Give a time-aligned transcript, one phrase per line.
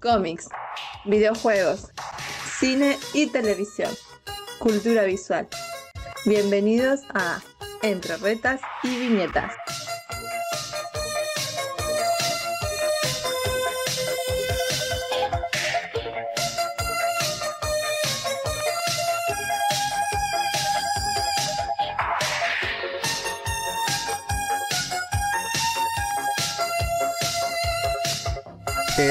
[0.00, 0.48] cómics,
[1.04, 1.90] videojuegos,
[2.58, 3.90] cine y televisión,
[4.58, 5.46] cultura visual.
[6.24, 7.40] Bienvenidos a
[7.82, 9.52] Entre Retas y Viñetas.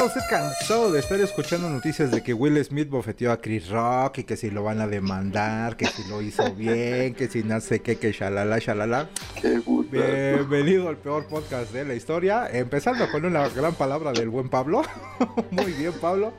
[0.10, 4.24] Estoy cansado de estar escuchando noticias de que Will Smith bofeteó a Chris Rock y
[4.24, 7.82] que si lo van a demandar, que si lo hizo bien, que si no sé
[7.84, 9.08] qué, que shalala, shalala.
[9.40, 9.62] Qué.
[9.92, 12.50] Bienvenido al peor podcast de la historia.
[12.52, 14.82] Empezando con una gran palabra del buen Pablo.
[15.52, 16.34] Muy bien, Pablo.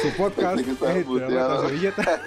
[0.00, 0.62] Su podcast.
[0.64, 2.08] Billetas.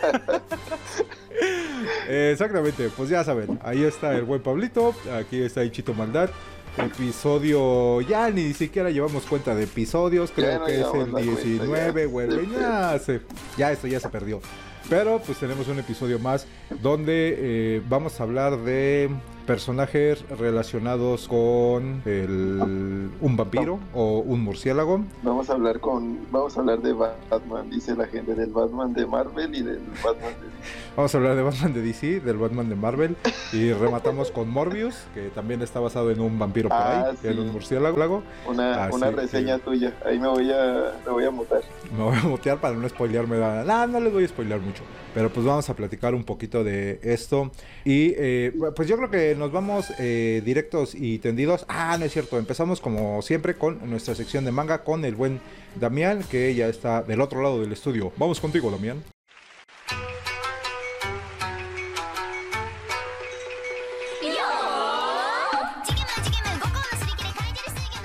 [2.09, 6.31] Eh, Exactamente, pues ya saben, ahí está el buen Pablito, aquí está Ichito Maldad.
[6.77, 11.19] Episodio, ya ni siquiera llevamos cuenta de episodios, creo no que es el la cuenta,
[11.21, 12.07] 19, ya.
[12.07, 13.21] güey, ya, se,
[13.57, 14.41] ya esto ya se perdió.
[14.89, 16.47] Pero pues tenemos un episodio más
[16.81, 19.09] donde eh, vamos a hablar de
[19.47, 25.01] personajes relacionados con el, un vampiro o un murciélago.
[25.23, 29.05] Vamos a hablar con, vamos a hablar de Batman, dice la gente del Batman de
[29.07, 30.47] Marvel y del Batman de
[30.97, 33.15] Vamos a hablar de Batman de DC, del Batman de Marvel
[33.53, 37.33] y rematamos con Morbius, que también está basado en un vampiro por Ah, ahí, en
[37.35, 37.39] sí.
[37.39, 38.23] un murciélago.
[38.47, 39.93] una, Así una que- reseña tuya.
[40.05, 41.61] Ahí me voy a, me voy a mutar.
[41.95, 43.63] Me voy a mutear para no spoilearme nada.
[43.63, 44.83] Nah, no les voy a spoilear mucho.
[45.13, 47.51] Pero pues vamos a platicar un poquito de esto.
[47.85, 51.65] Y eh, pues yo creo que nos vamos eh, directos y tendidos.
[51.67, 52.37] Ah, no es cierto.
[52.37, 55.39] Empezamos como siempre con nuestra sección de manga con el buen
[55.75, 58.11] Damián, que ya está del otro lado del estudio.
[58.17, 59.03] Vamos contigo, Damián.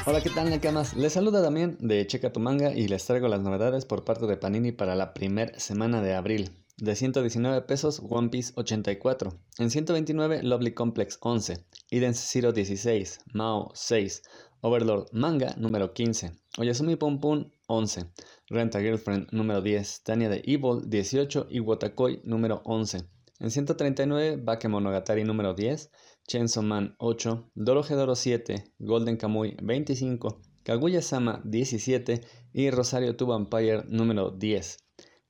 [0.05, 0.94] Hola, ¿qué tal, Nakamas?
[0.94, 4.36] Les saluda Damián de Checa tu Manga y les traigo las novedades por parte de
[4.36, 6.62] Panini para la primer semana de abril.
[6.82, 9.32] De 119 pesos, One Piece 84.
[9.59, 11.65] En 129, Lovely Complex 11.
[11.93, 13.20] Eden Zero 16.
[13.32, 14.22] Mao 6.
[14.62, 16.32] Overlord Manga número 15.
[16.59, 18.06] Oyasumi Pum Pum 11.
[18.48, 20.03] Renta Girlfriend número 10.
[20.03, 23.04] Tania de Evil 18 y Watakoi número 11.
[23.38, 25.88] En 139, Bakemonogatari número 10,
[26.26, 32.22] Chainsaw Man 8, Dorohedoro 7, Golden Kamuy 25, Kaguya-sama 17
[32.53, 34.78] y Rosario to Vampire número 10.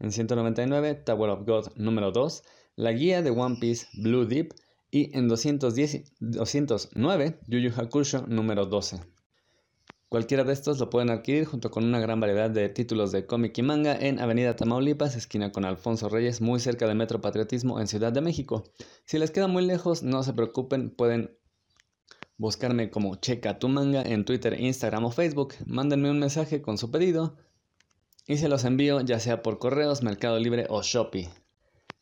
[0.03, 2.43] En 199, Tower of God número 2,
[2.75, 4.53] la guía de One Piece Blue Deep
[4.91, 8.99] y en 210, 209, Yu Yu Hakusho número 12.
[10.09, 13.57] Cualquiera de estos lo pueden adquirir junto con una gran variedad de títulos de cómic
[13.59, 17.87] y manga en Avenida Tamaulipas, esquina con Alfonso Reyes, muy cerca de Metro Patriotismo en
[17.87, 18.65] Ciudad de México.
[19.05, 21.39] Si les queda muy lejos, no se preocupen, pueden
[22.39, 25.55] buscarme como Checa tu manga en Twitter, Instagram o Facebook.
[25.65, 27.37] Mándenme un mensaje con su pedido
[28.27, 31.29] y se los envío ya sea por correos, Mercado Libre o Shopee.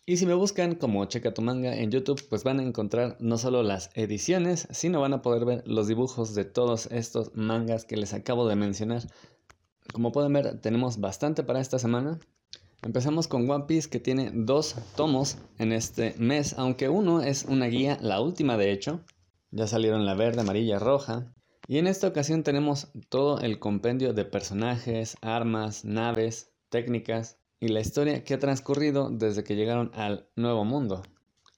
[0.06, 3.38] Y si me buscan como Checa tu manga en YouTube, pues van a encontrar no
[3.38, 7.96] solo las ediciones, sino van a poder ver los dibujos de todos estos mangas que
[7.96, 9.02] les acabo de mencionar.
[9.92, 12.18] Como pueden ver, tenemos bastante para esta semana.
[12.82, 17.66] Empezamos con One Piece que tiene dos tomos en este mes, aunque uno es una
[17.66, 19.04] guía, la última de hecho.
[19.50, 21.32] Ya salieron la verde, amarilla, roja.
[21.70, 27.78] Y en esta ocasión tenemos todo el compendio de personajes, armas, naves, técnicas y la
[27.78, 31.04] historia que ha transcurrido desde que llegaron al Nuevo Mundo,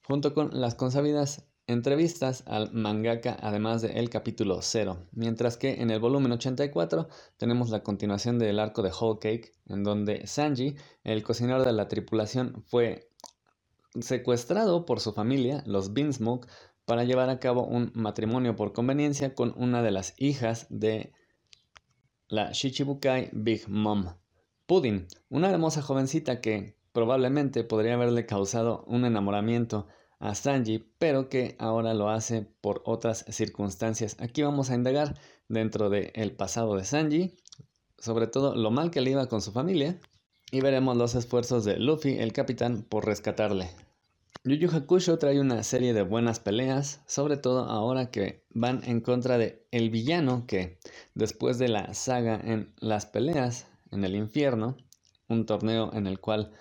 [0.07, 5.99] junto con las consabidas entrevistas al mangaka además del capítulo 0, mientras que en el
[5.99, 7.07] volumen 84
[7.37, 11.87] tenemos la continuación del arco de Whole Cake, en donde Sanji, el cocinero de la
[11.87, 13.09] tripulación, fue
[13.99, 16.47] secuestrado por su familia, los Beansmoke,
[16.85, 21.13] para llevar a cabo un matrimonio por conveniencia con una de las hijas de
[22.27, 24.15] la Shichibukai Big Mom.
[24.65, 29.87] Pudding, una hermosa jovencita que probablemente podría haberle causado un enamoramiento
[30.19, 34.15] a Sanji, pero que ahora lo hace por otras circunstancias.
[34.19, 35.19] Aquí vamos a indagar
[35.49, 37.35] dentro del pasado de Sanji,
[37.97, 39.99] sobre todo lo mal que le iba con su familia,
[40.49, 43.69] y veremos los esfuerzos de Luffy, el capitán, por rescatarle.
[44.45, 48.99] Yu Yu Hakusho trae una serie de buenas peleas, sobre todo ahora que van en
[48.99, 50.79] contra de el villano que,
[51.15, 54.75] después de la saga en las peleas en el infierno,
[55.29, 56.51] un torneo en el cual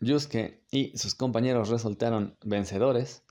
[0.00, 3.22] Yusuke y sus compañeros resultaron vencedores,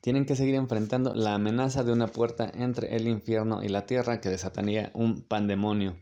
[0.00, 4.22] tienen que seguir enfrentando la amenaza de una puerta entre el infierno y la tierra
[4.22, 5.98] que desataría un pandemonio.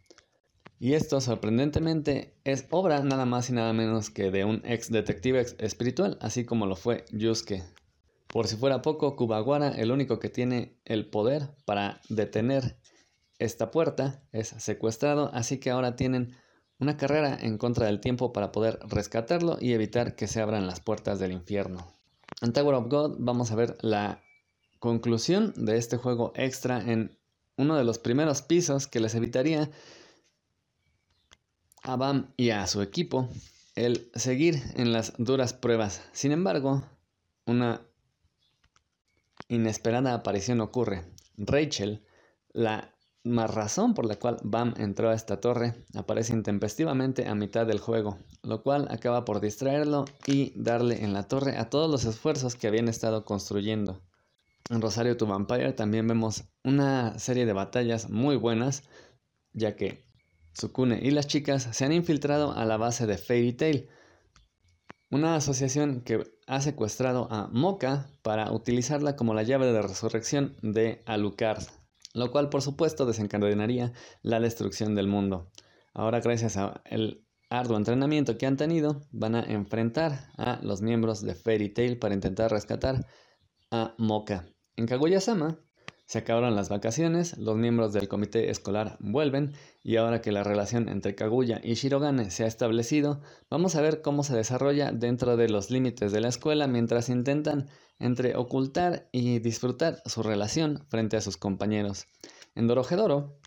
[0.82, 5.44] Y esto, sorprendentemente, es obra nada más y nada menos que de un ex detective
[5.58, 7.62] espiritual, así como lo fue Yusuke.
[8.28, 12.78] Por si fuera poco, Kubawara, el único que tiene el poder para detener
[13.38, 16.34] esta puerta, es secuestrado, así que ahora tienen
[16.78, 20.80] una carrera en contra del tiempo para poder rescatarlo y evitar que se abran las
[20.80, 21.92] puertas del infierno.
[22.40, 24.22] En Tower of God vamos a ver la
[24.78, 27.18] conclusión de este juego extra en
[27.58, 29.70] uno de los primeros pisos que les evitaría
[31.82, 33.28] a Bam y a su equipo
[33.74, 36.02] el seguir en las duras pruebas.
[36.12, 36.82] Sin embargo,
[37.46, 37.80] una
[39.48, 41.04] inesperada aparición ocurre.
[41.36, 42.04] Rachel,
[42.52, 47.66] la más razón por la cual Bam entró a esta torre, aparece intempestivamente a mitad
[47.66, 52.04] del juego, lo cual acaba por distraerlo y darle en la torre a todos los
[52.04, 54.00] esfuerzos que habían estado construyendo.
[54.70, 58.84] En Rosario to Vampire también vemos una serie de batallas muy buenas,
[59.52, 60.04] ya que
[60.52, 63.88] Sukune y las chicas se han infiltrado a la base de Fairy Tail,
[65.10, 71.02] una asociación que ha secuestrado a Moka para utilizarla como la llave de resurrección de
[71.06, 71.64] Alucard,
[72.14, 73.92] lo cual por supuesto desencadenaría
[74.22, 75.50] la destrucción del mundo.
[75.94, 81.34] Ahora gracias al arduo entrenamiento que han tenido, van a enfrentar a los miembros de
[81.34, 83.06] Fairy Tail para intentar rescatar
[83.70, 84.46] a Moka.
[84.76, 85.58] En Kaguya-sama
[86.10, 89.52] se acabaron las vacaciones, los miembros del comité escolar vuelven
[89.84, 94.02] y ahora que la relación entre Kaguya y Shirogane se ha establecido, vamos a ver
[94.02, 97.68] cómo se desarrolla dentro de los límites de la escuela mientras intentan
[98.00, 102.08] entre ocultar y disfrutar su relación frente a sus compañeros.
[102.56, 103.38] En Dorohedoro,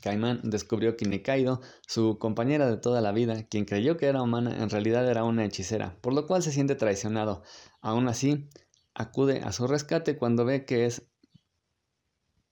[0.00, 4.62] Kaiman descubrió que Nikaido, su compañera de toda la vida, quien creyó que era humana,
[4.62, 7.42] en realidad era una hechicera, por lo cual se siente traicionado.
[7.80, 8.48] Aún así,
[8.94, 11.08] acude a su rescate cuando ve que es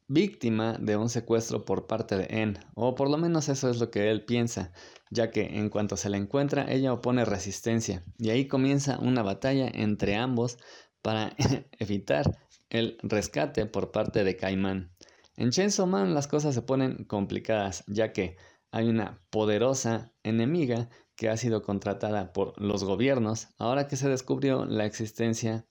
[0.08, 3.90] víctima de un secuestro por parte de En, o por lo menos eso es lo
[3.90, 4.72] que él piensa,
[5.10, 9.68] ya que en cuanto se la encuentra ella opone resistencia, y ahí comienza una batalla
[9.72, 10.58] entre ambos
[11.02, 11.34] para
[11.78, 12.38] evitar
[12.70, 14.92] el rescate por parte de Caimán.
[15.36, 18.36] En Chainsaw Man las cosas se ponen complicadas, ya que
[18.70, 24.64] hay una poderosa enemiga que ha sido contratada por los gobiernos ahora que se descubrió
[24.64, 25.66] la existencia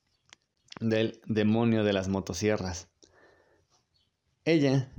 [0.79, 2.90] del demonio de las motosierras.
[4.43, 4.91] Ella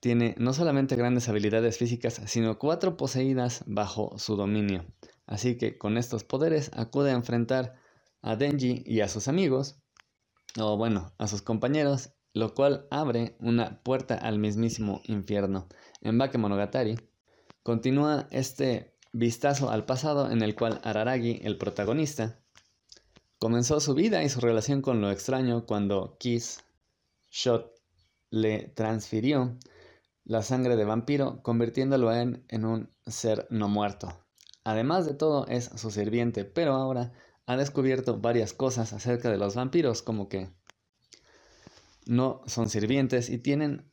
[0.00, 4.84] tiene no solamente grandes habilidades físicas, sino cuatro poseídas bajo su dominio.
[5.26, 7.76] Así que con estos poderes acude a enfrentar
[8.20, 9.78] a Denji y a sus amigos,
[10.58, 15.68] o bueno, a sus compañeros, lo cual abre una puerta al mismísimo infierno.
[16.02, 16.96] En Bakemonogatari
[17.62, 22.40] continúa este vistazo al pasado en el cual Araragi, el protagonista,
[23.38, 26.62] comenzó su vida y su relación con lo extraño cuando Kiss,
[27.30, 27.73] Shot
[28.34, 29.56] le transfirió
[30.24, 34.08] la sangre de vampiro, convirtiéndolo en, un ser no muerto.
[34.64, 37.12] Además de todo, es su sirviente, pero ahora
[37.46, 40.48] ha descubierto varias cosas acerca de los vampiros, como que
[42.06, 43.88] no son sirvientes y tienen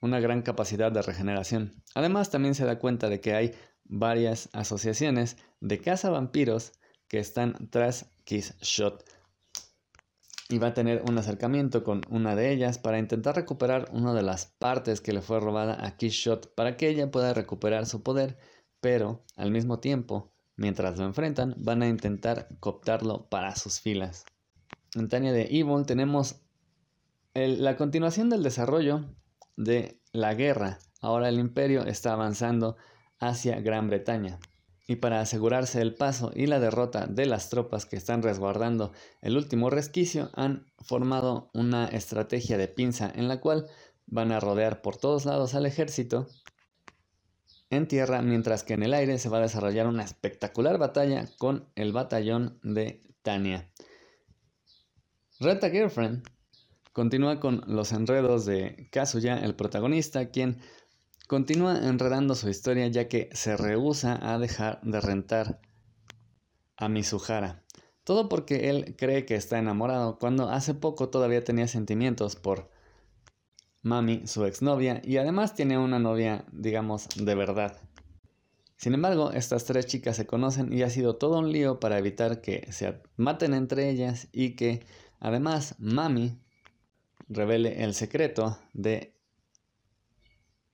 [0.00, 1.82] una gran capacidad de regeneración.
[1.96, 6.72] Además, también se da cuenta de que hay varias asociaciones de caza vampiros
[7.08, 9.04] que están tras Kiss Shot,
[10.48, 14.22] y va a tener un acercamiento con una de ellas para intentar recuperar una de
[14.22, 18.38] las partes que le fue robada a Kishot para que ella pueda recuperar su poder,
[18.80, 24.24] pero al mismo tiempo, mientras lo enfrentan, van a intentar cooptarlo para sus filas.
[24.94, 26.42] En Tania de Evil tenemos
[27.34, 29.04] la continuación del desarrollo
[29.56, 30.78] de la guerra.
[31.00, 32.76] Ahora el imperio está avanzando
[33.18, 34.38] hacia Gran Bretaña
[34.86, 39.36] y para asegurarse el paso y la derrota de las tropas que están resguardando el
[39.36, 43.66] último resquicio, han formado una estrategia de pinza en la cual
[44.06, 46.28] van a rodear por todos lados al ejército
[47.70, 51.68] en tierra, mientras que en el aire se va a desarrollar una espectacular batalla con
[51.74, 53.68] el batallón de Tania.
[55.40, 56.22] Reta Girlfriend
[56.92, 60.58] continúa con los enredos de Kazuya, el protagonista, quien
[61.26, 65.60] Continúa enredando su historia ya que se rehúsa a dejar de rentar
[66.76, 67.64] a Mizuhara.
[68.04, 72.70] Todo porque él cree que está enamorado cuando hace poco todavía tenía sentimientos por
[73.82, 77.76] Mami, su exnovia, y además tiene una novia, digamos, de verdad.
[78.76, 82.40] Sin embargo, estas tres chicas se conocen y ha sido todo un lío para evitar
[82.40, 84.84] que se maten entre ellas y que
[85.18, 86.38] además Mami
[87.28, 89.15] revele el secreto de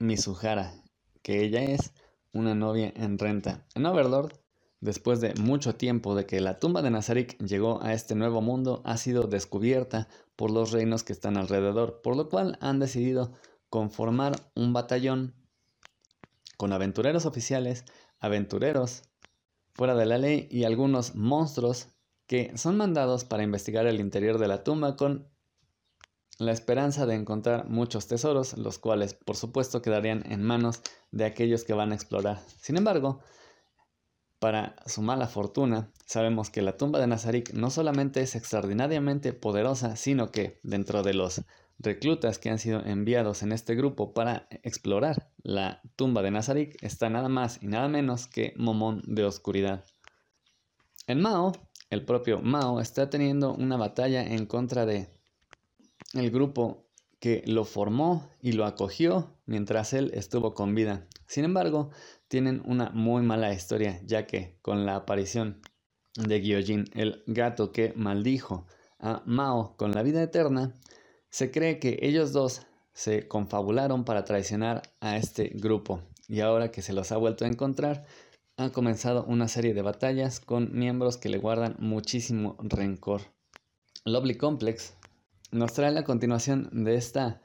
[0.03, 0.75] Mizuhara,
[1.23, 1.93] que ella es
[2.33, 3.65] una novia en renta.
[3.77, 4.33] En Overlord,
[4.81, 8.83] después de mucho tiempo de que la tumba de Nazarik llegó a este nuevo mundo,
[8.85, 13.33] ha sido descubierta por los reinos que están alrededor, por lo cual han decidido
[13.71, 15.37] conformar un batallón
[16.57, 17.85] con aventureros oficiales,
[18.19, 19.05] aventureros
[19.73, 21.87] fuera de la ley y algunos monstruos
[22.27, 25.32] que son mandados para investigar el interior de la tumba con
[26.43, 30.81] la esperanza de encontrar muchos tesoros, los cuales por supuesto quedarían en manos
[31.11, 32.41] de aquellos que van a explorar.
[32.61, 33.21] Sin embargo,
[34.39, 39.95] para su mala fortuna, sabemos que la tumba de Nazarik no solamente es extraordinariamente poderosa,
[39.95, 41.43] sino que dentro de los
[41.79, 47.09] reclutas que han sido enviados en este grupo para explorar la tumba de Nazarik está
[47.09, 49.85] nada más y nada menos que Momón de Oscuridad.
[51.07, 51.53] En Mao,
[51.91, 55.09] el propio Mao está teniendo una batalla en contra de
[56.15, 56.87] el grupo
[57.21, 61.07] que lo formó y lo acogió mientras él estuvo con vida.
[61.27, 61.91] Sin embargo,
[62.29, 65.61] tienen una muy mala historia, ya que con la aparición
[66.17, 68.67] de Gyojin, el gato que maldijo
[68.99, 70.75] a Mao con la vida eterna,
[71.31, 76.83] se cree que ellos dos se confabularon para traicionar a este grupo y ahora que
[76.83, 78.05] se los ha vuelto a encontrar,
[78.57, 83.23] ha comenzado una serie de batallas con miembros que le guardan muchísimo rencor.
[84.05, 84.95] Lovely Complex
[85.53, 87.43] nos trae la continuación de esta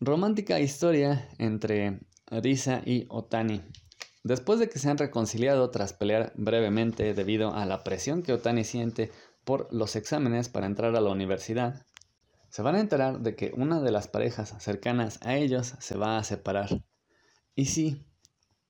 [0.00, 3.62] romántica historia entre Risa y Otani.
[4.24, 8.64] Después de que se han reconciliado tras pelear brevemente debido a la presión que Otani
[8.64, 9.12] siente
[9.44, 11.86] por los exámenes para entrar a la universidad,
[12.50, 16.18] se van a enterar de que una de las parejas cercanas a ellos se va
[16.18, 16.82] a separar.
[17.54, 18.04] Y sí,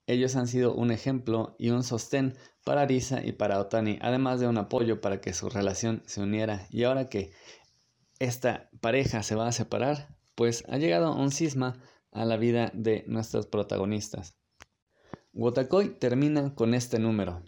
[0.06, 4.46] ellos han sido un ejemplo y un sostén para Risa y para Otani, además de
[4.46, 6.66] un apoyo para que su relación se uniera.
[6.70, 7.32] Y ahora que
[8.18, 13.04] esta pareja se va a separar, pues ha llegado un cisma a la vida de
[13.06, 14.36] nuestros protagonistas.
[15.32, 17.42] Wotakoi termina con este número.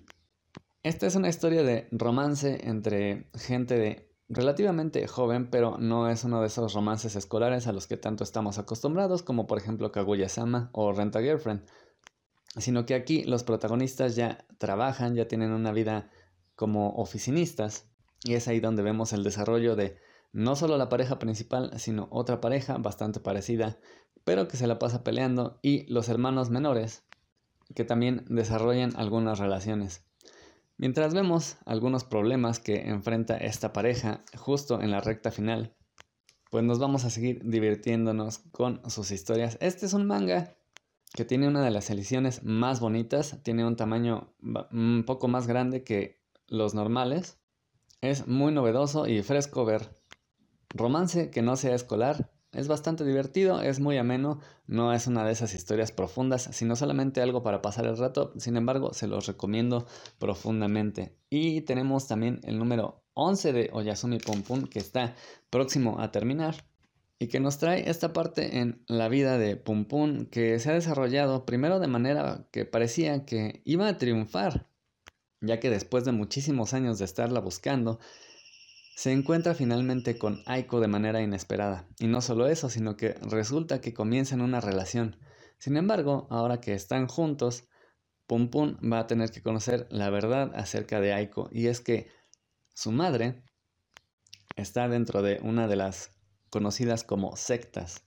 [0.83, 6.41] Esta es una historia de romance entre gente de relativamente joven, pero no es uno
[6.41, 10.93] de esos romances escolares a los que tanto estamos acostumbrados, como por ejemplo Kaguya-sama o
[10.93, 11.67] Renta Girlfriend,
[12.57, 16.11] sino que aquí los protagonistas ya trabajan, ya tienen una vida
[16.55, 17.91] como oficinistas,
[18.23, 19.97] y es ahí donde vemos el desarrollo de
[20.33, 23.79] no solo la pareja principal, sino otra pareja bastante parecida,
[24.25, 27.05] pero que se la pasa peleando, y los hermanos menores,
[27.75, 30.05] que también desarrollan algunas relaciones.
[30.77, 35.77] Mientras vemos algunos problemas que enfrenta esta pareja justo en la recta final,
[36.51, 39.59] pues nos vamos a seguir divirtiéndonos con sus historias.
[39.61, 40.57] Este es un manga
[41.15, 44.35] que tiene una de las ediciones más bonitas, tiene un tamaño
[44.73, 47.39] un poco más grande que los normales.
[48.01, 50.00] Es muy novedoso y fresco ver
[50.71, 55.33] romance que no sea escolar, es bastante divertido, es muy ameno, no es una de
[55.33, 59.87] esas historias profundas, sino solamente algo para pasar el rato, sin embargo se los recomiendo
[60.19, 61.15] profundamente.
[61.29, 65.15] Y tenemos también el número 11 de Oyasumi Pum que está
[65.49, 66.65] próximo a terminar
[67.21, 71.47] y que nos trae esta parte en la vida de Pum que se ha desarrollado
[71.47, 74.67] primero de manera que parecía que iba a triunfar,
[75.41, 78.00] ya que después de muchísimos años de estarla buscando,
[79.00, 81.88] se encuentra finalmente con Aiko de manera inesperada.
[81.99, 85.16] Y no solo eso, sino que resulta que comienzan una relación.
[85.57, 87.66] Sin embargo, ahora que están juntos,
[88.26, 91.49] Pum Pum va a tener que conocer la verdad acerca de Aiko.
[91.50, 92.09] Y es que
[92.75, 93.42] su madre
[94.54, 96.11] está dentro de una de las
[96.50, 98.04] conocidas como sectas.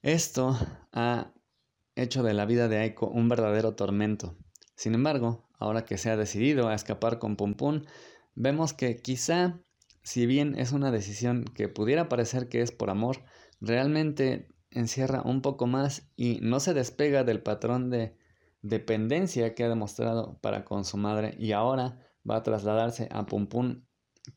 [0.00, 0.56] Esto
[0.92, 1.34] ha
[1.96, 4.38] hecho de la vida de Aiko un verdadero tormento.
[4.74, 7.82] Sin embargo, ahora que se ha decidido a escapar con Pum Pum,
[8.34, 9.60] vemos que quizá
[10.06, 13.24] si bien es una decisión que pudiera parecer que es por amor,
[13.60, 18.16] realmente encierra un poco más y no se despega del patrón de
[18.62, 21.98] dependencia que ha demostrado para con su madre y ahora
[22.28, 23.82] va a trasladarse a Pum Pum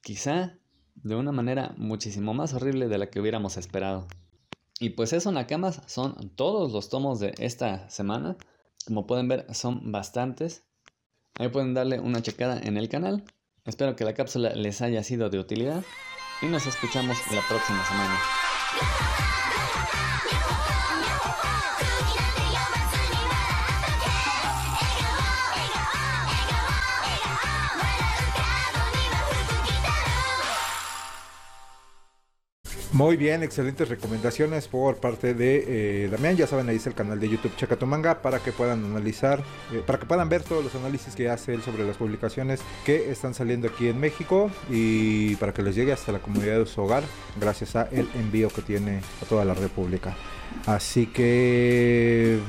[0.02, 0.58] quizá
[0.96, 4.08] de una manera muchísimo más horrible de la que hubiéramos esperado.
[4.80, 8.38] Y pues eso, Nakamas, son todos los tomos de esta semana.
[8.88, 10.66] Como pueden ver, son bastantes.
[11.36, 13.24] Ahí pueden darle una checada en el canal.
[13.70, 15.84] Espero que la cápsula les haya sido de utilidad
[16.42, 18.20] y nos escuchamos la próxima semana.
[33.00, 36.36] Muy bien, excelentes recomendaciones por parte de eh, Damián.
[36.36, 39.41] Ya saben, ahí está el canal de YouTube Checa Manga para que puedan analizar,
[39.72, 43.10] eh, para que puedan ver todos los análisis que hace él sobre las publicaciones que
[43.10, 46.82] están saliendo aquí en México y para que les llegue hasta la comunidad de su
[46.82, 47.03] hogar
[47.39, 50.18] gracias a el envío que tiene a toda la República.
[50.65, 52.39] Así que,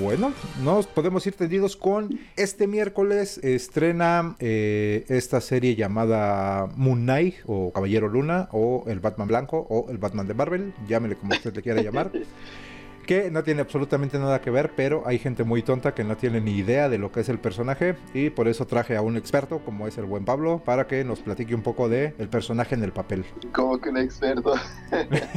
[0.00, 0.32] bueno,
[0.62, 7.72] nos podemos ir tendidos con este miércoles estrena eh, esta serie llamada Moon Knight o
[7.72, 11.62] Caballero Luna o el Batman Blanco o el Batman de Marvel, llámele como usted le
[11.62, 12.12] quiera llamar.
[13.04, 16.40] que no tiene absolutamente nada que ver, pero hay gente muy tonta que no tiene
[16.40, 19.60] ni idea de lo que es el personaje y por eso traje a un experto
[19.60, 22.82] como es el buen Pablo para que nos platique un poco de el personaje en
[22.82, 23.24] el papel.
[23.52, 24.54] Como que un experto.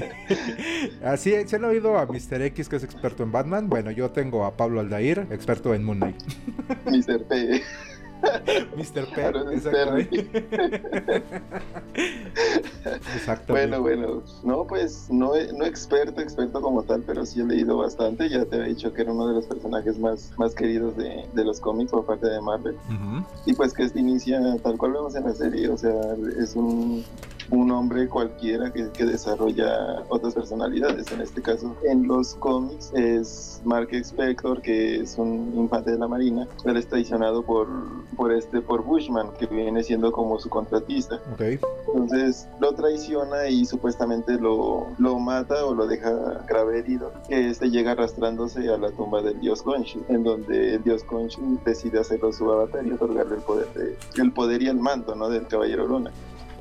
[1.04, 2.42] Así, ¿se han oído a Mr.
[2.42, 3.70] X que es experto en Batman?
[3.70, 6.22] Bueno, yo tengo a Pablo Aldair, experto en Moon Knight.
[6.86, 7.24] Mr.
[7.24, 7.62] P.
[8.76, 9.06] Mr.
[9.14, 9.22] P.
[9.24, 10.28] Aaron exactamente.
[13.16, 13.78] Exactamente.
[13.78, 18.30] Bueno, bueno, no, pues no, no experto, experto como tal, pero sí he leído bastante.
[18.30, 21.44] Ya te he dicho que era uno de los personajes más, más queridos de, de
[21.44, 22.78] los cómics por parte de Marvel.
[23.46, 25.94] Y pues que inicia tal cual vemos en la serie, o sea,
[26.40, 27.04] es un,
[27.50, 31.12] un hombre cualquiera que, que desarrolla otras personalidades.
[31.12, 36.08] En este caso, en los cómics es Mark Spector, que es un infante de la
[36.08, 36.48] Marina.
[36.66, 37.68] Él es traicionado por,
[38.16, 41.20] por este, por Bushman, que viene siendo como su contratista.
[41.40, 47.12] Entonces lo traiciona y supuestamente lo, lo mata o lo deja grave herido.
[47.28, 51.60] Que este llega arrastrándose a la tumba del dios Khonshu, en donde el dios Khonshu
[51.66, 55.30] decide hacerlo su avatar y otorgarle el poder, de, el poder y el manto ¿no?
[55.30, 56.12] del caballero Luna.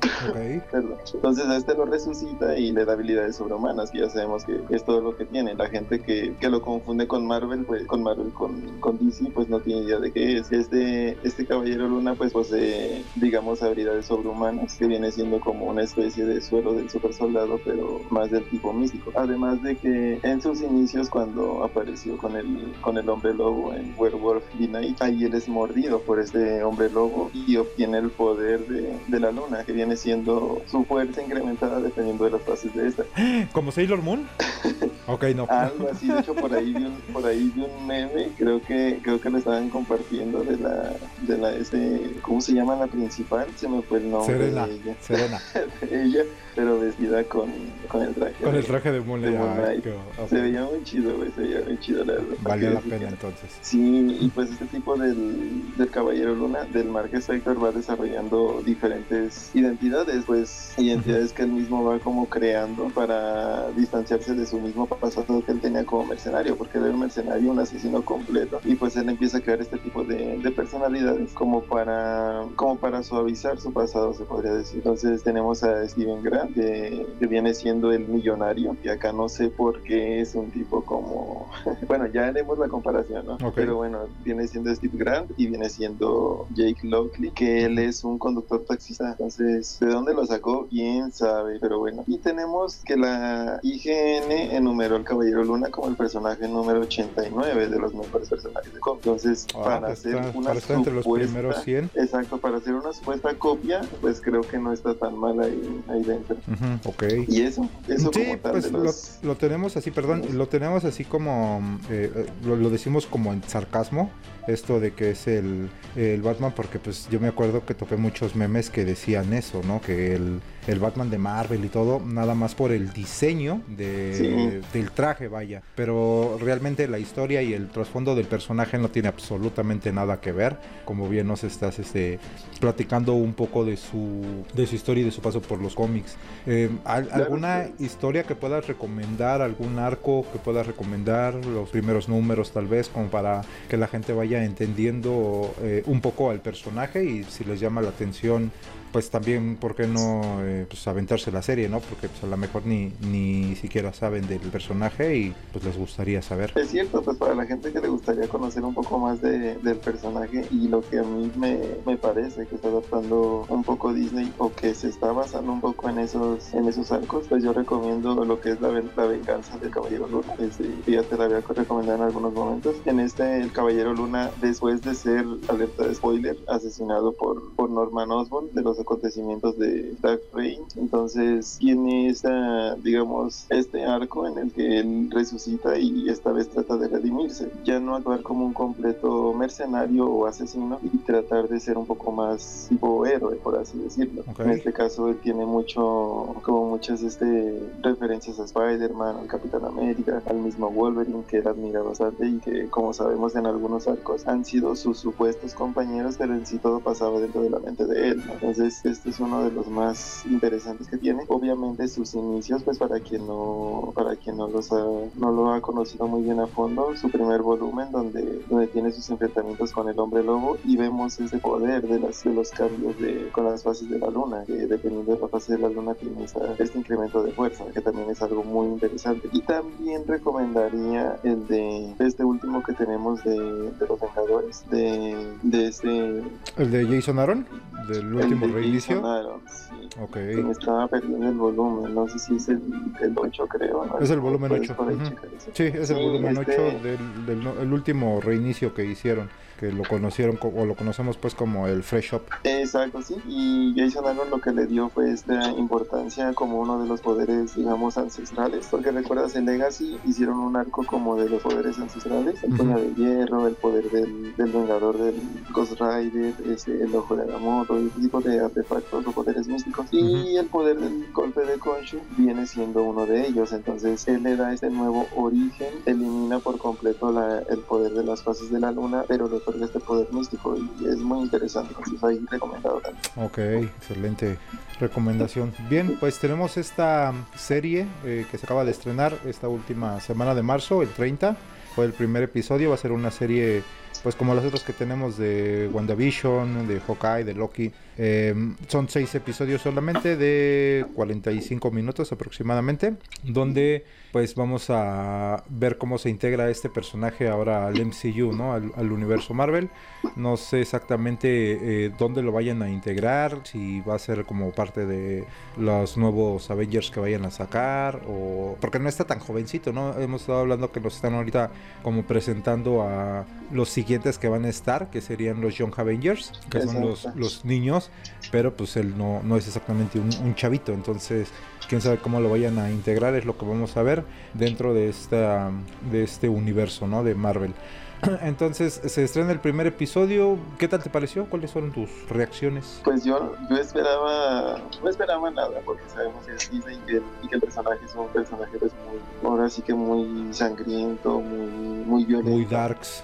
[0.03, 0.35] Ok.
[0.71, 0.97] Perdón.
[1.13, 4.83] Entonces a este lo resucita y le da habilidades sobrehumanas, que ya sabemos que es
[4.83, 5.55] todo lo que tiene.
[5.55, 9.49] La gente que, que lo confunde con Marvel, pues con Marvel, con, con DC, pues
[9.49, 10.51] no tiene idea de qué es.
[10.51, 16.25] Este, este caballero Luna pues posee, digamos, habilidades sobrehumanas, que viene siendo como una especie
[16.25, 19.11] de suelo del super soldado, pero más del tipo místico.
[19.15, 23.93] Además de que en sus inicios, cuando apareció con el, con el hombre lobo en
[23.97, 28.97] Werewolf Unite, ahí él es mordido por este hombre lobo y obtiene el poder de,
[29.07, 33.03] de la luna, que viene siendo su fuerza incrementada dependiendo de las fases de esta.
[33.53, 34.27] ¿Como Sailor Moon?
[35.09, 35.47] Ok, no.
[35.49, 38.99] Algo así, de hecho por ahí vi un, por ahí vi un meme, creo que,
[39.01, 43.47] creo que lo estaban compartiendo de la, de la ese, ¿cómo se llama la principal?
[43.55, 44.67] Se me fue el nombre Serena.
[44.67, 44.95] de ella.
[44.99, 45.41] Serena.
[45.89, 46.23] De ella,
[46.55, 47.49] pero vestida con,
[47.87, 48.33] con el traje.
[48.43, 49.31] Con el de- traje de Moon de.
[49.31, 49.83] Moon Knight.
[49.83, 50.27] qué- ok.
[50.29, 52.35] Se veía muy chido, güey, se veía muy chido la verdad.
[52.41, 53.49] Valía la pena entonces.
[53.61, 59.51] Sí, y pues este tipo del, del Caballero Luna, del Marqués Spector, va desarrollando diferentes
[59.53, 59.76] identidades,
[60.25, 65.51] pues identidades que él mismo va como creando para distanciarse de su mismo pasado que
[65.51, 69.09] él tenía como mercenario, porque él era un mercenario, un asesino completo, y pues él
[69.09, 74.13] empieza a crear este tipo de, de personalidades como para, como para suavizar su pasado,
[74.13, 74.77] se podría decir.
[74.77, 79.49] Entonces tenemos a Steven Grant, que, que viene siendo el millonario, y acá no sé
[79.49, 81.49] por qué es un tipo como,
[81.87, 83.37] bueno, ya haremos la comparación, ¿no?
[83.55, 88.17] Pero bueno, viene siendo Steve Grant y viene siendo Jake Lockley, que él es un
[88.19, 89.11] conductor taxista.
[89.11, 90.67] Entonces, ¿de dónde lo sacó?
[90.69, 92.03] Quién sabe, pero bueno.
[92.07, 97.79] Y tenemos que la IGN enumeró al Caballero Luna como el personaje número 89 de
[97.79, 99.05] los mejores personajes de cómic.
[99.05, 101.89] Entonces, Ah, para pues hacer está- una para estar entre los supuesta- primeros 100.
[101.95, 106.03] Exacto, para hacer una supuesta copia, pues creo que no está tan mal ahí, ahí
[106.03, 106.37] dentro.
[106.85, 107.03] Ok.
[107.27, 109.19] Y eso, eso Sí, como tal pues de lo, los...
[109.23, 113.43] lo tenemos así, perdón, lo tenemos así como, eh, eh, lo, lo decimos como en
[113.43, 114.09] sarcasmo,
[114.47, 118.35] esto de que es el, el Batman, porque pues yo me acuerdo que topé muchos
[118.35, 119.81] memes que decían eso, ¿no?
[119.81, 124.67] Que el, el Batman de Marvel y todo, nada más por el diseño de, Sí.
[124.77, 125.61] del traje, vaya.
[125.75, 130.57] Pero realmente la historia y el trasfondo del personaje no tiene absolutamente nada que ver.
[130.85, 132.19] Como bien nos estás este,
[132.59, 136.15] platicando un poco de su, de su historia y de su paso por los cómics.
[136.45, 139.41] Eh, ¿al- Claro ¿Alguna historia que puedas recomendar?
[139.41, 141.35] ¿Algún arco que puedas recomendar?
[141.45, 146.29] Los primeros números tal vez, como para que la gente vaya entendiendo eh, un poco
[146.29, 148.51] al personaje y si les llama la atención
[148.91, 151.79] pues también, ¿por qué no eh, pues aventarse la serie, no?
[151.79, 156.21] Porque pues a lo mejor ni, ni siquiera saben del personaje y pues les gustaría
[156.21, 156.51] saber.
[156.55, 159.77] Es cierto, pues para la gente que le gustaría conocer un poco más de- del
[159.77, 164.31] personaje y lo que a mí me, me parece que está adaptando un poco Disney
[164.37, 168.23] o que se está basando un poco en esos en esos arcos, pues yo recomiendo
[168.25, 170.33] lo que es la, la venganza del Caballero Luna.
[170.39, 172.75] Este, que ya te la había recomendado en algunos momentos.
[172.85, 178.11] En este, el Caballero Luna, después de ser, alerta de spoiler, asesinado por, por Norman
[178.11, 184.51] Osborn de los acontecimientos de Dark Reign, entonces tiene esta, digamos, este arco en el
[184.51, 189.33] que él resucita y esta vez trata de redimirse, ya no actuar como un completo
[189.33, 194.23] mercenario o asesino y tratar de ser un poco más tipo héroe, por así decirlo.
[194.27, 194.39] Ok.
[194.41, 200.21] En este caso él tiene mucho, como muchas este, referencias a Spider-Man, al Capitán América,
[200.25, 204.45] al mismo Wolverine que él admira bastante y que como sabemos en algunos arcos han
[204.45, 208.23] sido sus supuestos compañeros, pero en sí todo pasaba dentro de la mente de él.
[208.25, 208.33] ¿no?
[208.33, 211.23] Entonces Entonces, este es uno de los más interesantes que tiene.
[211.29, 214.83] Obviamente sus inicios, pues para quien no, para quien no, los ha,
[215.15, 219.09] no lo ha conocido muy bien a fondo, su primer volumen donde, donde tiene sus
[219.09, 223.29] enfrentamientos con el hombre lobo y vemos ese poder de, las, de los cambios de,
[223.31, 226.25] con las fases de la luna, que dependiendo de la fase de la luna tiene
[226.59, 229.29] este incremento de fuerza, que también es algo muy interesante.
[229.31, 235.67] Y también recomendaría el de este último que tenemos de, de los Vengadores, de, de
[235.67, 236.23] este...
[236.57, 237.45] ¿El de Jason Aaron?
[237.87, 239.03] ¿Del último reinicio?
[239.49, 239.89] Sí.
[240.01, 240.15] Ok.
[240.17, 242.61] Me estaba perdiendo el volumen, no sé si es el,
[243.01, 243.85] el 8 creo.
[243.85, 243.99] ¿no?
[243.99, 244.75] Es el volumen Puedes 8.
[244.77, 245.05] por ahí ujú.
[245.05, 245.51] checar eso.
[245.53, 249.29] Sí, es el Sí, volumen este- 8 del, del no- el último reinicio que hicieron,
[249.59, 252.21] que lo conocieron co- o lo conocemos pues como el Fresh Up.
[252.43, 253.15] Exacto, sí.
[253.27, 257.55] Y Jason Aaron lo que le dio fue esta importancia como uno de los poderes,
[257.55, 258.67] digamos, ancestrales.
[258.69, 262.93] Porque recuerdas, en Legacy hicieron un arco como de los poderes ancestrales: el puño de
[262.95, 265.15] hierro, el poder del, del vengador del
[265.53, 269.87] Ghost Rider, ese, el ojo de Agamotto, y ese tipo de artefactos o poderes místicos.
[269.91, 273.51] Y el poder del golpe de Khonshu viene siendo uno de ellos.
[273.53, 278.23] Entonces, él le da este nuevo origen, elimina por completo la- el poder de las
[278.23, 280.55] fases de la luna, pero le otorga este poder místico.
[280.57, 281.73] Y es muy interesante.
[281.77, 283.03] Entonces, ahí recomendado también.
[283.15, 283.37] Ok,
[283.77, 284.37] excelente
[284.79, 285.53] recomendación.
[285.69, 290.43] Bien, pues tenemos esta serie eh, que se acaba de estrenar esta última semana de
[290.43, 291.35] marzo, el 30.
[291.75, 293.63] Fue el primer episodio, va a ser una serie
[294.03, 297.71] pues como las otras que tenemos de WandaVision, de Hawkeye, de Loki.
[297.97, 298.33] Eh,
[298.67, 306.09] son seis episodios solamente de 45 minutos aproximadamente, donde pues vamos a ver cómo se
[306.09, 308.53] integra este personaje ahora al MCU, ¿no?
[308.53, 309.69] Al, al universo Marvel.
[310.15, 314.85] No sé exactamente eh, dónde lo vayan a integrar, si va a ser como parte
[314.85, 315.25] de
[315.57, 319.97] los nuevos Avengers que vayan a sacar, o porque no está tan jovencito, ¿no?
[319.99, 321.51] Hemos estado hablando que nos están ahorita
[321.83, 326.61] como presentando a los siguientes que van a estar, que serían los Young Avengers, que
[326.61, 327.86] son los, los niños,
[328.31, 331.31] pero pues él no, no es exactamente un, un chavito, entonces
[331.67, 334.89] quién sabe cómo lo vayan a integrar, es lo que vamos a ver dentro de,
[334.89, 335.51] esta,
[335.91, 337.03] de este universo, ¿no?
[337.03, 337.53] De Marvel.
[338.21, 340.37] Entonces se estrena el primer episodio.
[340.57, 341.25] ¿Qué tal te pareció?
[341.25, 342.79] ¿Cuáles fueron tus reacciones?
[342.83, 347.03] Pues yo, yo esperaba, no esperaba nada, porque sabemos que es Disney y que, el,
[347.23, 351.85] y que el personaje es un personaje pues muy, ahora sí que muy sangriento, muy,
[351.85, 353.03] muy violento, Muy darks.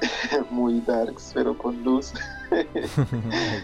[0.50, 2.12] Muy darks, pero con luz.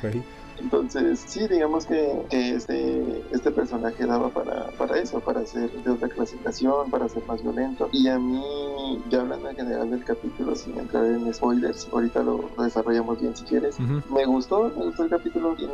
[0.03, 0.17] Ok.
[0.61, 5.91] Entonces, sí, digamos que, que este, este personaje daba para, para eso, para ser de
[5.91, 7.89] otra clasificación, para ser más violento.
[7.93, 12.51] Y a mí, ya hablando en general del capítulo, sin entrar en spoilers, ahorita lo,
[12.57, 13.79] lo desarrollamos bien si quieres.
[13.79, 14.15] Ujú.
[14.15, 15.73] Me gustó, me gustó el capítulo, tiene,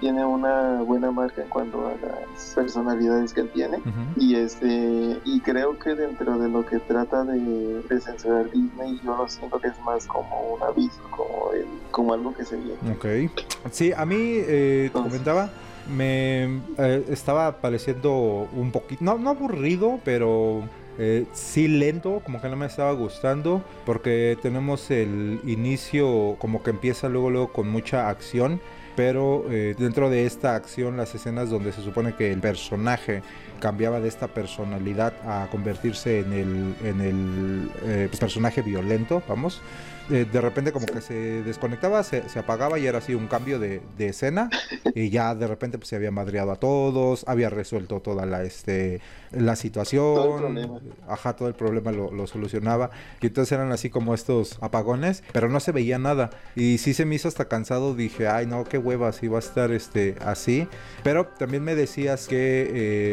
[0.00, 3.78] tiene una buena marca en cuanto a las personalidades que él tiene.
[3.78, 4.20] Ujú.
[4.20, 9.16] Y este y creo que dentro de lo que trata de, de censurar Disney, yo
[9.16, 12.76] lo siento que es más como un aviso, como el, como algo que se viene.
[12.92, 13.30] Ok.
[13.70, 15.50] Sí, a mí, eh, te comentaba,
[15.94, 16.44] me
[16.78, 22.56] eh, estaba pareciendo un poquito, no, no aburrido, pero eh, sí lento, como que no
[22.56, 28.60] me estaba gustando, porque tenemos el inicio como que empieza luego, luego con mucha acción.
[28.96, 33.20] Pero dentro de esta acción, las escenas donde se supone que el personaje
[33.60, 39.60] cambiaba de esta personalidad a convertirse en el, en el pues, personaje violento, vamos,
[40.10, 43.58] eh, de repente como que se desconectaba, se, se apagaba y era así un cambio
[43.58, 44.50] de, de escena.
[44.94, 49.00] Y ya de repente pues se había madreado a todos, había resuelto toda la este
[49.38, 50.80] la situación, Todo el problema.
[51.08, 55.48] ajá, todo el problema lo, lo solucionaba y entonces eran así como estos apagones, pero
[55.48, 58.78] no se veía nada y sí se me hizo hasta cansado, dije, ay no, qué
[58.78, 60.68] hueva, si va a estar este así,
[61.02, 62.70] pero también me decías que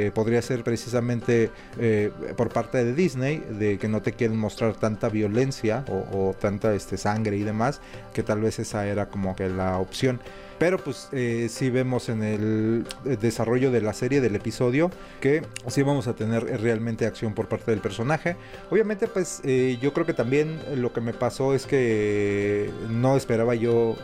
[0.08, 4.76] eh, podría ser precisamente eh, por parte de Disney, de que no te quieren mostrar
[4.76, 7.82] tanta violencia o, o tanta este, sangre y demás,
[8.14, 10.20] que tal vez esa era como que la opción.
[10.60, 15.44] Pero pues eh, sí vemos en el eh, desarrollo de la serie, del episodio, que
[15.68, 18.36] sí vamos a tener eh, realmente acción por parte del personaje.
[18.70, 23.56] Obviamente pues eh, yo creo que también lo que me pasó es que no esperaba
[23.56, 23.96] yo,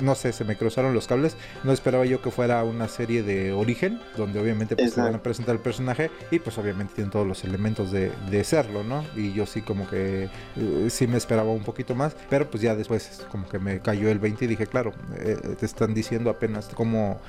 [0.00, 3.52] no sé, se me cruzaron los cables, no esperaba yo que fuera una serie de
[3.52, 7.26] origen, donde obviamente pues te van a presentar el personaje y pues obviamente tienen todos
[7.26, 9.04] los elementos de, de serlo, ¿no?
[9.16, 12.74] Y yo sí como que eh, sí me esperaba un poquito más, pero pues ya
[12.74, 16.68] después como que me cayó el 20 y dije, claro, eh, te están diciendo apenas
[16.74, 17.20] cómo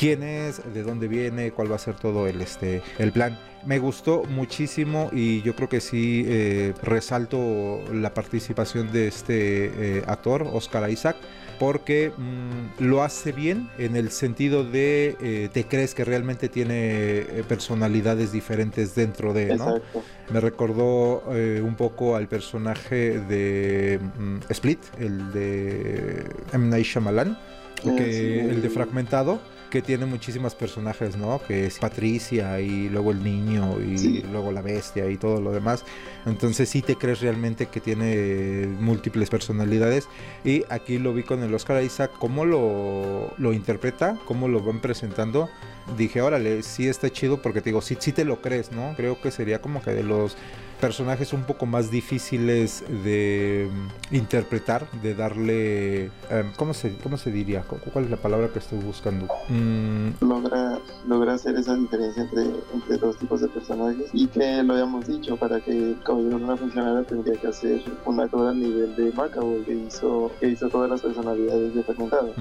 [0.00, 3.38] quién es, de dónde viene, cuál va a ser todo el este el plan.
[3.66, 10.02] Me gustó muchísimo y yo creo que sí eh, resalto la participación de este eh,
[10.06, 11.16] actor, Oscar Isaac,
[11.58, 17.18] porque mm, lo hace bien en el sentido de eh, te crees que realmente tiene
[17.18, 19.76] eh, personalidades diferentes dentro de, ¿no?
[19.76, 20.02] Exacto.
[20.32, 26.68] Me recordó un poco al personaje de mm, Split, el de M.
[26.68, 27.36] Night Shyamalan,
[27.82, 28.48] que, sí.
[28.50, 29.40] el de Fragmentado,
[29.70, 31.40] que tiene muchísimas personajes, ¿no?
[31.46, 35.84] Que es Patricia y luego el niño y luego la bestia y todo lo demás.
[36.26, 40.08] Entonces sí te crees realmente que tiene múltiples personalidades.
[40.44, 44.80] Y aquí lo vi con el Oscar Isaac, cómo lo, lo interpreta, cómo lo van
[44.80, 45.48] presentando
[45.96, 48.94] dije, órale, sí está chido porque te digo, sí, sí te lo crees, ¿no?
[48.96, 50.36] Creo que sería como que de los
[50.80, 57.30] personajes un poco más difíciles de mm, interpretar, de darle, em, ¿cómo, se, ¿cómo se
[57.30, 57.62] diría?
[57.62, 59.28] ¿Cuál es la palabra que estoy buscando?
[59.48, 60.08] Mm.
[60.20, 65.06] Logra, logra hacer esa diferencia entre, entre dos tipos de personajes y que lo habíamos
[65.06, 69.62] dicho, para que Caballero no funcionara tendría que hacer un actor al nivel de Macaboy
[69.64, 72.32] que hizo, que hizo todas las personalidades de Fragmentado.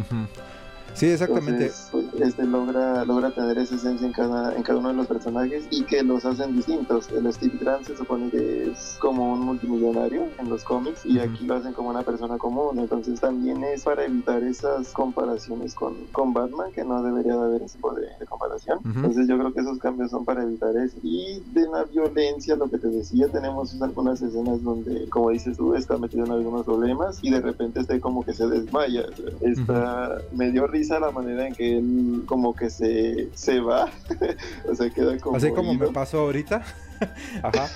[0.93, 1.71] Sí, exactamente.
[1.91, 5.65] Pues, este logra, logra tener esa esencia en cada, en cada uno de los personajes
[5.69, 7.10] y que los hacen distintos.
[7.12, 11.45] El Steve Grant se supone que es como un multimillonario en los cómics y aquí
[11.45, 12.80] lo hacen como una persona común.
[12.80, 17.62] Entonces también es para evitar esas comparaciones con, con Batman, que no debería de haber
[17.63, 18.80] ese tipo de, comparación.
[18.86, 20.97] Entonces yo creo que esos cambios son para evitar eso.
[21.04, 25.75] Y de la violencia, lo que te decía, tenemos algunas escenas donde, como dices tú,
[25.75, 29.06] está metido en algunos problemas y de repente está como que se desmaya.
[29.41, 33.89] Está medio risa la manera en que él como que se, se va.
[34.69, 35.37] o sea, queda como.
[35.37, 36.63] Así como me pasó ahorita.
[37.43, 37.67] Ajá.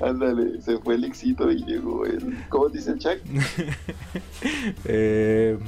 [0.00, 2.44] Ándale, se fue el éxito y llegó el.
[2.48, 3.18] ¿Cómo dice el Chuck?
[4.84, 5.58] eh,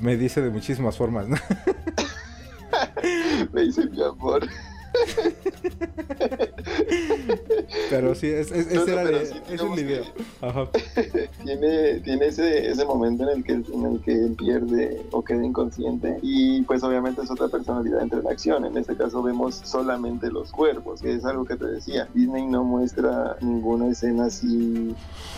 [0.00, 1.36] me dice de muchísimas formas, ¿no?
[3.52, 4.46] me dice mi amor.
[7.90, 10.04] Pero sí, es, es, era un video.
[11.44, 16.18] tiene tiene ese, ese momento en el, que, en el que pierde o queda inconsciente
[16.22, 18.64] y pues obviamente es otra personalidad entre la acción.
[18.64, 22.08] En este caso vemos solamente los cuerpos, que es algo que te decía.
[22.14, 24.94] Disney no muestra ninguna escena así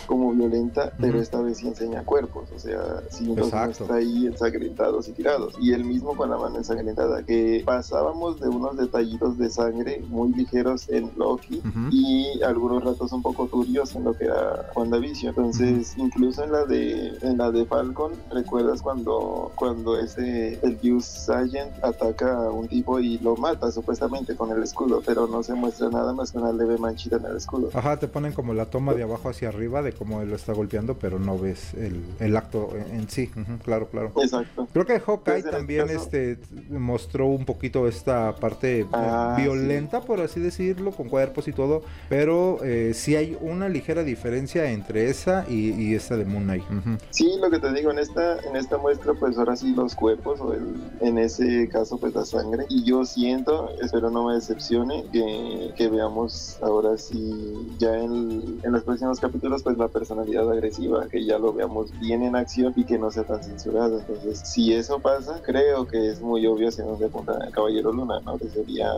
[0.07, 5.07] como violenta, pero esta vez sí enseña cuerpos, o sea, sí los muestra ahí ensangrentados
[5.07, 5.55] y tirados.
[5.59, 10.33] Y el mismo con la mano ensangrentada, que pasábamos de unos detallitos de sangre muy
[10.33, 15.29] ligeros en Loki y algunos ratos un poco turbios en lo que era WandaVision.
[15.29, 21.31] Entonces, incluso en la de en la de Falcon, ¿recuerdas cuando cuando ese el Fuse
[21.33, 25.53] Agent ataca a un tipo y lo mata supuestamente con el escudo, pero no se
[25.53, 27.69] muestra nada más que una leve manchita en el escudo.
[27.73, 30.53] Ajá, te ponen como la toma de abajo hacia arriba de cómo él lo está
[30.53, 33.29] golpeando, pero no ves el, el acto en, sí.
[33.63, 34.11] claro, claro.
[34.17, 34.67] Exacto.
[34.71, 36.37] Creo que Hawkeye también este
[36.69, 42.59] mostró un poquito esta parte ah, violenta, por así decirlo, con cuerpos y todo, pero
[42.63, 46.63] eh, sí hay una ligera diferencia entre esa y, esta de Moon Knight.
[47.09, 50.39] Sí, lo que te digo, en esta, en esta muestra, pues ahora sí los cuerpos,
[50.41, 50.53] o
[51.01, 52.65] en ese caso, pues la sangre.
[52.69, 58.71] Y yo siento, espero no me decepcione, que, que veamos ahora sí, ya en, en
[58.71, 62.83] los próximos capítulos, pues la personalidad agresiva, que ya lo veamos bien en acción y
[62.83, 63.99] que no sea tan censurado.
[63.99, 68.19] Entonces, si eso pasa, creo que es muy obvio hacia dónde apunta el Caballero Luna,
[68.21, 68.37] ¿no?
[68.37, 68.91] Que sería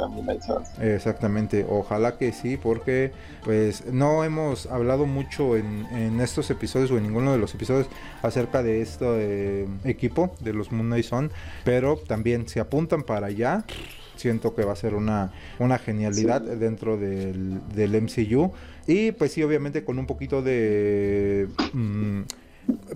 [0.82, 3.12] Exactamente, ojalá que sí, porque
[3.44, 7.88] pues no hemos hablado mucho en, en estos episodios o en ninguno de los episodios
[8.22, 11.32] acerca de este equipo de los Moon Knight Son,
[11.64, 13.66] pero también se apuntan para allá.
[14.16, 18.52] Siento que va a ser una, una genialidad dentro del, del, MCU.
[18.88, 21.48] Y pues sí, obviamente con un poquito de...
[21.74, 22.22] Mm,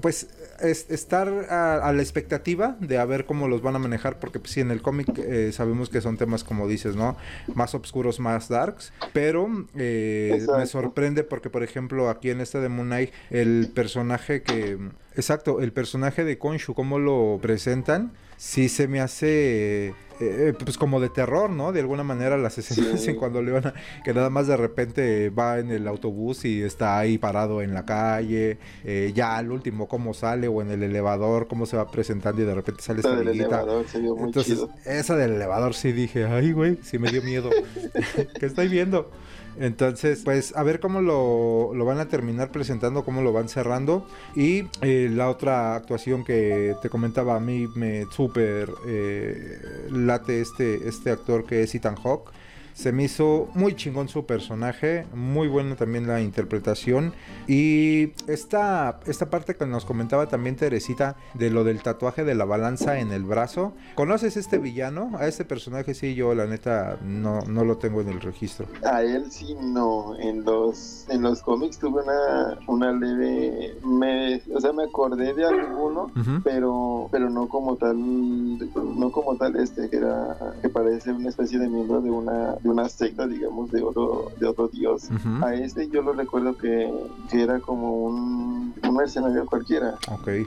[0.01, 0.27] pues
[0.63, 4.61] estar a, la expectativa de a ver cómo los van a manejar, porque pues, sí,
[4.61, 7.17] en el cómic eh, sabemos que son temas, como dices, ¿no?
[7.53, 12.69] Más oscuros, más darks, pero eh, me sorprende porque, por ejemplo, aquí en esta de
[12.69, 14.77] Moon Knight, el personaje que...
[15.15, 20.99] Exacto, el personaje de Konshu, cómo lo presentan, sí se me hace eh, pues como
[20.99, 21.71] de terror, ¿no?
[21.71, 23.73] De alguna manera las escenas en cuando le van a,
[24.03, 27.85] que nada más de repente va en el autobús y está ahí parado en la
[27.85, 32.41] calle, eh, ya al último cómo sale o en el elevador, cómo se va presentando
[32.41, 36.25] y de repente sale esa elevador se vio muy Entonces, esa del elevador sí dije,
[36.25, 37.51] ay güey, sí me dio miedo.
[38.39, 39.11] ¿Qué estoy viendo?
[39.61, 44.07] Entonces, pues a ver cómo lo, van a terminar presentando, cómo lo van cerrando.
[44.35, 50.87] Y eh, la otra actuación que te comentaba a mí me súper eh, late este,
[50.87, 52.31] este actor que es Ethan Hawke.
[52.73, 57.13] Se me hizo muy chingón su personaje, muy buena también la interpretación.
[57.47, 62.45] Y esta, esta parte que nos comentaba también Teresita de lo del tatuaje de la
[62.45, 63.73] balanza en el brazo.
[63.95, 65.11] ¿Conoces este villano?
[65.17, 68.67] A este personaje sí, yo la neta no, no lo tengo en el registro.
[68.83, 70.15] A él sí no.
[70.19, 73.75] En los, en los cómics tuve una, una leve.
[73.83, 76.11] Me, o sea, me acordé de alguno,
[76.43, 77.97] pero, pero no como tal.
[77.97, 80.37] No como tal este, que era.
[80.61, 84.47] que parece una especie de miembro de una de una secta, digamos, de otro, de
[84.47, 85.09] otro dios.
[85.41, 86.91] A este yo lo recuerdo que,
[87.29, 89.97] que era como un, un mercenario cualquiera.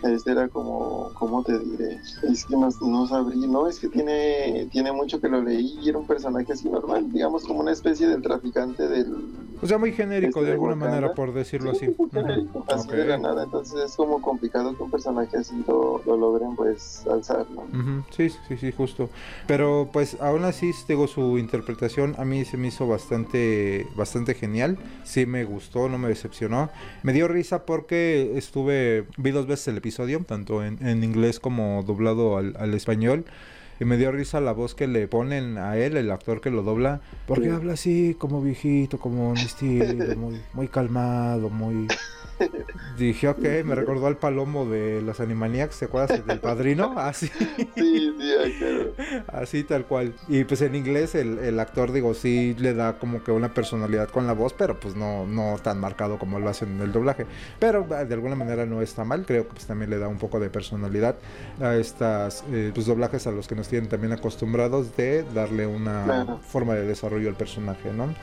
[0.03, 2.01] Este era como, ¿cómo te diré?
[2.23, 5.89] Es que no, no sabría, no, es que tiene, tiene mucho que lo leí y
[5.89, 9.15] era un personaje así normal, digamos como una especie del traficante del...
[9.65, 10.91] O sea, muy genérico Este de alguna Wakanda.
[10.91, 11.87] manera, por decirlo así.
[11.87, 12.21] Sí, muy Ujú.
[12.21, 12.93] genérico, así Ok.
[12.97, 17.03] de la nada, entonces es como complicado que un personaje así lo, lo logren pues
[17.11, 17.63] alzar, ¿no?
[17.63, 19.09] Ujú, Sí, sí, sí, justo.
[19.47, 24.77] Pero pues aún así, digo, su interpretación a mí se me hizo bastante, bastante genial.
[25.03, 26.69] Sí me gustó, no me decepcionó.
[27.03, 31.83] Me dio risa porque estuve, vi dos veces el episodio, tanto en, en inglés como
[31.87, 33.25] doblado al, al español.
[33.81, 36.63] Y me dio risa la voz que le ponen a él, el actor que lo
[36.63, 37.01] dobla.
[37.27, 37.51] Porque Sí.
[37.51, 41.89] habla así, como viejito, como un estilo, muy, muy calmado, muy...
[42.99, 46.95] Dije, ok, me recordó al palomo de los Animaniacs, ¿te acuerdas del padrino?
[46.99, 47.29] Así.
[47.29, 48.93] Sí, sí, claro.
[49.29, 50.15] Así tal cual.
[50.29, 54.09] Y pues en inglés el, el actor, digo, sí le da como que una personalidad
[54.09, 57.27] con la voz, pero pues no, no tan marcado como lo hacen en el doblaje.
[57.59, 60.41] Pero de alguna manera no está mal, creo que pues también le da un poco
[60.41, 61.17] de personalidad
[61.61, 66.05] a estas eh, pues, doblajes a los que nos tienen también acostumbrados de darle una
[66.05, 66.39] Claro.
[66.47, 68.15] forma de desarrollo al personaje, ¿no?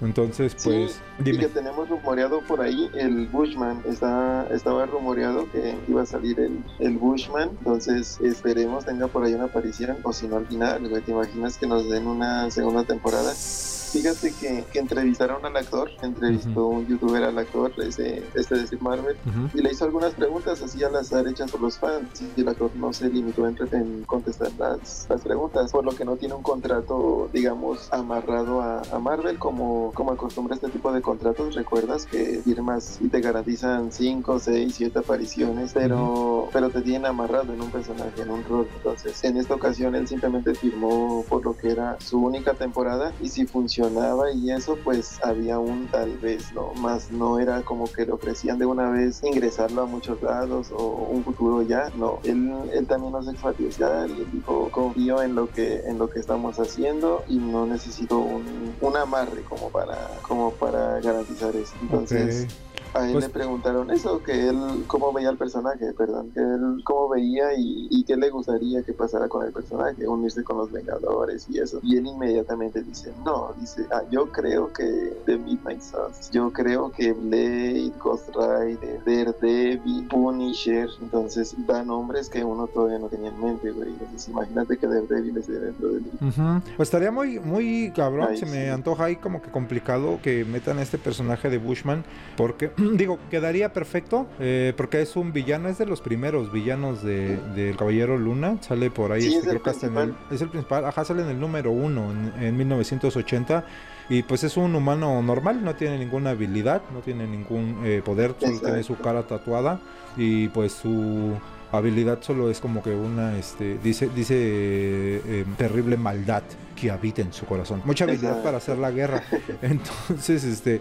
[0.00, 3.82] Entonces, pues, sí, y que tenemos rumoreado por ahí el Bushman.
[3.86, 7.50] Está, estaba rumoreado que iba a salir el, el Bushman.
[7.58, 9.96] Entonces esperemos tenga por ahí una aparición.
[10.02, 13.32] O si no al final, güey, ¿te imaginas que nos den una segunda temporada?
[13.34, 18.82] Fíjate que, que entrevistaron al actor, entrevistó un youtuber al actor, ese, este de Steve
[18.82, 19.16] Marvel,
[19.54, 22.72] y le hizo algunas preguntas así al azar hechas por los fans y el actor
[22.74, 26.42] no se limitó en, en contestar las, las preguntas por lo que no tiene un
[26.42, 32.40] contrato digamos amarrado a, a Marvel como, como acostumbra este tipo de contratos recuerdas que
[32.44, 37.70] firmas y te garantizan 5, 6, 7 apariciones pero, pero te tienen amarrado en un
[37.70, 41.96] personaje en un rol entonces en esta ocasión él simplemente firmó por lo que era
[42.00, 47.10] su única temporada y si funcionaba y eso pues había un tal vez no más
[47.10, 51.24] no era como que le ofrecían de una vez ingresarlo a muchos lados o un
[51.24, 52.18] futuro ya no.
[52.24, 56.58] Él, él también nos y él dijo confío en lo que en lo que estamos
[56.58, 62.73] haciendo y no necesito un, un amarre como para como para garantizar eso entonces Ok.
[62.94, 66.82] A él Pues- le preguntaron eso, que él cómo veía el personaje, perdón, que él
[66.84, 70.70] cómo veía y, y qué le gustaría que pasara con el personaje, unirse con los
[70.72, 71.80] Vengadores y eso.
[71.82, 76.90] Y él inmediatamente dice, no, dice, ah, yo creo que The Midnight Suns, yo creo
[76.90, 83.40] que Blade, Ghost Rider, Daredevil, Punisher, entonces da nombres que uno todavía no tenía en
[83.40, 83.88] mente, güey.
[83.90, 86.60] Entonces imagínate que Daredevil esté dentro del Ujú.
[86.76, 88.68] Pues estaría muy, muy cabrón, se me sí.
[88.68, 92.04] antoja ahí como que complicado que metan a este personaje de Bushman,
[92.36, 97.36] porque digo, quedaría perfecto, eh, porque es un villano, es de los primeros villanos de,
[97.54, 100.40] del Caballero Luna, sale por ahí, Sí, este, es creo que hasta en el, es
[100.40, 103.64] el principal, ajá, sale en el número uno en, en 1980.
[104.08, 108.34] Y pues es un humano normal, no tiene ninguna habilidad, no tiene ningún eh, poder,
[108.38, 109.80] solo tiene su cara tatuada
[110.16, 111.32] y pues su
[111.72, 116.42] habilidad solo es como que una, este, dice, dice eh, eh, terrible maldad
[116.74, 117.82] que habita en su corazón.
[117.84, 119.22] Mucha habilidad para hacer la guerra.
[119.62, 120.80] Entonces, este,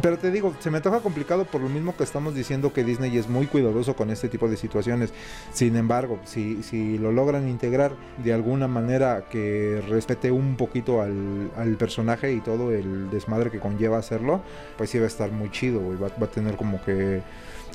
[0.00, 3.16] pero te digo, se me antoja complicado por lo mismo que estamos diciendo que Disney
[3.16, 5.12] es muy cuidadoso con este tipo de situaciones.
[5.52, 11.50] Sin embargo, si, si lo logran integrar de alguna manera que respete un poquito al,
[11.56, 14.40] al personaje y todo el desmadre que conlleva hacerlo,
[14.76, 15.98] pues sí va a estar muy chido, güey.
[15.98, 17.22] Va, va a tener como que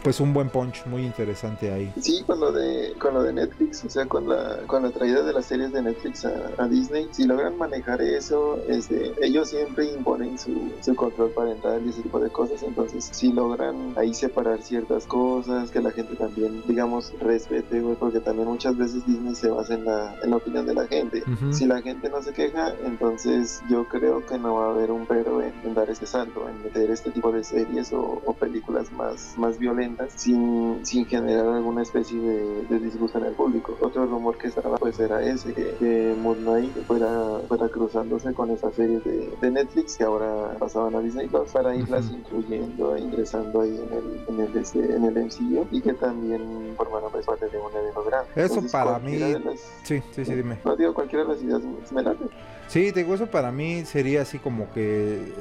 [0.03, 1.91] pues un buen punch muy interesante ahí.
[2.01, 5.21] Sí, con lo de con lo de Netflix, o sea, con la con la traída
[5.23, 9.85] de las series de Netflix a, a Disney, si logran manejar eso, este, ellos siempre
[9.85, 14.61] imponen su, su control parental y ese tipo de cosas, entonces si logran ahí separar
[14.61, 19.49] ciertas cosas, que la gente también, digamos, respete, güey, porque también muchas veces Disney se
[19.49, 21.23] basa en la, en la opinión de la gente.
[21.51, 25.05] Si la gente no se queja, entonces yo creo que no va a haber un
[25.05, 28.91] pero en, en dar ese salto, en meter este tipo de series o, o películas
[28.91, 33.77] más, más violentas sin, sin generar alguna especie de, de disgusto en el público.
[33.81, 38.49] Otro rumor que estaba pues era ese, que, que Moon Knight fuera, fuera cruzándose con
[38.51, 43.01] esas series de, de Netflix que ahora pasaban a Disney Plus para irlas incluyendo, e
[43.01, 47.25] ingresando ahí en el, en el, este, en el MCU y que también formaron pues,
[47.25, 48.29] parte de un evento grande.
[48.35, 50.57] Eso Entonces, para mí- las- Sí, sí, sí, dime.
[50.63, 52.25] no digo cualquiera de las ideas me late.
[52.67, 55.33] Sí, te digo, eso para mí sería así como que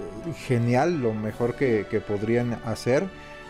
[0.49, 3.05] genial, lo mejor que, que podrían hacer.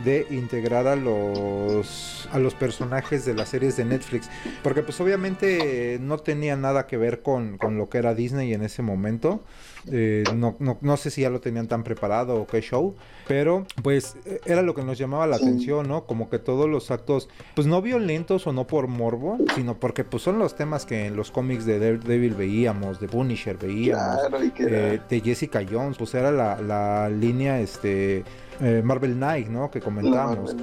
[0.05, 4.29] De integrar a los a los personajes de las series de Netflix.
[4.63, 8.63] Porque pues obviamente no tenía nada que ver con, con lo que era Disney en
[8.63, 9.43] ese momento.
[9.91, 12.95] Eh, no, no, no, sé si ya lo tenían tan preparado o qué show,
[13.27, 16.05] pero pues e, era lo que nos llamaba la atención, ¿no?
[16.05, 20.23] Como que todos los actos, pues no violentos o no por morbo, sino porque pues
[20.23, 24.19] son los temas que en los cómics de Daredevil veíamos, de Punisher veíamos,
[24.59, 28.25] eh, de Jessica Jones, pues era la, la línea, este
[28.61, 29.71] eh, Marvel Knight, ¿no?
[29.71, 30.55] Que comentamos,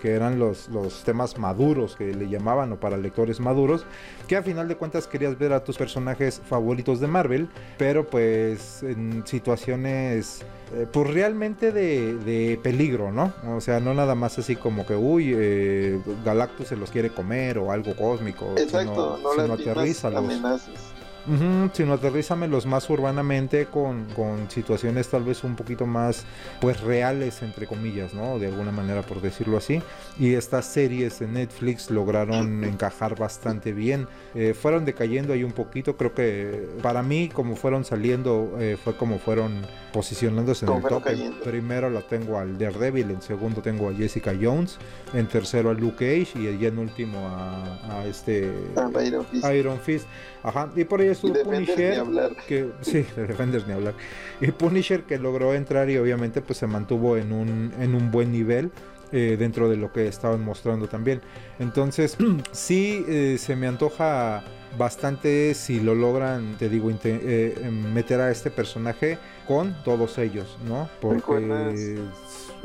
[0.00, 3.86] que, eran los, los temas maduros que le llamaban, o para lectores maduros,
[4.26, 7.48] que a final de cuentas querías ver a tus personajes favoritos de Marvel,
[7.78, 10.44] pero pues en situaciones
[10.74, 13.32] eh, pues realmente de, peligro, ¿no?
[13.56, 17.58] O sea, no nada más así como que, uy, eh, Galactus se los quiere comer
[17.58, 18.52] o algo cósmico.
[18.56, 20.95] Exacto, no, no aterriza amenazas.
[21.28, 26.24] Uh sino aterrízamelos más urbanamente con, con, situaciones tal vez un poquito más
[26.60, 28.38] pues reales entre comillas, ¿no?
[28.38, 29.82] De alguna manera por decirlo así.
[30.18, 34.06] Y estas series de Netflix lograron encajar bastante bien.
[34.34, 38.96] Eh, fueron decayendo ahí un poquito, creo que para mí como fueron saliendo eh, fue
[38.96, 41.02] como fueron posicionándose en el top.
[41.44, 44.78] Primero la tengo al Daredevil, en segundo tengo a Jessica Jones,
[45.14, 48.52] en tercero a Luke Cage y en último a, este
[49.04, 49.46] Iron Fist.
[49.46, 50.06] Iron Fist.
[50.46, 52.00] Ajá, y por ahí estuvo Punisher.
[52.46, 53.94] Que, sí, de Defenders ni hablar.
[54.40, 58.30] Y Punisher que logró entrar y obviamente pues se mantuvo en un, en un buen
[58.30, 58.70] nivel.
[59.12, 61.20] Eh, dentro de lo que estaban mostrando también.
[61.60, 62.16] Entonces,
[62.50, 64.42] sí eh, se me antoja
[64.76, 69.16] bastante si lo logran, te digo, eh, meter a este personaje
[69.46, 70.88] con todos ellos, ¿no?
[71.00, 71.96] Porque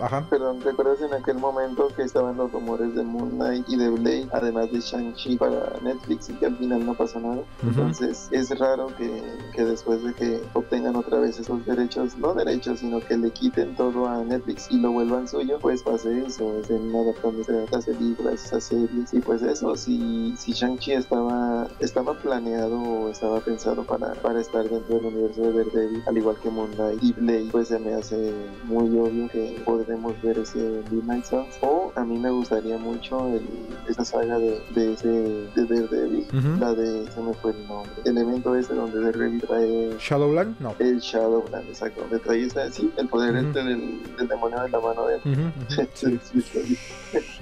[0.02, 0.26] Ajá.
[0.30, 4.28] Perdón, ¿recuerdas en aquel momento que estaban los rumores de Moon Knight y de Blade,
[4.32, 7.44] además de Shang-Chi para Netflix y que al final no pasó nada?
[7.62, 9.22] Entonces es raro que,
[9.54, 13.76] que, después de que obtengan otra vez esos derechos, no derechos, sino que le quiten
[13.76, 18.54] todo a Netflix y lo vuelvan suyo, pues pase eso, estén adaptándose a las películas,
[18.54, 19.14] a series.
[19.14, 24.68] Y pues eso, si, si Shang-Chi estaba, estaba planeado o estaba pensado para, para estar
[24.68, 26.71] dentro del universo de Daredevil, al igual que Moon
[27.02, 31.58] Y Blade, pues se me hace muy obvio que podría ver ese Midnight Suns.
[31.62, 33.48] O a mí me gustaría mucho el,
[33.88, 36.28] esa saga de, de ese de Daredevil,
[36.60, 39.98] la de, se me fue el nombre, el evento ese donde Daredevil trae...
[40.00, 40.76] Shadowland, no.
[40.80, 44.80] El Shadowland, exacto, donde trae ese, sí, el poder este del, del, demonio de la
[44.80, 45.52] mano de él.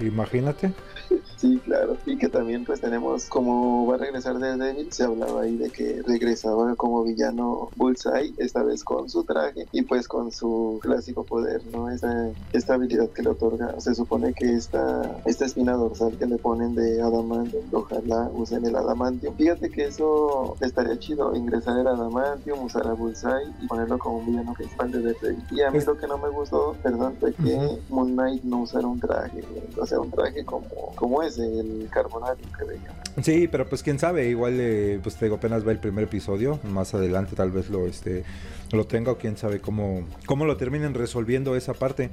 [0.00, 0.72] Imagínate.
[1.40, 1.96] Sí, claro.
[2.04, 6.02] Y que también pues tenemos, como va a regresar Daredevil, se hablaba ahí de que
[6.06, 11.62] regresaba como villano Bullseye, esta vez con su traje y pues con su clásico poder,
[11.72, 11.88] ¿no?
[11.88, 13.80] Esa, esta habilidad que le otorga.
[13.80, 18.76] Se supone que esta, esta espina dorsal que le ponen de Adamantium, ojalá usen el
[18.76, 19.34] Adamantium.
[19.36, 24.26] Fíjate que eso estaría chido, ingresar el Adamantium, usar a Bullseye y ponerlo como un
[24.26, 25.16] villano que expande de
[25.50, 28.86] Y a mí lo que no me gustó, perdón, fue que Moon Knight no usara
[28.86, 29.42] un traje,
[29.78, 30.66] o sea, un traje como,
[31.00, 33.22] como ese, el carbonario que.
[33.22, 36.60] Sí, pero pues quién sabe, igual eh, pues te digo, apenas va el primer episodio,
[36.62, 38.22] más adelante tal vez lo este
[38.70, 42.10] lo tenga o quién sabe cómo, cómo lo terminen resolviendo esa parte.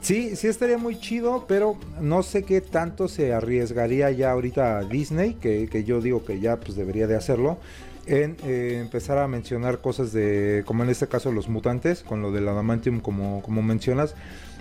[0.00, 5.34] Sí, sí estaría muy chido, pero no sé qué tanto se arriesgaría ya ahorita Disney,
[5.34, 7.58] que, que yo digo que ya pues debería de hacerlo,
[8.06, 12.30] en eh, empezar a mencionar cosas de, como en este caso los mutantes, con lo
[12.30, 14.14] del adamantium como, como mencionas,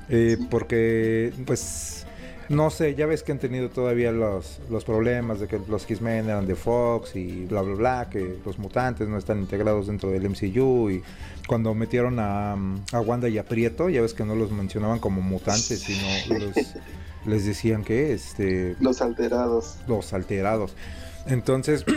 [0.10, 2.07] eh, porque pues
[2.50, 6.30] no sé, ya ves que han tenido todavía los, los problemas de que los X-Men
[6.30, 10.30] eran de Fox y bla, bla, bla, que los mutantes no están integrados dentro del
[10.30, 11.04] MCU y
[11.48, 15.22] cuando metieron a, a Wanda y a Prieto, ya ves que no los mencionaban como
[15.22, 16.08] mutantes, sino
[17.26, 18.76] les decían que este...
[18.80, 19.78] Los alterados.
[19.88, 20.74] Los alterados.
[21.26, 21.86] Entonces...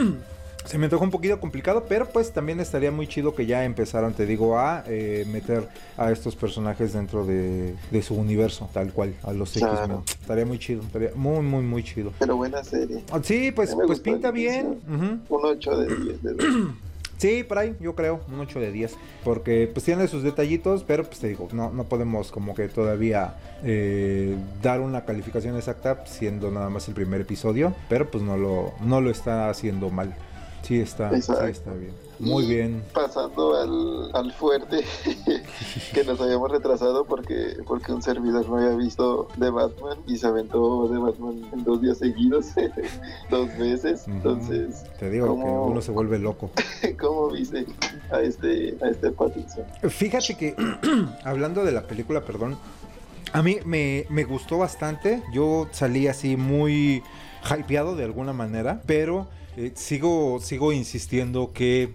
[0.64, 4.12] se me antoja un poquito complicado, pero pues también estaría muy chido que ya empezaran,
[4.12, 9.32] te digo, a eh, meter a estos personajes dentro de, su universo, tal cual, a
[9.32, 9.98] los X-Men.
[10.06, 12.12] Estaría muy chido, estaría muy, muy, muy chido.
[12.18, 13.02] Pero buena serie.
[13.10, 14.80] Ah, sí, pues, pues pinta bien.
[14.88, 16.22] Un 8 de 10.
[16.22, 16.36] De
[17.20, 18.96] Sí, por ahí, yo creo, un 8 de 10.
[19.24, 23.34] Porque pues tiene sus detallitos, pero pues te digo, no, no podemos como que todavía
[23.62, 27.74] eh, dar una calificación exacta siendo nada más el primer episodio.
[27.90, 30.16] Pero pues no lo, no lo está haciendo mal.
[30.62, 32.10] Sí está, sí está bien.
[32.20, 32.82] Muy bien.
[32.92, 34.84] Pasando al, al fuerte,
[35.94, 40.26] que nos habíamos retrasado porque, porque un servidor no había visto de Batman y se
[40.26, 42.48] aventó de Batman en dos días seguidos,
[43.30, 44.06] dos veces.
[44.06, 46.50] Entonces, te digo que uno se vuelve loco.
[47.00, 47.64] ¿Cómo viste
[48.12, 49.64] a este, a este Pattinson?
[49.88, 50.54] Fíjate que,
[51.24, 52.58] hablando de la película, perdón,
[53.32, 55.22] a mí me, me gustó bastante.
[55.32, 57.02] Yo salí así muy
[57.50, 59.26] hypeado de alguna manera, pero
[59.60, 61.94] eh, sigo, sigo insistiendo que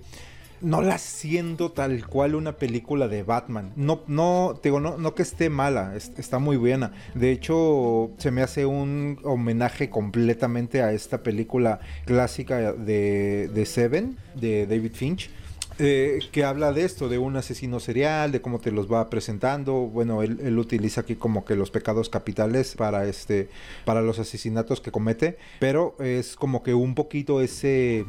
[0.62, 3.72] no la siento tal cual una película de Batman.
[3.76, 6.94] No, no, digo, no, no que esté mala, está muy buena.
[7.14, 14.18] De hecho, se me hace un homenaje completamente a esta película clásica de, de Seven,
[14.36, 15.30] de David Finch
[15.78, 19.74] eh, que habla de esto, de un asesino serial, de cómo te los va presentando.
[19.74, 23.50] Bueno, él, utiliza aquí como que los pecados capitales para este,
[23.84, 28.06] para los asesinatos que comete, pero es como que un poquito ese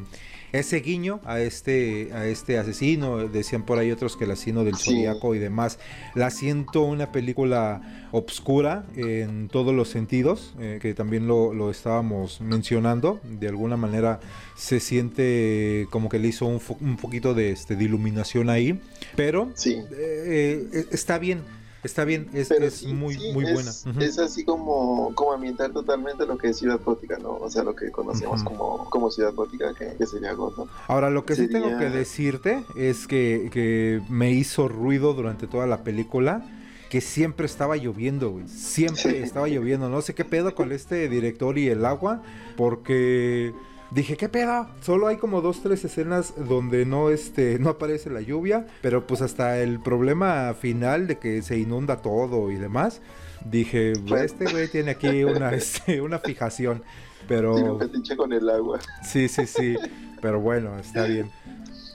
[0.59, 4.77] ese guiño a este, a este asesino, decían por ahí otros que el asesino del
[4.77, 5.79] zodiaco y demás,
[6.15, 13.21] la siento una película obscura en todos los sentidos, eh, que también lo, estábamos mencionando,
[13.25, 14.21] de alguna manera
[14.57, 18.81] se siente como que le hizo un, un poquito de, este, de iluminación ahí,
[19.17, 19.75] pero sí.
[19.93, 21.41] Eh, eh, está bien
[21.87, 23.71] Está bien, es, es muy, muy buena.
[24.01, 27.37] Es así como, como ambientar totalmente lo que es Ciudad Gótica, ¿no?
[27.37, 30.69] O sea, lo que conocemos como, como Ciudad Gótica, que, sería Gotham.
[30.89, 35.67] Ahora, lo que sí tengo que decirte es que, que me hizo ruido durante toda
[35.67, 36.45] la película
[36.91, 38.49] que siempre estaba lloviendo, güey.
[38.49, 39.89] Siempre estaba lloviendo.
[39.89, 42.23] No sé qué pedo con este director y el agua,
[42.57, 43.55] porque
[43.91, 44.67] Dije, ¿qué pedo?
[44.81, 49.23] Solo hay como dos, tres escenas donde no, este, no aparece la lluvia, pero pues
[49.23, 53.01] hasta el problema final de que se inunda todo y demás.
[53.45, 56.83] Dije, este güey tiene aquí una, este, una fijación,
[57.29, 57.79] pero...
[58.17, 58.81] con el agua.
[59.05, 59.77] Sí, sí, sí,
[60.21, 61.31] pero bueno, está bien.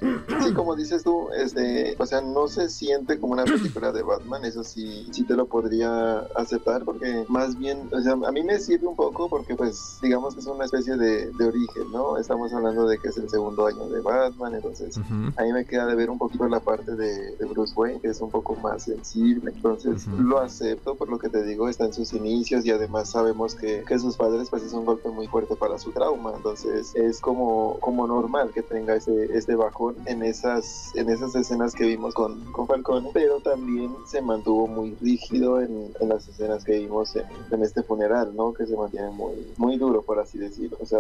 [0.02, 4.44] Sí, como dices tú, este, o sea, no se siente como una película de Batman,
[4.46, 8.58] eso sí, sí te lo podría aceptar, porque más bien, o sea, a mí me
[8.60, 12.18] sirve un poco porque, pues, digamos que es una especie de, origen, ¿no?
[12.18, 15.86] Estamos hablando de que es el segundo año de Batman, entonces a mí me queda
[15.86, 19.52] de ver un poquito la parte de, Bruce Wayne, que es un poco más sensible,
[19.54, 23.56] entonces lo acepto por lo que te digo, está en sus inicios y además sabemos
[23.56, 27.20] que, que sus padres, pues, es un golpe muy fuerte para su trauma, entonces es
[27.20, 32.14] como, como normal que tenga ese, este bajón en esas, en esas escenas que vimos
[32.14, 37.16] con, con Falcone, pero también se mantuvo muy rígido en, en las escenas que vimos
[37.16, 38.54] en, en, este funeral, ¿no?
[38.54, 40.78] Que se mantiene muy, muy duro, por así decirlo.
[40.80, 41.00] O sea,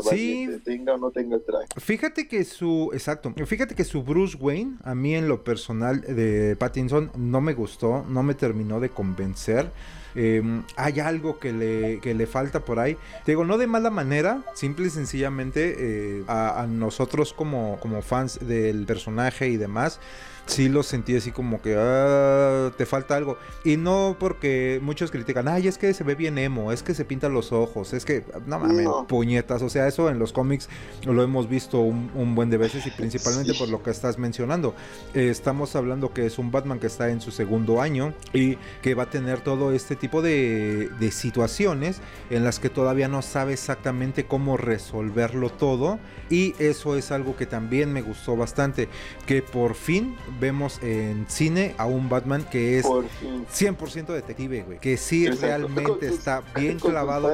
[0.64, 1.68] tenga o no tenga el traje.
[1.78, 6.56] Fíjate que su, exacto, fíjate que su Bruce Wayne, a mí en lo personal de
[6.58, 9.70] Pattinson, no me gustó, no me terminó de convencer.
[10.16, 12.98] Em, hay algo que le, que le falta por ahí.
[13.26, 18.02] Te digo, no de mala manera, simple y sencillamente eh, a, a, nosotros como, como
[18.02, 20.00] fans del personaje y demás,
[20.46, 23.38] sí lo sentí así como que ah, te falta algo.
[23.64, 27.06] Y no porque muchos critican, ay, es que se ve bien emo, es que se
[27.06, 29.62] pintan los ojos, es que, no mames, puñetas.
[29.62, 30.70] O sea, eso en los cómics
[31.06, 34.76] lo hemos visto un, buen de veces y principalmente por lo que estás mencionando.
[35.14, 38.96] Eh, estamos hablando que es un Batman que está en su segundo año y que
[38.96, 43.54] va a tener todo este tipo de, de situaciones en las que todavía no sabe
[43.54, 46.00] exactamente cómo resolverlo todo.
[46.30, 48.88] Y eso es algo que también me gustó bastante,
[49.26, 54.80] que por fin vemos en cine a un Batman que es 100% detective, güey.
[54.80, 57.32] Que sí realmente está bien clavado.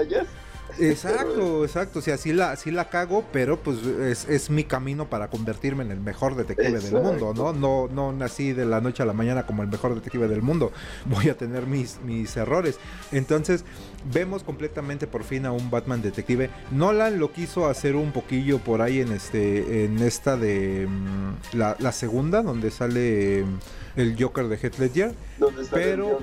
[0.80, 2.00] Exacto, exacto.
[2.00, 5.91] O sea, sí la, sí la cago, pero pues es, mi camino para convertirme en
[5.91, 7.54] el mejor detective del mundo, ¿no?
[7.54, 7.88] ¿no?
[7.88, 10.72] No nací de la noche a la mañana como el mejor detective del mundo.
[11.06, 12.80] Voy a tener mis, mis errores.
[13.12, 13.64] Entonces,
[14.12, 16.49] vemos completamente por fin a un Batman detective.
[16.72, 19.86] Nolan lo quiso hacer un poquillo por ahí en este.
[19.86, 23.45] en esta de mm, la, la segunda, donde sale
[23.97, 25.14] el Joker de Heath Ledger.
[25.72, 26.20] pero,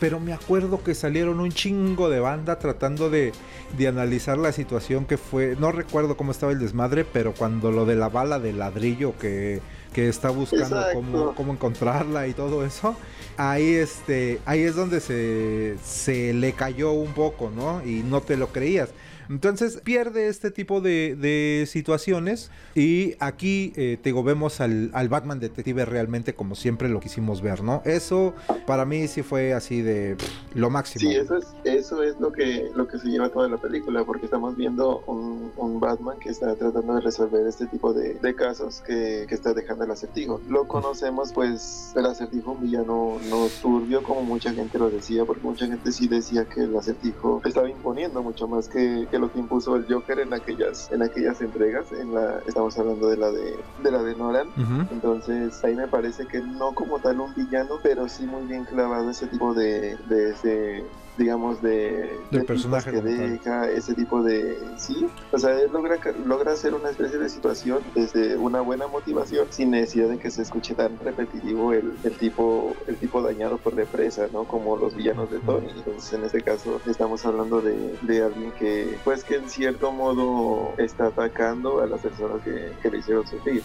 [0.00, 3.32] pero me acuerdo que salieron un chingo de banda tratando de,
[3.76, 5.54] de, analizar la situación que fue.
[5.60, 9.60] No recuerdo cómo estaba el desmadre, pero cuando lo de la bala de ladrillo que,
[9.92, 12.96] que está buscando cómo, cómo, encontrarla y todo eso.
[13.36, 14.40] Ahí este.
[14.44, 17.84] Ahí es donde se, se le cayó un poco, ¿no?
[17.84, 18.90] Y no te lo creías.
[19.32, 26.34] Entonces pierde este tipo de, situaciones y aquí eh, te vemos al, Batman detective realmente
[26.34, 27.80] como siempre lo quisimos ver, ¿no?
[27.86, 28.34] Eso
[28.66, 30.16] para mí sí fue así de
[30.54, 31.10] lo máximo.
[31.10, 34.26] Sí, eso es, eso es lo que, lo que se lleva toda la película, porque
[34.26, 35.42] estamos viendo un,
[35.80, 40.40] Batman que está tratando de resolver este tipo de, casos que, está dejando el acertijo.
[40.48, 45.42] Lo conocemos pues el acertijo un villano no turbio como mucha gente lo decía, porque
[45.42, 49.38] mucha gente sí decía que el acertijo estaba imponiendo mucho más que, que lo que
[49.38, 53.64] impuso el Joker en aquellas en aquellas entregas en la estamos hablando de la de,
[53.78, 54.48] de la de Nolan.
[54.90, 59.10] Entonces ahí me parece que no como tal un villano pero sí muy bien clavado
[59.10, 60.84] ese tipo de, de ese
[61.16, 64.58] digamos, de, personaje que deja, ese tipo de...
[64.76, 69.46] Sí, o sea, él logra, logra hacer una especie de situación desde una buena motivación
[69.50, 73.74] sin necesidad de que se escuche tan repetitivo el, el tipo el tipo dañado por
[73.74, 74.44] la empresa, ¿no?
[74.44, 75.68] Como los villanos de Tony.
[75.76, 80.74] Entonces, en este caso, estamos hablando de, de alguien que, pues, que en cierto modo
[80.78, 83.62] está atacando a las personas que, que le hicieron sufrir.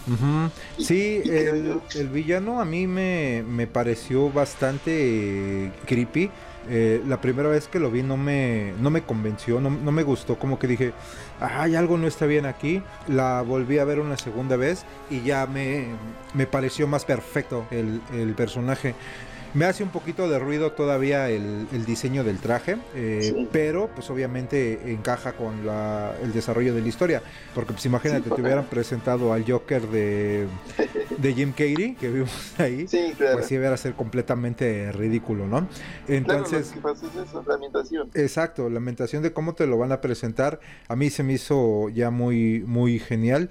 [0.78, 6.30] sí, el, el, villano a mí me, me pareció bastante creepy
[6.68, 10.38] eh, la primera vez que lo vi no me, no me convenció, no, me gustó,
[10.38, 10.92] como que dije,
[11.40, 12.82] ay, algo no está bien aquí.
[13.06, 15.86] La volví a ver una segunda vez y ya me,
[16.34, 18.94] me pareció más perfecto el, el personaje.
[19.54, 24.92] Me hace un poquito de ruido todavía el, diseño del traje, eh, pero pues obviamente
[24.92, 27.22] encaja con la, el desarrollo de la historia.
[27.54, 30.46] Porque pues imagínate, te hubieran presentado al Joker de,
[31.16, 32.86] de Jim Carrey, que vimos ahí,
[33.16, 35.66] pues sí iba a ser completamente ridículo, ¿no?
[36.06, 36.74] Entonces...
[36.80, 38.10] Claro, lo que es eso, lamentación.
[38.14, 40.60] Exacto, lamentación de cómo te lo van a presentar.
[40.88, 43.48] A mí se me hizo ya muy, muy genial.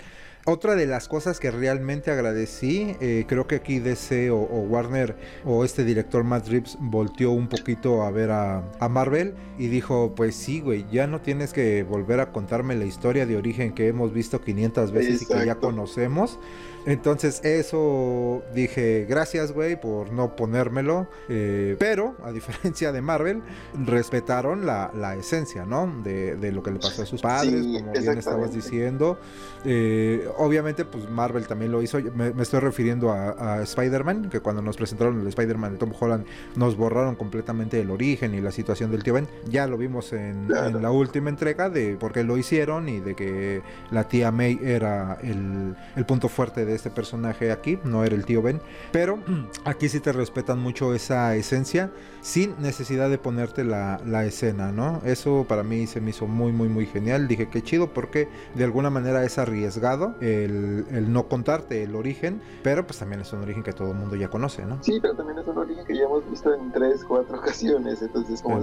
[0.49, 5.65] Otra de las cosas que realmente agradecí, eh, creo que aquí DC o, Warner o
[5.65, 10.37] este director Matt Reeves volteó un poquito a ver a, a, Marvel y dijo, pues
[10.37, 14.13] sí, güey, ya no tienes que volver a contarme la historia de origen que hemos
[14.13, 16.39] visto 500 veces y que ya conocemos.
[16.87, 21.09] Entonces eso dije, gracias güey por no ponérmelo.
[21.27, 23.41] Eh, pero a diferencia de Marvel,
[23.85, 26.01] respetaron la, la esencia, ¿no?
[26.01, 29.19] De, de, lo que le pasó a sus padres, como bien estabas diciendo.
[29.65, 31.99] Eh, obviamente pues Marvel también lo hizo.
[32.15, 36.25] Me, estoy refiriendo a, Spider-Man, que cuando nos presentaron el Spider-Man de Tom Holland
[36.55, 39.27] nos borraron completamente el origen y la situación del tío Ben.
[39.49, 43.13] Ya lo vimos en, en la última entrega de por qué lo hicieron y de
[43.13, 43.61] que
[43.91, 48.25] la tía May era el, el punto fuerte de este personaje aquí, no era el
[48.25, 48.61] tío Ben,
[48.91, 49.19] pero
[49.65, 51.91] aquí sí te respetan mucho esa esencia
[52.27, 54.99] sin necesidad de ponerte la, la escena, ¿no?
[55.05, 57.25] Eso para mí se me hizo muy, muy, muy genial.
[57.25, 62.41] Dije que chido porque de alguna manera es arriesgado el, el, no contarte el origen,
[62.63, 64.83] pero pues también es un origen que todo el mundo ya conoce, ¿no?
[64.83, 68.41] Sí, pero también es un origen que ya hemos visto en tres, cuatro ocasiones, entonces
[68.41, 68.59] como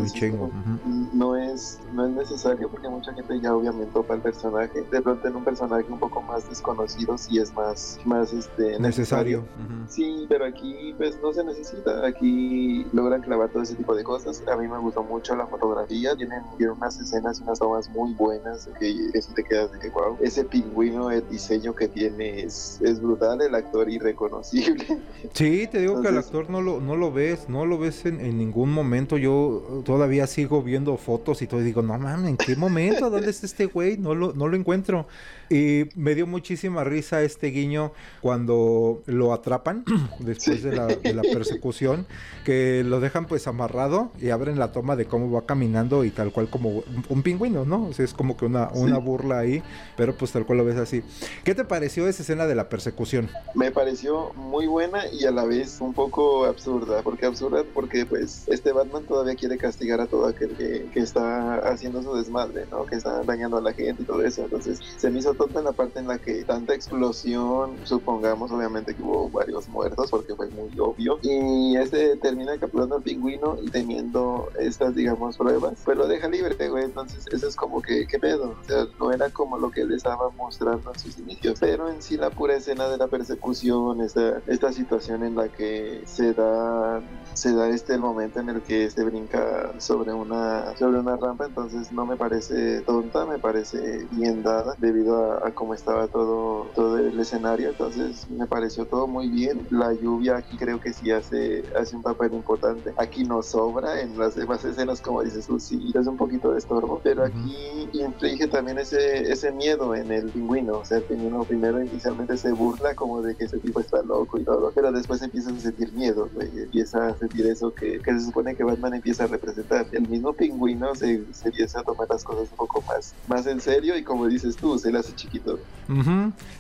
[1.15, 5.27] no es no es necesario porque mucha gente ya obviamente topa el personaje, de pronto
[5.27, 9.43] en un personaje un poco más desconocido sí es más más este, necesario.
[9.89, 12.07] Sí, pero aquí pues no se necesita.
[12.07, 14.43] Aquí logran clavar todo ese tipo de cosas.
[14.53, 16.17] A mí me gustó mucho la fotografía.
[16.17, 19.91] Tienen, tienen unas escenas y unas tomas muy buenas que, que te quedas de que
[19.91, 20.19] wow.
[20.21, 23.41] Ese pingüino, el diseño que tiene es, es brutal.
[23.41, 24.85] El actor irreconocible.
[25.33, 28.21] Sí, te digo que el actor no lo, no lo ves, no lo ves en,
[28.21, 29.17] en, ningún momento.
[29.17, 33.11] Yo todavía sigo viendo fotos y todo y digo, no mames, ¿en qué momento?
[33.11, 33.97] ¿Dónde está este güey?
[33.97, 35.07] No lo, no lo encuentro.
[35.51, 39.85] Y me dio muchísima risa este guiño cuando lo atrapan
[40.19, 42.07] después de, la, persecución,
[42.45, 46.33] que lo dejan pues amarrado y abren la toma de cómo va caminando y tal
[46.33, 47.87] cual como un, pingüino, ¿no?
[47.87, 49.63] O sea, es como que una, una burla ahí,
[49.97, 51.03] pero pues tal cual lo ves así.
[51.45, 53.31] ¿Qué te pareció esa escena de la persecución?
[53.55, 57.03] Me pareció muy buena y a la vez un poco absurda.
[57.03, 57.65] ¿Por qué absurda?
[57.73, 62.15] Porque pues este Batman todavía quiere castigar a todo aquel que, que está haciendo su
[62.15, 62.87] desmadre, ¿no?
[62.87, 64.43] Que está dañando a la gente y todo eso.
[64.43, 69.03] Entonces se me hizo tonta la parte en la que tanta explosión, supongamos obviamente que
[69.03, 74.49] hubo varios muertos porque fue muy obvio, y este termina capturando al pingüino y teniendo
[74.59, 76.85] estas, digamos, pruebas, pues lo deja libre, güey.
[76.85, 78.55] Entonces eso es como que, ¿qué pedo?
[78.61, 82.03] O sea, no era como lo que él estaba mostrando en sus inicios, pero en
[82.03, 87.03] sí la pura escena de la persecución, esta, esta situación en la que se da
[87.35, 91.91] se da este momento en el que se brinca sobre una sobre una rampa entonces
[91.93, 95.24] no me parece tonta me parece bien dada debido a,
[95.55, 99.67] cómo estaba todo todo el escenario entonces me pareció todo muy bien.
[99.71, 102.93] La lluvia aquí creo que sí hace hace un papel importante.
[102.97, 106.59] Aquí no sobra en las demás escenas como dices tú sí es un poquito de
[106.59, 111.45] estorbo pero aquí inflige también ese ese miedo en el pingüino o sea el pingüino
[111.45, 115.23] primero inicialmente se burla como de que ese tipo está loco y todo pero después
[115.23, 119.27] empieza a sentir miedo empieza a sentir eso que, se supone que Batman empieza a
[119.27, 119.87] representar.
[119.93, 123.97] El mismo pingüino se, empieza a tomar las cosas un poco más, más en serio
[123.97, 125.59] y como dices tú, se le chiquito.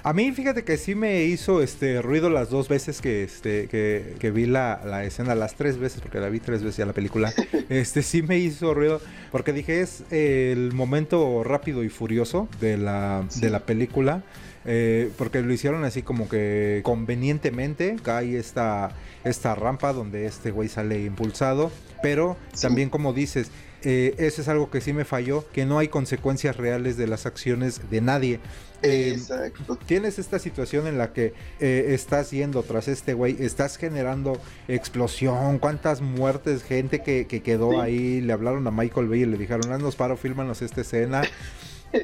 [0.02, 4.30] A mí fíjate que sí me hizo este ruido las dos veces que este que,
[4.30, 7.32] vi la, la, escena, las tres veces, porque la vi tres veces ya la película.
[7.68, 9.00] este sí me hizo ruido
[9.32, 14.22] porque dije es el momento rápido y furioso de la, de la película.
[14.66, 18.92] Eh, porque lo hicieron así como que convenientemente cae esta,
[19.22, 21.70] esta rampa donde este güey sale impulsado,
[22.02, 23.50] pero también como dices,
[23.84, 27.26] eh, eso es algo que sí me falló, que no hay consecuencias reales de las
[27.26, 28.40] acciones de nadie.
[28.82, 29.78] Eh, Exacto.
[29.86, 35.58] Tienes esta situación en la que eh, estás yendo tras este güey, estás generando explosión,
[35.58, 37.78] cuántas muertes, gente que, que quedó Sí.
[37.80, 41.22] ahí, le hablaron a Michael Bay y le dijeron, haznos paro, fílmanos esta escena.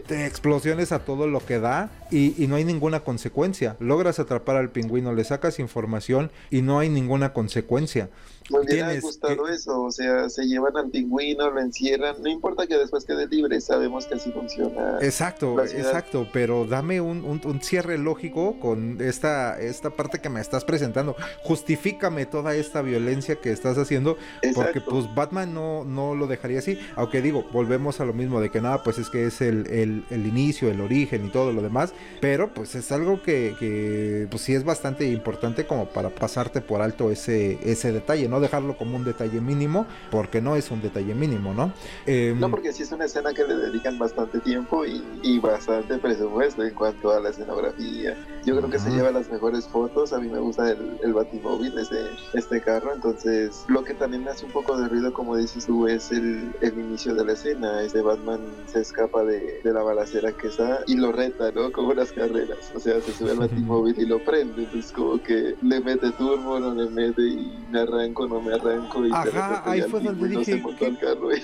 [0.06, 3.76] De explosiones a todo lo que da y, y no hay ninguna consecuencia.
[3.80, 8.08] Logras atrapar al pingüino, le sacas información y no hay ninguna consecuencia.
[8.50, 12.76] Me hubiera gustado eso, o sea, se llevan al pingüino, lo encierran, no importa que
[12.76, 14.98] después quede libre, sabemos que así funciona.
[15.00, 20.40] Exacto, exacto, pero dame un, un- un cierre lógico con esta, esta parte que me
[20.40, 21.16] estás presentando.
[21.44, 24.16] Justifícame toda esta violencia que estás haciendo,
[24.54, 26.78] porque pues Batman no, no lo dejaría así.
[26.96, 30.04] Aunque digo, volvemos a lo mismo de que nada, pues es que es el, el-
[30.10, 34.42] el inicio, el origen y todo lo demás, pero pues es algo que, que, pues
[34.42, 38.96] sí es bastante importante como para pasarte por alto ese, ese detalle, no dejarlo como
[38.96, 41.72] un detalle mínimo, porque no es un detalle mínimo, ¿no?
[42.06, 45.98] Em, No, porque sí es una escena que le dedican bastante tiempo y, y bastante
[45.98, 48.16] presupuesto en cuanto a la escenografía.
[48.44, 50.12] Yo creo que se lleva las mejores fotos.
[50.12, 51.98] A mí me gusta el, el Batimóvil, este,
[52.34, 52.92] este carro.
[52.94, 56.52] Entonces, lo que también me hace un poco de ruido, como dices tú, es el,
[56.60, 57.82] el inicio de la escena.
[57.82, 58.40] Este Batman
[58.72, 61.70] se escapa de, de la balacera que está y lo reta, ¿no?
[61.72, 62.58] Como unas carreras.
[62.74, 64.62] O sea, se sube al Batimóvil y lo prende.
[64.64, 69.04] Entonces, como que le mete turbo, no le mete y me arranco, no me arranco.
[69.06, 70.86] Y Ajá, ahí fue donde dije, montó ¿qué?
[70.86, 71.42] al carro y-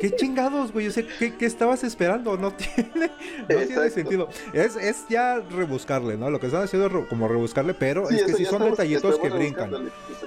[0.00, 0.86] ¿Qué chingados, güey?
[0.86, 2.36] O sea, ¿qué, qué estabas esperando?
[2.38, 3.10] No tiene,
[3.48, 4.28] no tiene sentido.
[4.52, 6.30] Es, es ya rebuscarle, ¿no?
[6.30, 9.18] Lo que están haciendo es como rebuscarle, pero Sí, es que sí son estamos- detallitos
[9.18, 9.70] que brincan.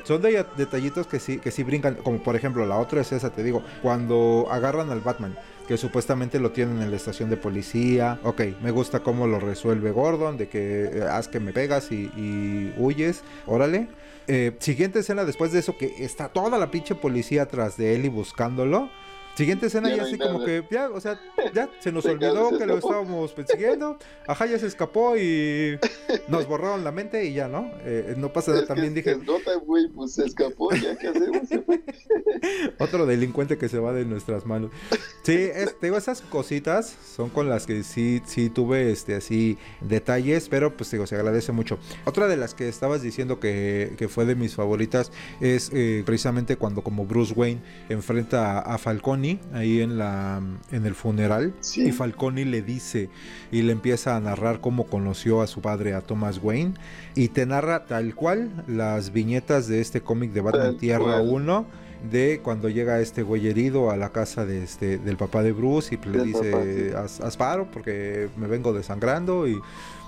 [0.04, 1.96] Son de- detallitos que sí, que sí brincan.
[1.96, 5.36] Como por ejemplo, la otra es esa, te digo, cuando agarran al Batman.
[5.68, 8.20] Que supuestamente lo tienen en la estación de policía.
[8.24, 10.38] Ok, me gusta cómo lo resuelve Gordon.
[10.38, 13.24] De que eh, haz que me pegas y, y huyes.
[13.48, 13.88] Órale.
[14.28, 18.06] Eh, siguiente escena después de eso, que está toda la pinche policía atrás de él
[18.06, 18.90] y buscándolo.
[19.36, 21.20] Siguiente escena Ya y no hay así como que ya, o sea,
[21.54, 23.98] ya se nos olvidó que lo estábamos persiguiendo.
[24.28, 25.78] Ajá, ya se escapó y
[26.28, 27.70] nos borraron la mente y ya, ¿no?
[27.84, 28.64] Eh, no pasa nada.
[28.64, 31.42] Que También es- dije, Gotham, güey, pues se escapó, ya qué hacemos.
[32.80, 34.72] Otro delincuente que se va de nuestras manos.
[35.24, 39.58] Sí, es- te digo, esas cositas son con las que sí, sí tuve este así
[39.82, 41.78] detalles, pero pues digo, se agradece mucho.
[42.06, 45.12] Otra de las que estabas diciendo que, que fue de mis favoritas
[45.42, 48.78] es eh, precisamente cuando como Bruce Wayne enfrenta a, a
[49.54, 51.88] Ahí en la en el funeral Sí.
[51.88, 53.10] y Falcone le dice
[53.52, 56.74] y le empieza a narrar cómo conoció a su padre a Thomas Wayne
[57.16, 61.30] y te narra tal cual las viñetas de este cómic de Batman Tal Tierra cual.
[61.30, 61.66] 1
[62.12, 65.96] de cuando llega este güey herido a la casa de este del papá de Bruce
[65.96, 66.94] y le dice papá, sí.
[66.96, 69.58] haz, haz paro porque me vengo desangrando y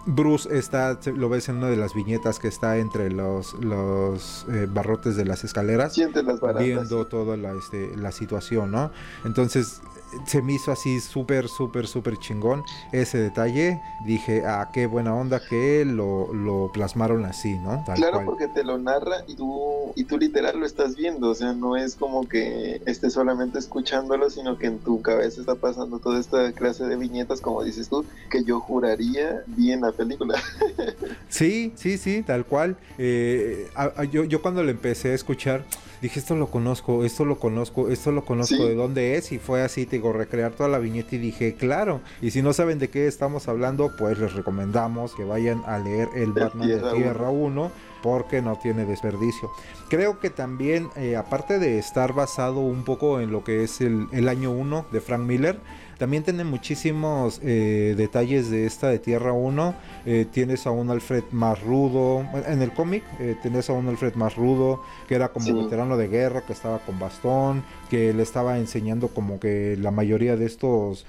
[0.08, 4.66] Bruce está, lo ves en una de las viñetas que está entre los, los eh,
[4.70, 8.92] barrotes de las escaleras las viendo toda la, este, la situación, ¿no?
[9.26, 9.82] Entonces
[10.26, 13.82] se me hizo así súper, súper, súper chingón ese detalle.
[14.06, 17.84] Dije, ah, qué buena onda que lo, lo plasmaron así, ¿no?
[17.86, 18.26] Tal Claro, cual.
[18.26, 21.76] porque te lo narra y tú, y tú literal lo estás viendo, o sea, no
[21.76, 26.52] es como que estés solamente escuchándolo, sino que en tu cabeza está pasando toda esta
[26.54, 30.42] clase de viñetas, como dices tú, que yo juraría vi en la película.
[31.30, 32.78] Sí, sí, sí, tal cual.
[32.98, 35.66] Eh, a- a- yo, yo cuando le empecé a escuchar,
[36.02, 38.64] dije, esto lo conozco, esto lo conozco, esto lo conozco, Sí.
[38.64, 39.32] ¿de dónde es?
[39.32, 42.02] Y fue así, te digo, recrear toda la viñeta y dije, claro.
[42.22, 46.10] Y si no saben de qué estamos hablando, pues les recomendamos que vayan a leer
[46.16, 47.72] el Batman Tierra de Tierra 1
[48.04, 49.50] porque no tiene desperdicio.
[49.90, 54.08] Creo que también, eh, aparte de estar basado un poco en lo que es el,
[54.12, 55.60] el año 1 de Frank Miller,
[55.98, 59.76] también tiene muchísimos eh, detalles de esta de Tierra 1.
[60.06, 62.26] Eh, tienes a un Alfred más rudo.
[62.48, 65.54] En el cómic eh, tenés a un Alfred más rudo, que era como Sí.
[65.54, 70.36] veterano de guerra, que estaba con bastón, que le estaba enseñando como que la mayoría
[70.36, 71.06] de estos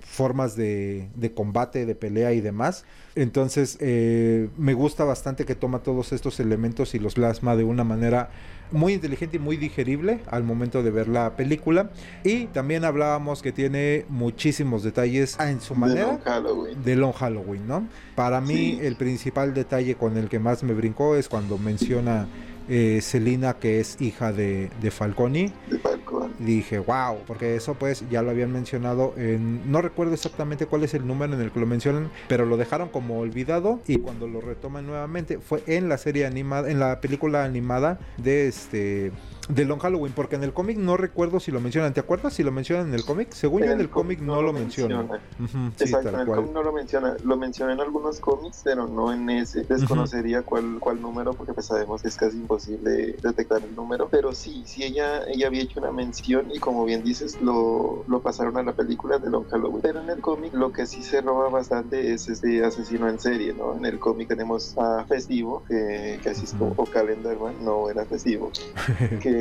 [0.00, 2.84] formas de, de combate, de pelea y demás.
[3.14, 8.30] Entonces me gusta bastante que toma todos estos elementos y los plasma de una manera
[8.72, 11.90] muy inteligente y muy digerible al momento de ver la película.
[12.24, 16.82] Y también hablábamos que tiene muchísimos detalles en su de manera Long Halloween.
[16.84, 17.86] de Long Halloween, ¿no?
[18.14, 18.78] Para mí Sí.
[18.82, 22.26] el principal detalle con el que más me brincó es cuando menciona
[22.68, 25.52] eh, Selina que es hija de, de Falcone.
[25.70, 26.32] De Falcón.
[26.38, 29.70] Dije, wow, porque eso pues ya lo habían mencionado en...
[29.70, 32.88] No recuerdo exactamente cuál es el número en el que lo mencionan, pero lo dejaron
[32.88, 37.44] como olvidado y cuando lo retoman nuevamente fue en la serie animada, en la película
[37.44, 39.12] animada de este...
[39.48, 41.94] De Long Halloween, porque en el cómic no recuerdo si lo mencionan.
[41.94, 43.32] ¿Te acuerdas si lo mencionan en el cómic?
[43.32, 45.08] Según yo en el cómic no lo mencionan.
[45.38, 45.72] menciona.
[45.78, 47.16] Exacto, en el cómic no lo menciona.
[47.24, 49.62] Lo menciona en algunos cómics, pero no en ese.
[49.64, 54.08] Desconocería cuál, cuál número, porque pues sabemos que es casi imposible detectar el número.
[54.08, 58.20] Pero sí, sí, ella, ella había hecho una mención y como bien dices, lo, lo
[58.20, 59.80] pasaron a la película de Long Halloween.
[59.82, 63.54] Pero en el cómic lo que sí se roba bastante es este asesino en serie,
[63.54, 63.76] ¿no?
[63.76, 68.04] En el cómic tenemos a Festivo, que, que así es como, o Calendarman, no era
[68.04, 68.50] Festivo,
[69.20, 69.35] que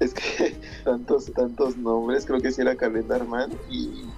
[0.00, 4.14] es que tantos, tantos nombres, creo que sí era Calendarman y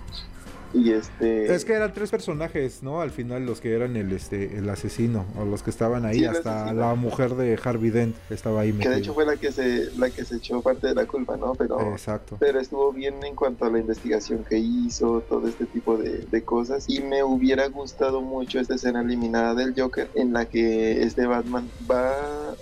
[0.77, 1.55] y este...
[1.55, 3.01] Es que eran tres personajes, ¿no?
[3.01, 6.73] Al final los que eran el este el asesino o los que estaban ahí, hasta
[6.75, 8.73] la mujer de Harvey Dent estaba ahí.
[8.73, 11.37] Que de hecho fue la que se la que se echó parte de la culpa,
[11.37, 11.55] ¿no?
[11.55, 12.37] Pero, Exacto.
[12.39, 16.43] pero estuvo bien en cuanto a la investigación que hizo, todo este tipo de, de
[16.43, 16.85] cosas.
[16.89, 21.71] Y me hubiera gustado mucho esta escena eliminada del Joker en la que este Batman
[21.91, 22.11] va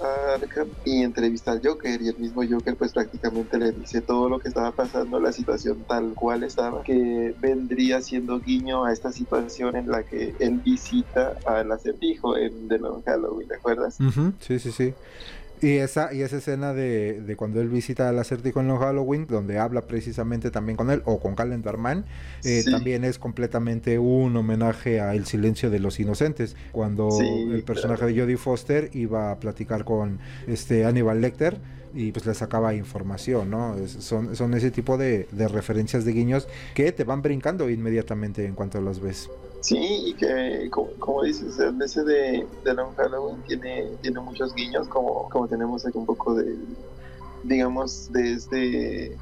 [0.00, 4.28] a Arkham y entrevista al Joker y el mismo Joker pues prácticamente le dice todo
[4.28, 9.10] lo que estaba pasando, la situación tal cual estaba, que vendría haciendo guiño a esta
[9.12, 13.96] situación en la que él visita al acertijo en The Long Halloween, ¿te acuerdas?
[14.40, 14.94] Sí, sí, sí.
[15.62, 19.26] Y esa, y esa escena de, de, cuando él visita al acertijo en Long Halloween,
[19.26, 22.04] donde habla precisamente también con él, o con Calendar Man,
[22.44, 22.70] eh, sí.
[22.70, 28.00] también es completamente un homenaje a El silencio de los inocentes, cuando sí, el personaje
[28.00, 28.14] claro.
[28.14, 31.58] de Jodie Foster iba a platicar con este Aníbal Lecter
[31.94, 33.76] y pues le sacaba información, ¿no?
[33.76, 38.44] Es, son, son ese tipo de, de, referencias de guiños que te van brincando inmediatamente
[38.44, 39.30] en cuanto los ves.
[39.60, 44.54] Sí, y que como, como dices, el ese de, de Long Halloween tiene, tiene muchos
[44.54, 46.54] guiños, como, como tenemos aquí un poco de,
[47.44, 49.16] digamos, de este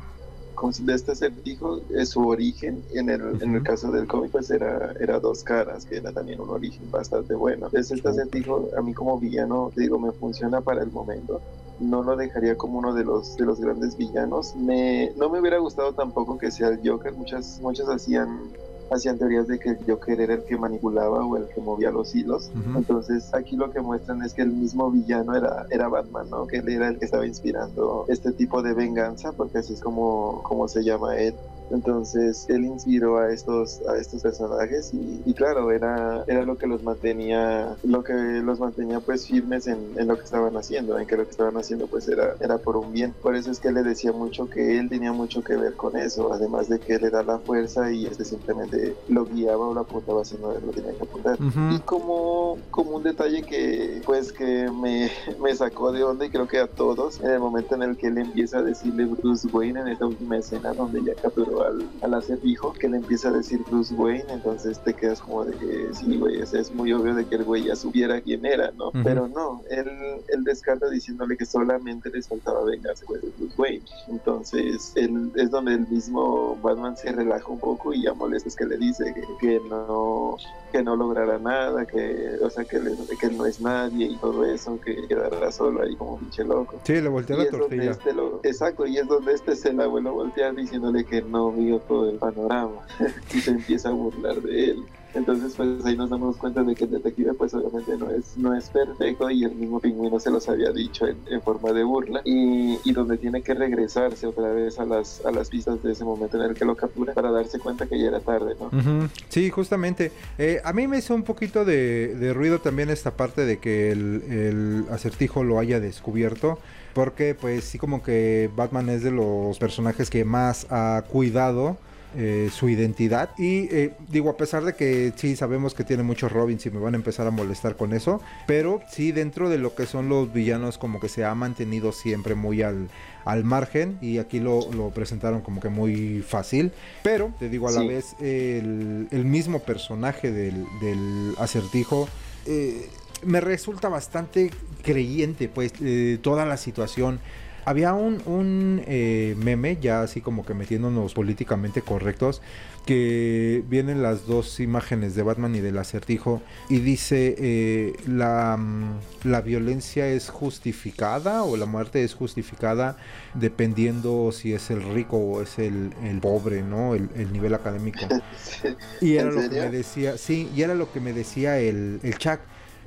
[0.78, 3.42] de este acertijo, su origen en el, uh -huh.
[3.42, 6.88] en el caso del cómic pues era, era dos caras, que era también un origen
[6.90, 7.66] bastante bueno.
[7.66, 11.40] Entonces este acertijo a mí como villano, digo, me funciona para el momento.
[11.80, 14.54] No lo dejaría como uno de los, de los grandes villanos.
[14.56, 17.12] Me, no me hubiera gustado tampoco que sea el Joker.
[17.14, 18.50] Muchas, muchos hacían
[18.94, 22.14] hacían teorías de que el Joker era el que manipulaba o el que movía los
[22.14, 22.50] hilos.
[22.54, 22.78] Uh -huh.
[22.78, 26.46] Entonces aquí lo que muestran es que el mismo villano era, era Batman, ¿no?
[26.46, 30.42] Que él era el que estaba inspirando este tipo de venganza, porque así es como,
[30.42, 31.34] como se llama él.
[31.72, 36.66] Entonces él inspiró a estos, a estos personajes y, y, claro, era, era lo que
[36.66, 41.06] los mantenía, lo que los mantenía pues firmes en, en, lo que estaban haciendo, en
[41.06, 43.14] que lo que estaban haciendo pues era, era por un bien.
[43.22, 46.32] Por eso es que le decía mucho que él tenía mucho que ver con eso,
[46.32, 50.22] además de que él era la fuerza y este simplemente lo guiaba o lo apuntaba
[50.40, 51.40] no lo tenía que apuntar.
[51.40, 51.76] Uh -huh.
[51.76, 55.10] Y como, como un detalle que pues que me,
[55.42, 58.08] me sacó de onda y creo que a todos, en el momento en el que
[58.08, 62.14] él empieza a decirle Bruce Wayne en esta última escena donde ya capturó al, al
[62.14, 66.16] acertijo que le empieza a decir Bruce Wayne, entonces te quedas como de que sí,
[66.16, 68.88] güey, es, es muy obvio de que el güey ya supiera quién era, ¿no?
[68.88, 69.04] Uh -huh.
[69.04, 69.88] Pero no, él,
[70.28, 73.84] él descarta diciéndole que solamente les faltaba vengarse de Bruce Wayne.
[74.08, 78.56] Entonces, él, es donde el mismo Batman se relaja un poco y ya molesta es
[78.56, 80.36] que le dice que, que no
[80.72, 84.16] que no logrará nada, que, o sea, que, le, que él no es nadie y
[84.16, 86.80] todo eso, que quedará solo ahí como pinche loco.
[86.84, 87.90] Sí, le voltea la tortilla.
[87.90, 91.41] Este lo, exacto, y es donde este se la vuelve a voltear diciéndole que no
[91.50, 92.86] vio todo el panorama
[93.34, 94.84] y se empieza a burlar de él.
[95.14, 98.56] Entonces, pues ahí nos damos cuenta de que el detective, pues obviamente no es, no
[98.56, 102.22] es perfecto y el mismo pingüino se los había dicho en, en forma de burla
[102.24, 106.04] y, y, donde tiene que regresarse otra vez a las, a las pistas de ese
[106.04, 108.66] momento en el que lo captura para darse cuenta que ya era tarde, ¿no?
[108.66, 109.08] Uh.
[109.28, 110.12] Sí, justamente.
[110.38, 113.90] Eh, a mí me hizo un poquito de, de, ruido también esta parte de que
[113.92, 116.58] el, el acertijo lo haya descubierto
[116.94, 121.76] porque pues sí como que Batman es de los personajes que más ha cuidado
[122.14, 123.30] eh, su identidad.
[123.38, 126.78] Y eh, digo, a pesar de que sí sabemos que tiene muchos Robins y me
[126.78, 130.30] van a empezar a molestar con eso, pero sí dentro de lo que son los
[130.30, 132.90] villanos como que se ha mantenido siempre muy al,
[133.24, 136.72] al margen y aquí lo, lo, presentaron como que muy fácil.
[137.02, 137.88] Pero te digo, a la sí.
[137.88, 142.10] vez el, el, mismo personaje del, del acertijo...
[142.44, 142.90] Eh,
[143.24, 144.50] me resulta bastante
[144.82, 147.20] creyente pues eh, toda la situación
[147.64, 152.42] había un, un eh, meme, ya así como que metiéndonos políticamente correctos,
[152.86, 158.98] que vienen las dos imágenes de Batman y del acertijo y dice eh, la, mm,
[159.22, 162.96] la, violencia es justificada o la muerte es justificada
[163.34, 166.96] dependiendo si es el rico o es el, el pobre, ¿no?
[166.96, 168.00] El, el, nivel académico.
[169.00, 172.18] Y era lo que me decía, sí, y era lo que me decía el, el
[172.18, 172.40] Chuck.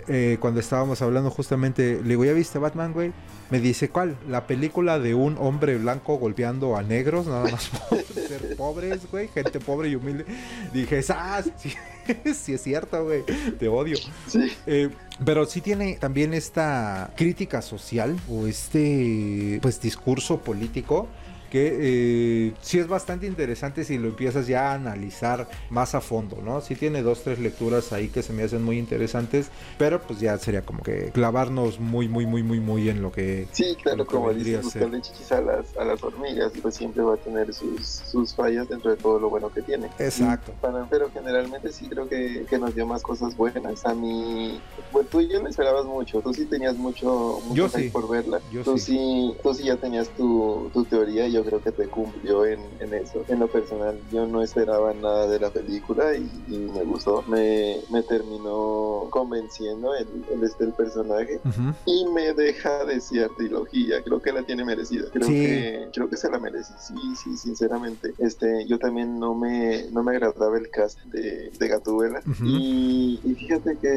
[0.07, 3.11] Eh, cuando estábamos hablando justamente, le digo, ¿ya viste Batman, güey?
[3.49, 4.17] Me dice, ¿cuál?
[4.27, 9.27] La película de un hombre blanco golpeando a negros, nada más por ser pobres, güey,
[9.29, 10.25] gente pobre y humilde.
[10.73, 11.43] Dije, ¡ah!
[11.57, 11.73] Sí,
[12.33, 13.23] sí es cierto, güey,
[13.57, 13.97] te odio.
[14.27, 14.51] Sí.
[14.67, 14.89] Eh,
[15.23, 21.07] pero sí tiene también esta crítica social o este, pues, discurso político
[21.55, 26.41] que eh, sí es bastante interesante si lo empiezas ya a analizar más a fondo,
[26.43, 26.59] ¿no?
[26.59, 29.47] Sí tiene dos, tres lecturas ahí que se me hacen muy interesantes,
[29.77, 33.47] pero pues ya sería como que clavarnos muy, muy, muy, muy, muy en lo que...
[33.53, 37.17] Sí, claro, como dices, buscarle chichis a las, a las hormigas, pues siempre va a
[37.17, 39.87] tener sus, sus fallas dentro de todo lo bueno que tiene.
[39.97, 40.51] Exacto.
[40.89, 43.85] pero generalmente sí creo que, que, nos dio más cosas buenas.
[43.85, 44.59] A mí,
[44.91, 48.41] pues tú ya me esperabas mucho, tú sí tenías mucho, mucho yo por verla.
[48.51, 49.33] Yo tú sí.
[49.41, 52.93] tú sí ya tenías tu, tu teoría y yo creo que te cumplió en, en,
[52.93, 53.23] eso.
[53.27, 57.23] En lo personal, yo no esperaba nada de la película y, me gustó.
[57.27, 61.39] Me, me, terminó convenciendo el, el, este, el personaje
[61.85, 64.01] y me deja desear trilogía.
[64.03, 65.05] Creo que la tiene merecida.
[65.11, 66.73] Creo que creo que se la merece.
[66.79, 68.13] Sí, sí, sinceramente.
[68.17, 72.21] Este, yo también no me, no me agradaba el cast de, de Gatúbela.
[72.43, 73.89] y, y, fíjate que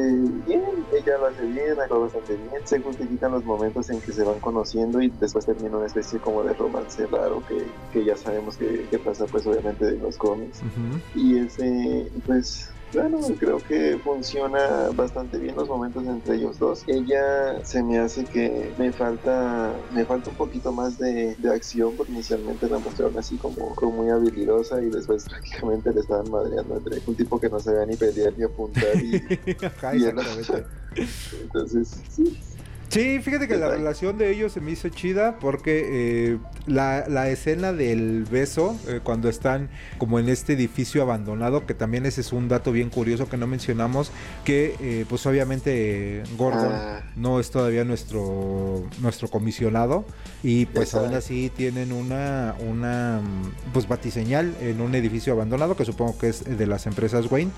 [0.47, 2.61] bien, ella lo hace bien, acaba bastante bien.
[2.65, 6.43] Se justifican los momentos en que se van conociendo y después termina una especie como
[6.43, 10.61] de romance raro que, que ya sabemos que, que, pasa pues obviamente de los cómics.
[11.15, 16.83] Y ese, pues bueno, creo que funciona bastante bien los momentos entre ellos dos.
[16.87, 21.93] Ella se me hace que me falta, me falta un poquito más de, de acción,
[21.95, 26.77] porque inicialmente la mostraron así como, como muy habilidosa y después prácticamente le estaban madreando
[26.77, 29.17] entre un tipo que no sabía ni pelear ni apuntar y,
[29.93, 30.05] y
[31.43, 32.39] entonces sí,
[32.89, 37.29] Sí, fíjate que la relación de ellos se me hizo chida porque eh, la, la,
[37.29, 39.69] escena del beso, eh, cuando están
[39.99, 43.45] como en este edificio abandonado, que también ese es un dato bien curioso que no
[43.45, 44.11] mencionamos,
[44.43, 47.03] que eh, pues obviamente Gordon ah.
[47.15, 50.03] no es todavía nuestro, nuestro comisionado
[50.41, 53.21] y pues aún así tienen una, una
[53.71, 57.51] pues batiseñal en un edificio abandonado que supongo que es de las empresas Wayne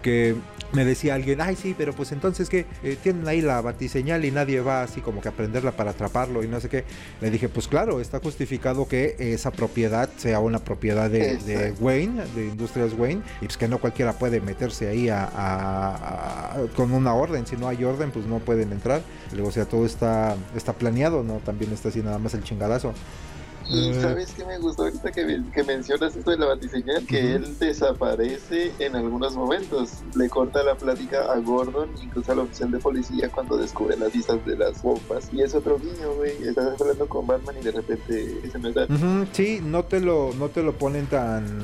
[0.00, 0.34] que
[0.72, 4.30] me decía alguien, ay sí, pero pues entonces que eh, tienen ahí la batiseñal y
[4.30, 6.84] nadie va así como que a aprenderla para atraparlo y no sé qué.
[7.20, 12.46] Le dije, pues claro, está justificado que esa propiedad sea una propiedad de, Wayne, de
[12.46, 17.46] Industrias Wayne, y pues que no cualquiera puede meterse ahí a, con una orden.
[17.46, 19.02] Si no hay orden, pues no pueden entrar.
[19.32, 22.92] Luego, o sea, todo está, está planeado, no también está así nada más el chingadazo.
[23.70, 24.00] Y eh.
[24.00, 28.72] sabes que me gustó ahorita que, que mencionas esto de la batiseñal, que él desaparece
[28.78, 29.90] en algunos momentos.
[30.14, 34.44] Le corta la plática a Gordon, incluso al oficial de policía cuando descubre las listas
[34.46, 35.28] de las bombas.
[35.32, 36.32] Y es otro guiño, güey.
[36.42, 38.86] Estás hablando con Batman y de repente se me da.
[39.32, 41.60] Sí, no te lo, no te lo ponen tan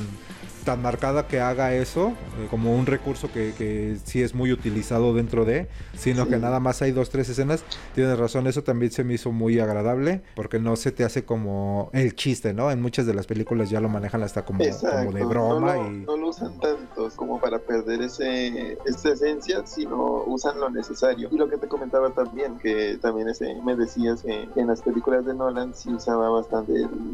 [0.65, 2.09] tan marcada que haga eso,
[2.41, 6.61] eh, como un recurso que, que, sí es muy utilizado dentro de, sino que nada
[6.61, 7.65] más hay dos, tres escenas.
[7.95, 11.91] Tienes razón, eso también se me hizo muy agradable, porque no se te hace como
[11.93, 12.71] el chiste, ¿no?
[12.71, 15.75] En muchas de las películas ya lo manejan hasta como, como de broma.
[15.75, 15.99] No lo, y...
[16.01, 21.29] no lo usan tantos como para perder ese, esa esencia, sino usan lo necesario.
[21.31, 25.27] Y lo que te comentaba también, que también ese, me decías que en las películas
[25.27, 26.73] de Nolan sí usaba bastante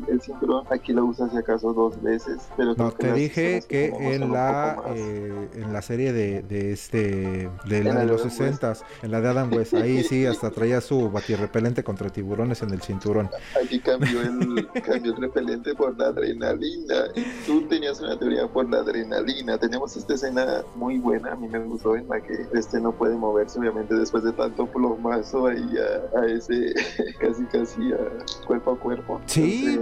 [0.09, 4.33] el, cinturón, aquí lo usas si acaso dos veces, pero no, te dije que en
[4.33, 8.61] la eh, en la serie de, de este de la de los 60
[9.03, 12.83] en la de Adam West, ahí sí hasta traía su batirrepelente contra tiburones en el
[12.83, 13.31] cinturón.
[13.63, 17.05] Aquí cambió el, cambió el repelente por la adrenalina.
[17.47, 19.59] Tú tenías una teoría por la adrenalina.
[19.59, 23.17] Tenemos esta escena muy buena, a mí me gustó, en la que este no puede
[23.17, 25.75] moverse, obviamente, después de tanto plomazo ahí
[26.17, 26.75] a, ese
[27.21, 29.21] casi casi a cuerpo a cuerpo.
[29.27, 29.79] Sí,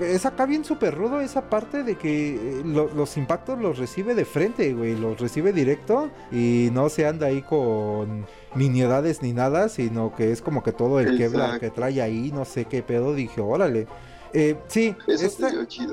[0.00, 4.14] es acá bien súper rudo esa parte de que eh, lo, los impactos los recibe
[4.14, 9.70] de frente, güey, los recibe directo y no se anda ahí con miniedades ni nada,
[9.70, 13.14] sino que es como que todo el quebra que trae ahí, no sé qué pedo,
[13.14, 13.86] dije, órale.
[14.32, 15.48] Eh, sí, eso,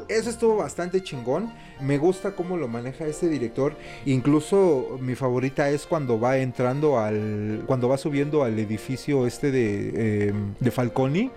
[0.10, 1.52] eso, estuvo bastante chingón.
[1.80, 3.74] Me gusta cómo lo maneja este director.
[4.06, 7.64] Incluso mi favorita es cuando va entrando al.
[7.66, 11.32] cuando va subiendo al edificio este de, eh, de Falconi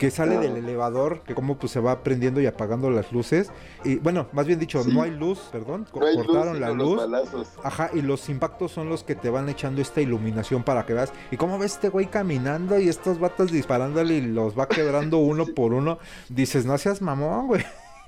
[0.00, 3.52] que sale del elevador, que como pues se va prendiendo y apagando las luces.
[3.84, 7.02] Y bueno, más bien dicho, no hay luz, perdón, cortaron la luz.
[7.62, 11.12] Ajá, y los impactos son los que te van echando esta iluminación para que veas.
[11.30, 15.44] Y cómo ves este güey caminando y estos vatos disparándole y los va quebrando uno
[15.54, 15.98] por uno.
[16.30, 17.62] Dices, no seas mamón, güey.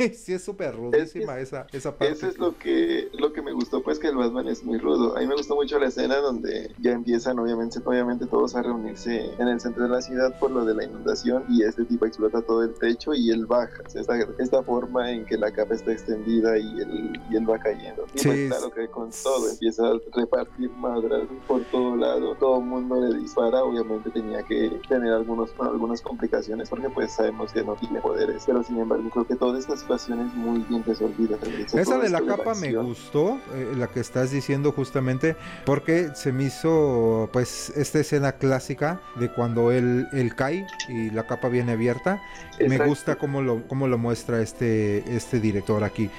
[0.14, 2.12] sí es súper rudísima esa, esa parte.
[2.12, 5.16] Eso es lo que, lo que me gustó, pues que el Batman es muy rudo.
[5.16, 9.30] A mí me gustó mucho la escena donde ya empiezan obviamente, obviamente todos a reunirse
[9.38, 12.42] en el centro de la ciudad por lo de la inundación y este tipo explota
[12.42, 13.82] todo el techo y él baja.
[13.94, 18.04] Esta, esta forma en que la capa está extendida y él, y él va cayendo.
[18.14, 22.34] Y pues claro que con todo empieza a repartir madras por todo lado.
[22.36, 23.62] Todo el mundo le dispara.
[23.62, 28.44] Obviamente tenía que tener algunos, algunas complicaciones porque pues sabemos que no tiene poderes.
[28.46, 31.38] Pero sin embargo creo que todas estas situaciones muy bien resolvidas.
[31.74, 36.44] Esa de la capa me gustó, eh, la que estás diciendo justamente, porque se me
[36.44, 42.22] hizo pues esta escena clásica de cuando él, él cae y la capa viene abierta.
[42.60, 46.10] Me gusta cómo lo, cómo lo muestra este, este director aquí.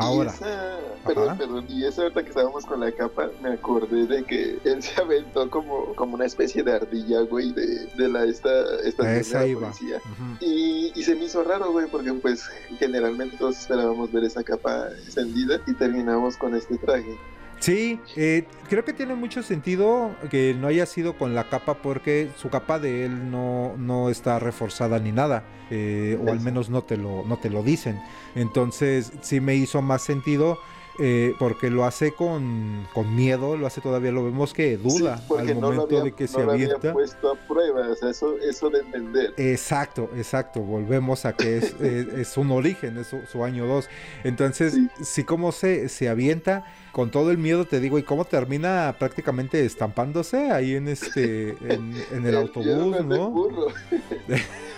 [0.00, 0.34] Ahora.
[1.06, 4.82] perdón, perdón, y esa ahorita que estábamos con la capa, me acordé de que él
[4.82, 8.50] se aventó como, como una especie de ardilla, güey, de, de la esta,
[8.84, 9.72] esta esa iba.
[10.40, 12.44] y, y, se me hizo raro, güey, porque pues
[12.78, 17.18] generalmente todos esperábamos ver esa capa encendida y terminamos con este traje.
[17.60, 22.30] Sí, eh, creo que tiene mucho sentido que no haya sido con la capa porque
[22.36, 26.82] su capa de él no, no está reforzada ni nada, eh, o al menos no
[26.82, 28.00] te, lo, no te lo dicen.
[28.34, 30.58] Entonces sí me hizo más sentido
[31.02, 36.04] eh, porque lo hace con, miedo, lo hace todavía, lo vemos que duda al momento
[36.04, 36.92] de que se avienta.
[36.92, 39.32] puesto a prueba, o sea, eso, eso de entender.
[39.38, 43.88] Exacto, exacto, volvemos a que es, es, un origen, es su, año 2.
[44.24, 48.94] Entonces, sí, como se, se avienta con todo el miedo, te digo, y cómo termina
[48.98, 53.48] prácticamente estampándose ahí en este, en, en el autobús, ¿no?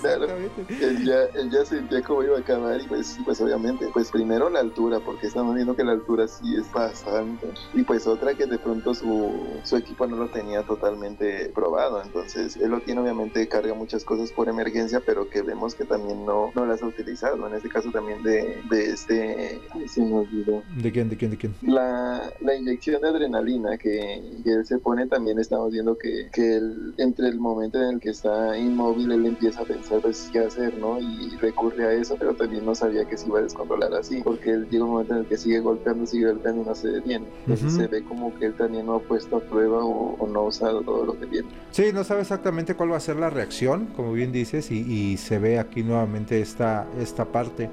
[0.00, 0.26] claro.
[0.68, 4.48] Él ya, él ya sentía cómo iba a acabar y pues, pues obviamente, pues primero
[4.48, 7.48] la altura, porque estamos viendo que la altura sí es bastante.
[7.74, 9.32] Y pues otra que de pronto su,
[9.64, 12.02] su equipo no lo tenía totalmente probado.
[12.02, 16.24] Entonces él lo tiene obviamente, carga muchas cosas por emergencia, pero que vemos que también
[16.24, 17.46] no, no las ha utilizado.
[17.46, 19.60] En este caso también de, de este...
[19.70, 20.62] Ay, se me olvidó.
[20.76, 21.08] ¿De quién?
[21.08, 21.30] ¿De quién?
[21.30, 21.54] ¿De quién?
[21.62, 26.56] La, la inyección de adrenalina que, que, él se pone también estamos viendo que, que
[26.56, 30.40] él, entre el momento en el que está inmóvil, él empieza a pensar pues qué
[30.40, 31.00] hacer, ¿no?
[31.00, 34.50] Y recurre a eso, pero también no sabía que se iba a descontrolar así, porque
[34.50, 37.26] él llega un momento en el que sigue golpeando, sigue golpeando y no se detiene.
[37.46, 40.42] Entonces se ve como que él también no ha puesto a prueba o, no ha
[40.44, 41.48] usado todo lo que tiene.
[41.70, 45.16] Sí, no sabe exactamente cuál va a ser la reacción, como bien dices, y, y
[45.16, 47.70] se ve aquí nuevamente esta, esta parte.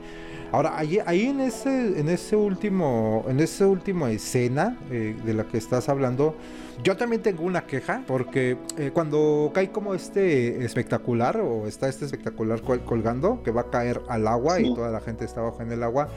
[0.52, 5.44] Ahora, ahí, ahí, en ese, en ese último, en esa última escena eh, de la
[5.44, 6.36] que estás hablando,
[6.84, 12.06] yo también tengo una queja, porque eh, cuando cae como este espectacular, o está este
[12.06, 15.72] espectacular colgando, que va a caer al agua y toda la gente está abajo en
[15.72, 16.10] el agua,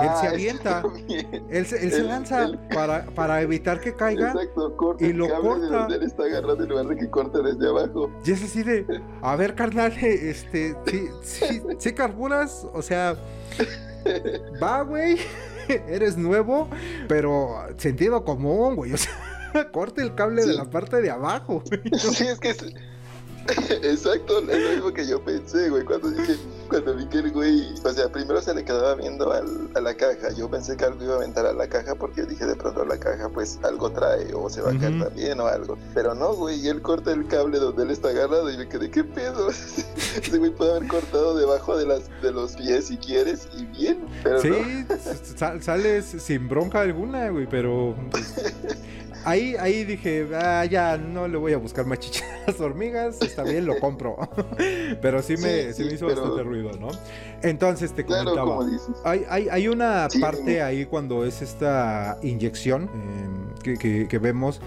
[0.00, 0.82] él se ah, avienta,
[1.50, 4.34] él, se lanza para, para evitar que caiga
[4.98, 5.86] y lo corta.
[5.94, 8.10] él está agarrando en lugar de que corte desde abajo.
[8.24, 8.86] Y es así de,
[9.22, 13.16] a ver, carnal, este, sí, sí, sí carburas, o sea,
[14.62, 15.18] va, güey,
[15.68, 16.68] eres nuevo,
[17.06, 21.62] pero sentido común, güey, o sea, corte el cable de la parte de abajo.
[21.98, 22.54] Sí, es que
[23.82, 26.36] Exacto, es lo mismo que yo pensé, güey, cuando dije,
[26.68, 29.94] cuando vi que el güey, o sea, primero se le quedaba viendo al, a la
[29.94, 32.84] caja, yo pensé que algo iba a aventar a la caja porque dije de pronto
[32.84, 36.34] la caja pues algo trae o se va a caer también o algo, pero no,
[36.34, 39.48] güey, y él corta el cable donde él está agarrado y me quedé, ¿qué pedo?
[39.50, 44.06] Ese güey puede haber cortado debajo de, las, de los pies si quieres y bien,
[44.22, 44.86] pero Sí,
[45.60, 47.96] sales sin bronca alguna, güey, pero...
[49.24, 52.24] Ahí, ahí dije, ah, ya no le voy a buscar más chichas
[52.60, 54.16] hormigas, está bien, lo compro.
[55.02, 56.88] pero sí me, sí, me hizo bastante ruido, ¿no?
[57.42, 58.58] Entonces te comentaba,
[59.04, 64.60] hay, hay, hay, una parte ahí cuando es esta inyección em, que, que vemos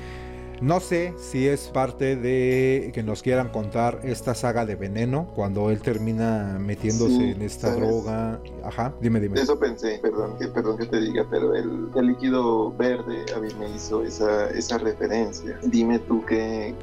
[0.61, 5.71] no sé si es parte de que nos quieran contar esta saga de veneno cuando
[5.71, 8.39] él termina metiéndose en esta droga.
[8.63, 9.41] Ajá, dime, dime.
[9.41, 13.69] Eso pensé, perdón, que, perdón que te diga, pero el, líquido verde a mí me
[13.75, 15.59] hizo esa, esa referencia.
[15.63, 16.75] Dime tú qué,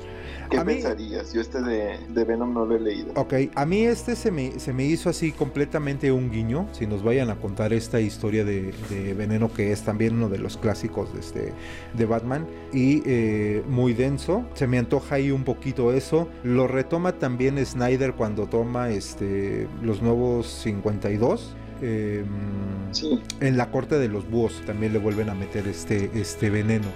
[0.51, 1.33] ¿Qué pensarías?
[1.33, 3.13] Yo este de, de, Venom no lo he leído.
[3.17, 6.69] Ok, a mí este se me, se me hizo así completamente un guiño.
[6.73, 10.39] Si nos vayan a contar esta historia de, de Veneno, que es también uno de
[10.39, 11.53] los clásicos de, este,
[11.95, 14.45] de Batman, y eh, muy denso.
[14.55, 16.29] Se me antoja ahí un poquito eso.
[16.43, 21.57] Lo retoma también Snyder cuando toma este, los nuevos 52.
[21.81, 22.27] Em,
[22.91, 23.21] sí.
[23.41, 26.89] En la corte de los búhos también le vuelven a meter este, este veneno.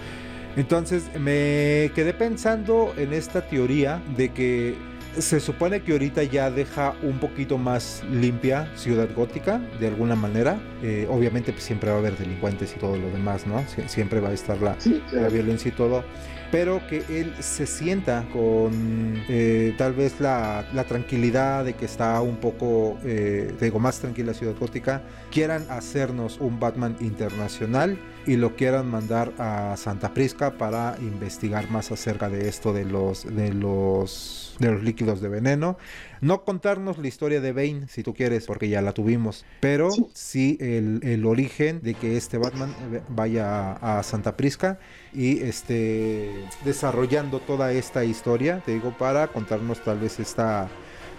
[0.57, 4.77] Entonces me quedé pensando en esta teoría de que
[5.19, 10.59] se supone que ahorita ya deja un poquito más limpia Ciudad Gótica, de alguna manera.
[10.83, 13.63] Eh, obviamente pues, siempre va a haber delincuentes y todo lo demás, ¿no?
[13.87, 14.77] siempre va a estar la,
[15.13, 16.05] la violencia y todo
[16.53, 22.37] pero que él se sienta con eh, tal vez la, tranquilidad de que está un
[22.37, 27.97] poco, eh, digo, más tranquila Ciudad Gótica, quieran hacernos un Batman internacional
[28.27, 33.25] y lo quieran mandar a Santa Prisca para investigar más acerca de esto de los,
[33.25, 35.77] de los, de los líquidos de veneno.
[36.21, 40.57] No contarnos la historia de Bane, si tú quieres, porque ya la tuvimos, pero sí,
[40.61, 42.75] el, origen de que este Batman
[43.09, 44.79] vaya a, Santa Prisca
[45.13, 46.31] y esté
[46.65, 50.69] desarrollando toda esta historia, te digo, para contarnos tal vez esta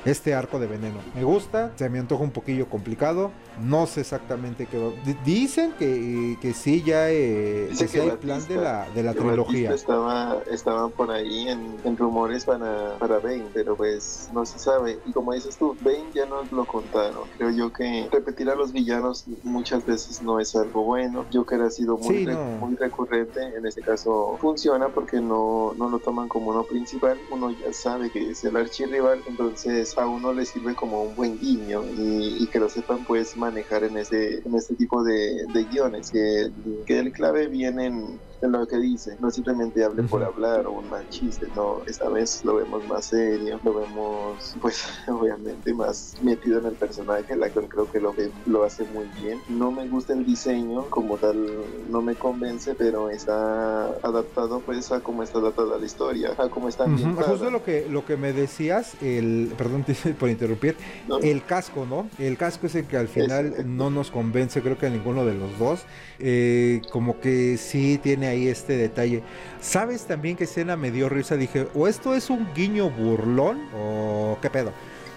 [0.06, 1.00] este arco de veneno.
[1.16, 3.32] Me gusta, se me antoja un poquillo complicado,
[3.62, 4.92] no sé exactamente qué va.
[5.26, 9.74] Dicen que, que sí ya eh, que, sí hay plan de la, de la trilogía.
[9.74, 15.00] Estaba, estaban por ahí en, en, rumores para, para Bane, pero pues no se sabe.
[15.06, 17.24] Y como dices tú, Bane ya nos lo contaron.
[17.38, 21.26] Creo yo que repetir a los villanos muchas veces no es algo bueno.
[21.32, 22.28] Joker ha sido muy,
[22.60, 27.52] muy recurrente, en este caso funciona porque no, no lo toman como uno principal, uno
[27.52, 31.84] ya sabe que es el archirrival, entonces a uno le sirve como un buen guiño
[31.96, 36.52] y, que lo sepan pues manejar en este, en este tipo de, guiones, que,
[36.86, 40.74] que el clave viene en en lo que dice, no simplemente hable por hablar o
[40.74, 46.16] un mal chiste, no, esta vez lo vemos más serio, lo vemos pues obviamente más
[46.22, 48.14] metido en el personaje, la actor creo que lo,
[48.46, 51.48] lo hace muy bien, no me gusta el diseño como tal,
[51.90, 56.68] no me convence, pero está adaptado pues a cómo está adaptada la historia, a cómo
[56.68, 57.30] está ambientada.
[57.30, 59.86] Justo lo que, lo que me decías, el, perdón
[60.20, 60.76] por interrumpir,
[61.22, 62.10] el casco, ¿no?
[62.20, 65.34] El casco es el que al final no nos convence, creo que a ninguno de
[65.34, 65.84] los dos,
[66.20, 69.24] eh, como que sí tiene ahí este detalle.
[69.62, 71.38] ¿Sabes también que escena me dio risa?
[71.38, 74.72] Dije, o esto es un guiño burlón o qué pedo.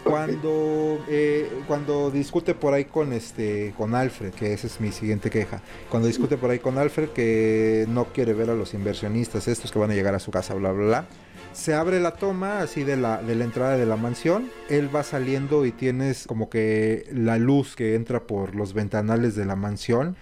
[0.04, 5.30] Cuando, eh, cuando discute por ahí con este con Alfred, que esa es mi siguiente
[5.30, 5.60] queja,
[5.90, 9.80] cuando discute por ahí con Alfred que no quiere ver a los inversionistas estos que
[9.80, 11.06] van a llegar a su casa, bla, bla, bla,
[11.52, 15.02] se abre la toma así de la, de la entrada de la mansión, él va
[15.02, 20.16] saliendo y tienes como que la luz que entra por los ventanales de la mansión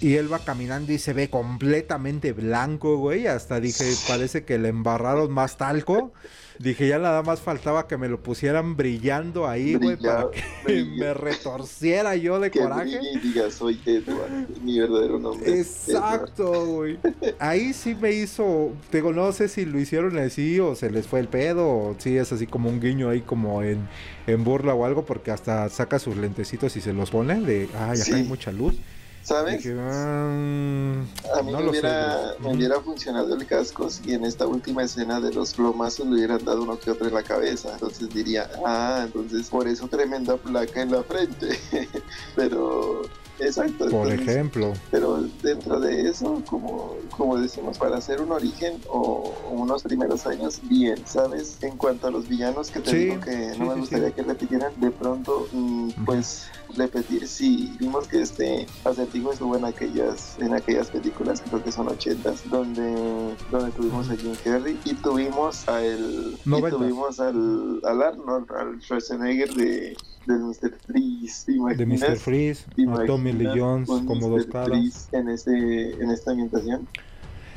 [0.00, 3.26] y él va caminando y se ve completamente blanco, güey.
[3.26, 6.12] Hasta dije, parece que le embarraron más talco.
[6.58, 10.26] Dije, ya nada más faltaba que me lo pusieran brillando ahí, güey, para
[10.66, 12.98] que me retorciera yo de coraje.
[13.12, 15.58] Y diga, soy Edward, mi verdadero nombre.
[15.58, 16.98] Exacto, güey.
[17.38, 21.20] Ahí sí me hizo, digo, no sé si lo hicieron así o se les fue
[21.20, 23.88] el pedo, o si es así como un guiño ahí como en,
[24.26, 28.00] en burla o algo, porque hasta saca sus lentecitos y se los pone de, ay,
[28.00, 28.74] acá hay mucha luz.
[29.22, 29.66] ¿Sabes?
[29.66, 31.02] Mm,
[31.36, 35.52] a mí me, hubiera, hubiera, funcionado el casco si en esta última escena de los
[35.52, 37.72] plomazos le hubieran dado uno que otro en la cabeza.
[37.72, 41.58] Entonces diría, ah, entonces por eso tremenda placa en la frente.
[42.36, 43.02] Pero
[43.40, 43.88] Exacto.
[43.88, 44.72] Por ejemplo.
[44.90, 50.60] Pero dentro de eso, como, como decimos, para hacer un origen o unos primeros años,
[50.62, 51.58] bien, ¿sabes?
[51.62, 54.90] En cuanto a los villanos que te digo que no me gustaría que repitieran, de
[54.90, 61.42] pronto, mm, pues repetir si vimos que este acertijo estuvo en aquellas en aquellas películas
[61.48, 66.70] creo que son ochentas donde donde tuvimos a Jim Carrey y tuvimos a el y
[66.70, 69.96] tuvimos al, al Arnold al Schwarzenegger de
[70.28, 70.72] del Mr.
[70.86, 72.16] Freeze, De Mr.
[72.16, 75.08] Freeze, a Tommy Lee Jones como dos caras.
[75.12, 76.86] en, este, en esta ambientación.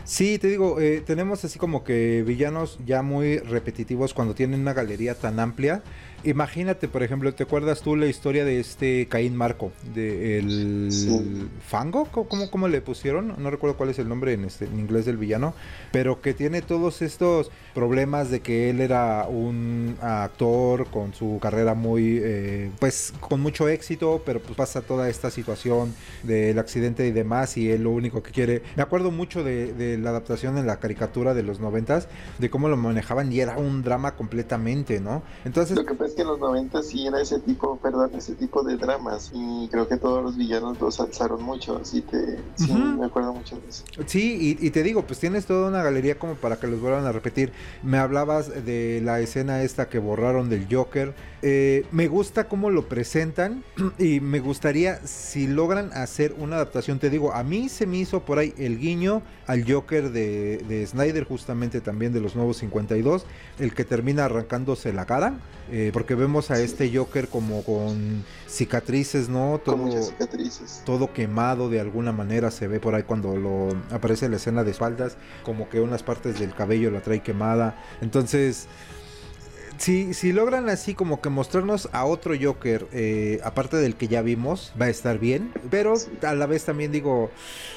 [0.04, 4.74] Sí, te digo, eh, tenemos así como que villanos ya muy repetitivos cuando tienen una
[4.74, 5.84] galería tan amplia
[6.24, 9.72] Imagínate, por ejemplo, ¿te acuerdas tú la historia de este Caín Marco?
[9.94, 10.90] De el
[11.68, 13.36] Fango, ¿Cómo, ¿Cómo, le pusieron?
[13.38, 15.54] No recuerdo cuál es el nombre en, este, en inglés del villano,
[15.92, 21.74] pero que tiene todos estos problemas de que él era un actor con su carrera
[21.74, 25.94] muy, eh, pues con mucho éxito, pero pues pasa toda esta situación
[26.24, 28.62] del accidente y demás y él lo único que quiere...
[28.76, 32.08] Me acuerdo mucho de, de la adaptación en la caricatura de los noventas,
[32.38, 35.24] de cómo lo manejaban y era un drama completamente, ¿no?
[35.46, 39.68] Entonces que en los 90 sí era ese tipo, perdón, ese tipo de dramas y
[39.70, 43.70] creo que todos los villanos los alzaron mucho, así te, sí, me acuerdo mucho de
[43.70, 43.84] eso.
[44.06, 47.12] Sí, y, te digo, pues tienes toda una galería como para que los vuelvan a
[47.12, 47.52] repetir.
[47.84, 51.14] Me hablabas de la escena esta que borraron del Joker.
[51.44, 53.64] Eh, me gusta cómo lo presentan
[53.98, 57.00] y me gustaría si logran hacer una adaptación.
[57.00, 60.86] Te digo, a mí se me hizo por ahí el guiño al Joker de, de
[60.86, 63.26] Snyder, justamente también de los nuevos 52,
[63.60, 65.40] el que termina arrancándose la cara.
[65.72, 69.62] Eh, porque vemos a este Joker como con cicatrices, ¿no?
[69.64, 70.82] Todo, cicatrices.
[70.84, 74.72] todo quemado de alguna manera se ve por ahí cuando lo aparece la escena de
[74.72, 77.80] espaldas, como que unas partes del cabello la trae quemada.
[78.02, 78.66] Entonces,
[79.82, 84.22] si, si logran así como que mostrarnos a otro Joker, eh, aparte del que ya
[84.22, 85.52] vimos, va a estar bien.
[85.72, 87.32] Pero a la vez también digo,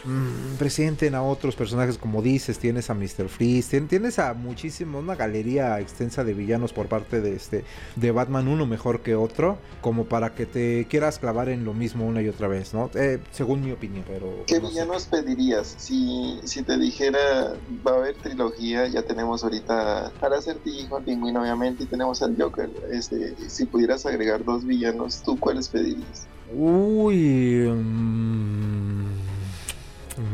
[0.05, 3.28] mmm, presenten a otros personajes como dices, tienes a Mr.
[3.28, 7.64] Freeze, tienes a muchísimo, una galería extensa de villanos por parte de este,
[7.97, 12.06] de Batman, uno mejor que otro, como para que te quieras clavar en lo mismo
[12.06, 12.90] una y otra vez, ¿no?
[12.94, 14.44] Eh, según mi opinión, pero...
[14.47, 15.74] ¿Qué villanos pedirías?
[15.78, 17.55] Si, si te dijera,
[17.86, 22.68] va a haber trilogía, ya tenemos ahorita al acertijo, al pingüino obviamente, tenemos al Joker.
[22.90, 26.26] Este, si pudieras agregar dos villanos, ¿tú cuáles pedirías?
[26.52, 27.68] Uy.
[27.68, 29.04] Mm,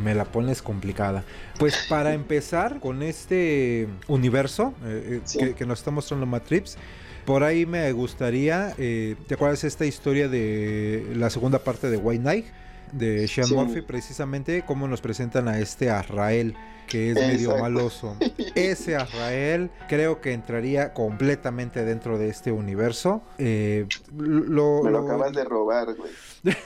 [0.03, 1.23] me la pones complicada.
[1.59, 6.79] Pues para empezar con este universo eh, eh, que, nos está mostrando Matrix,
[7.27, 12.23] Por ahí me gustaría, eh, ¿te acuerdas esta historia de la segunda parte de White
[12.23, 12.47] Knight?
[12.93, 13.55] De Sean Sí.
[13.55, 16.55] Murphy, precisamente, cómo nos presentan a este Azrael,
[16.91, 18.15] que es medio maloso.
[18.55, 23.23] Ese Azrael creo que entraría completamente dentro de este universo.
[23.39, 23.87] Eh,
[24.19, 26.11] lo, Me lo lo- acabas de robar, güey.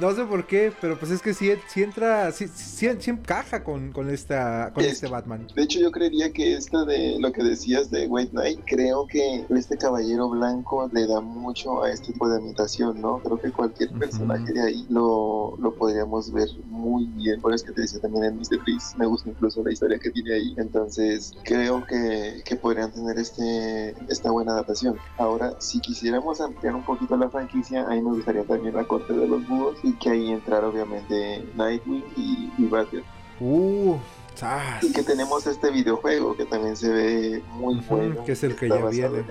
[0.00, 3.62] No sé por qué, pero pues es que sí, sí entra, sí, sí, sí encaja
[3.64, 5.46] con, con, esta, con Es- este Batman.
[5.54, 9.44] De hecho, yo creería que esto de lo que decías de White Knight, creo que
[9.50, 13.18] este caballero blanco le da mucho a este tipo de ambientación, ¿no?
[13.20, 17.40] Creo que cualquier personaje de ahí lo, lo podríamos ver muy bien.
[17.40, 18.60] Por eso que te decía también en Mr.
[18.64, 20.54] Freeze, me gusta incluso la historia que tiene ahí.
[20.56, 24.96] Entonces, creo que, que podrían tener este, esta buena adaptación.
[25.18, 29.26] Ahora, si quisiéramos ampliar un poquito la franquicia, ahí me gustaría también la corte de
[29.26, 33.04] los búhos y que ahí entrara obviamente Nightwing y, y Batgirl.
[33.40, 33.96] Uh.
[34.82, 38.24] Y que tenemos este videojuego que también se ve muy Ujú, bueno.
[38.24, 39.24] que es el que ya viene.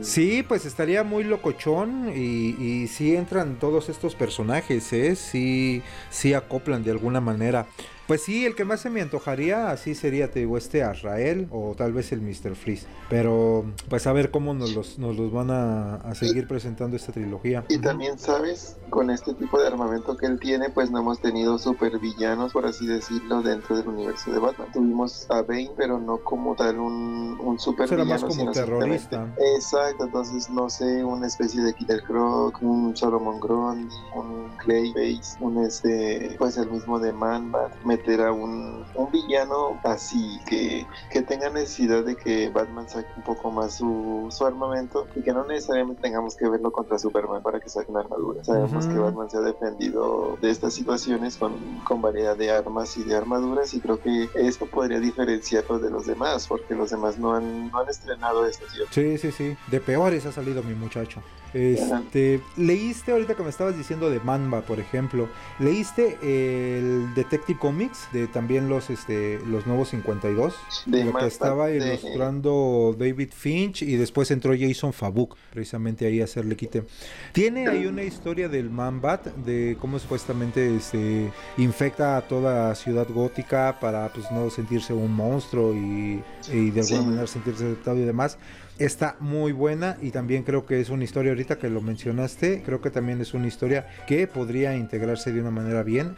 [0.00, 5.14] Sí, pues estaría muy locochón y, y sí entran todos estos personajes, ¿eh?
[5.14, 7.66] Sí, sí acoplan de alguna manera.
[8.10, 11.76] Pues sí, el que más se me antojaría así sería, te digo, este Azrael o
[11.76, 12.56] tal vez el Mr.
[12.56, 12.84] Freeze.
[13.08, 17.12] Pero pues a ver cómo nos los, nos los van a, a seguir presentando esta
[17.12, 17.64] trilogía.
[17.68, 18.78] Y también, ¿sabes?
[18.90, 22.84] Con este tipo de armamento que él tiene, pues no hemos tenido supervillanos, por así
[22.84, 24.72] decirlo, dentro del universo de Batman.
[24.72, 28.06] Tuvimos a Bane, pero no como tal un, un supervillano.
[28.06, 29.32] más como terrorista.
[29.54, 35.64] Exacto, entonces no sé, una especie de Killer Croc, un Solomon Grundy, un Clayface, un
[35.64, 41.50] este, pues el mismo de Man-Bat, meter a un, un villano así, que, que tenga
[41.50, 46.02] necesidad de que Batman saque un poco más su, su armamento y que no necesariamente
[46.02, 48.42] tengamos que verlo contra Superman para que saque una armadura.
[48.44, 51.52] Sabemos que Batman se ha defendido de estas situaciones con,
[51.84, 56.06] con variedad de armas y de armaduras y creo que esto podría diferenciarlo de los
[56.06, 58.64] demás porque los demás no han, no han estrenado esto.
[58.90, 59.56] Sí, sí, sí.
[59.70, 61.22] De peores ha salido mi muchacho.
[61.52, 65.28] Este, leíste ahorita que me estabas diciendo de Mamba, por ejemplo.
[65.58, 70.54] ¿Leíste el Detective Comics de también los este los nuevos 52?
[70.86, 76.20] De lo que estaba de- ilustrando David Finch y después entró Jason Fabuk precisamente ahí
[76.20, 76.84] a hacerle quite.
[77.32, 83.78] Tiene ahí una historia del Man-Bat de cómo supuestamente se infecta a toda ciudad gótica
[83.80, 86.22] para pues no sentirse un monstruo y,
[86.52, 87.06] y de alguna Sí.
[87.06, 88.38] manera sentirse aceptado y demás.
[88.78, 92.80] Está muy buena y también creo que es una historia ahorita que lo mencionaste, creo
[92.80, 96.16] que también es una historia que podría integrarse de una manera bien.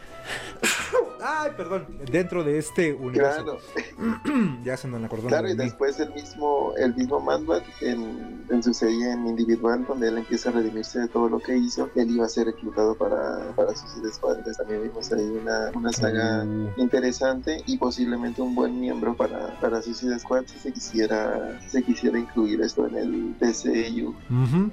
[1.25, 3.59] Ay, perdón, dentro de este universo.
[3.95, 4.19] Claro,
[4.63, 5.63] ya se me acordó claro, y mí.
[5.63, 10.49] después el mismo, el mismo Man-Bat en, en su serie en individual, donde él empieza
[10.49, 14.11] a redimirse de todo lo que hizo, él iba a ser reclutado para, para Suicide
[14.11, 14.37] Squad.
[14.39, 16.69] Entonces también vimos ahí una, una saga Uh.
[16.77, 21.83] interesante y posiblemente un buen miembro para, para Suicide Squad si se quisiera, si se
[21.83, 24.13] quisiera incluir esto en el DCU.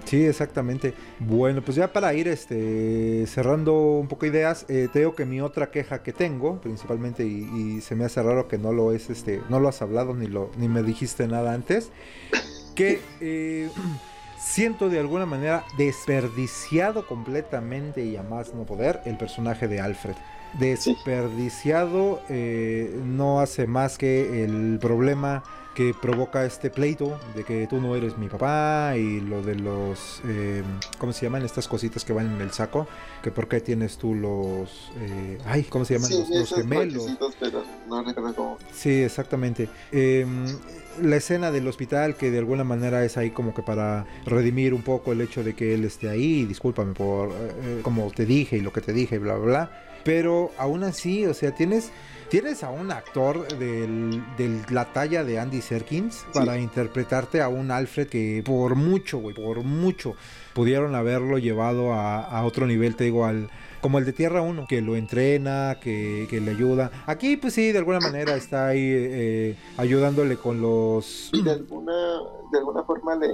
[0.05, 0.94] Sí, exactamente.
[1.18, 5.40] Bueno, pues ya para ir este cerrando un poco ideas, eh, te digo que mi
[5.40, 9.11] otra queja que tengo, principalmente, y, y se me hace raro que no lo es,
[9.11, 11.91] este, no lo has hablado ni lo, ni me dijiste nada antes,
[12.75, 13.69] que eh,
[14.39, 20.17] siento de alguna manera desperdiciado completamente y a más no poder el personaje de Alfred.
[20.59, 25.45] Desperdiciado eh, no hace más que el problema
[25.75, 30.21] que provoca este pleito de que tú no eres mi papá y lo de los
[30.27, 30.63] eh,
[30.99, 32.89] ¿cómo se llaman estas cositas que van en el saco?
[33.23, 37.07] que por qué tienes tú los eh, ay ¿cómo se llaman Sí, los, los gemelos?
[37.39, 38.59] pero no recuerdo.
[38.73, 39.69] Sí, exactamente.
[39.93, 40.27] Eh,
[41.03, 44.83] la escena del hospital que de alguna manera es ahí como que para redimir un
[44.83, 48.61] poco el hecho de que él esté ahí, discúlpame por eh, como te dije y
[48.61, 49.83] lo que te dije, bla, bla, bla.
[50.05, 51.91] Pero aún así, o sea, tienes,
[52.31, 58.07] tienes a un actor de la talla de Andy Serkins para interpretarte a un Alfred
[58.07, 60.15] que por mucho, güey, por mucho
[60.55, 63.51] pudieron haberlo llevado a, a otro nivel, te digo, al
[63.81, 66.90] como el de Tierra 1, que lo entrena, que, que le ayuda.
[67.07, 71.31] Aquí, pues sí, de alguna manera está ahí eh, ayudándole con los...
[71.44, 71.93] de alguna
[72.52, 73.28] de alguna forma le,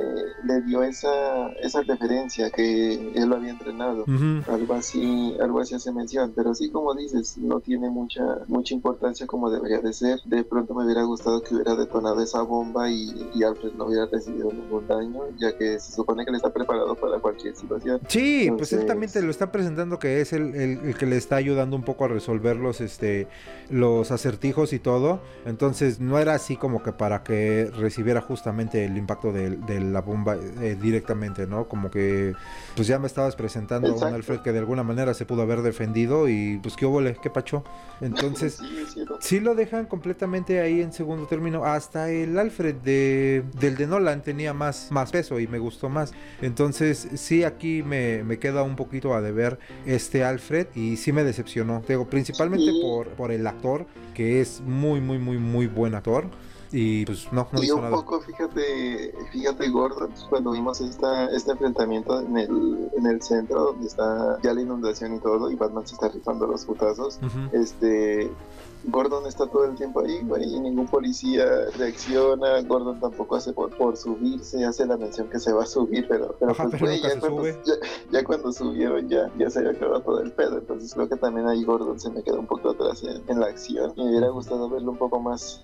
[0.44, 4.42] le dio esa esa referencia que él lo había entrenado Ujú.
[4.52, 9.26] algo así algo así hace mención pero sí como dices no tiene mucha mucha importancia
[9.26, 13.30] como debería de ser de pronto me hubiera gustado que hubiera detonado esa bomba y,
[13.34, 16.94] y Alfred no hubiera recibido ningún daño ya que se supone que él está preparado
[16.94, 20.54] para cualquier situación Sí, pues él Entonces- también te lo está presentando que es el,
[20.54, 23.26] el, que le está ayudando un poco a resolver los, este,
[23.70, 25.20] los acertijos y todo.
[25.44, 30.36] Entonces no era así como que para que recibiera justamente el impacto de, la bomba
[30.36, 31.68] eh, directamente, ¿no?
[31.68, 32.34] Como que
[32.74, 35.62] pues ya me estabas presentando a un Alfred que de alguna manera se pudo haber
[35.62, 37.64] defendido y pues qué óvole, qué pacho.
[38.00, 38.58] Entonces
[39.20, 41.64] sí, lo dejan completamente ahí en segundo término.
[41.64, 46.12] Hasta el Alfred de, del de Nolan tenía más, más peso y me gustó más.
[46.42, 51.24] Entonces sí aquí me, me queda un poquito a deber este Alfred y sí me
[51.24, 51.82] decepcionó.
[51.86, 56.28] Digo, principalmente por, por el actor, que es muy, muy, muy, muy buen actor.
[56.72, 62.20] Y pues no, no y un poco, fíjate, fíjate Gordon, cuando vimos esta, este enfrentamiento
[62.20, 65.94] en el, en el centro donde está ya la inundación y todo, y Batman se
[65.94, 67.20] está rifando los putazos,
[67.52, 68.28] este
[68.86, 71.44] Gordon está todo el tiempo ahí, güey, y ningún policía
[71.76, 72.60] reacciona.
[72.62, 76.36] Gordon tampoco hace por, por subirse, hace la mención que se va a subir, pero,
[76.38, 77.00] pero, pues, güey,
[78.10, 80.58] ya, cuando, subieron ya, ya se había acabado todo el pedo.
[80.58, 83.92] Entonces creo que también ahí Gordon se me queda un poco atrás en, la acción.
[83.96, 85.60] Me hubiera gustado verlo un poco más.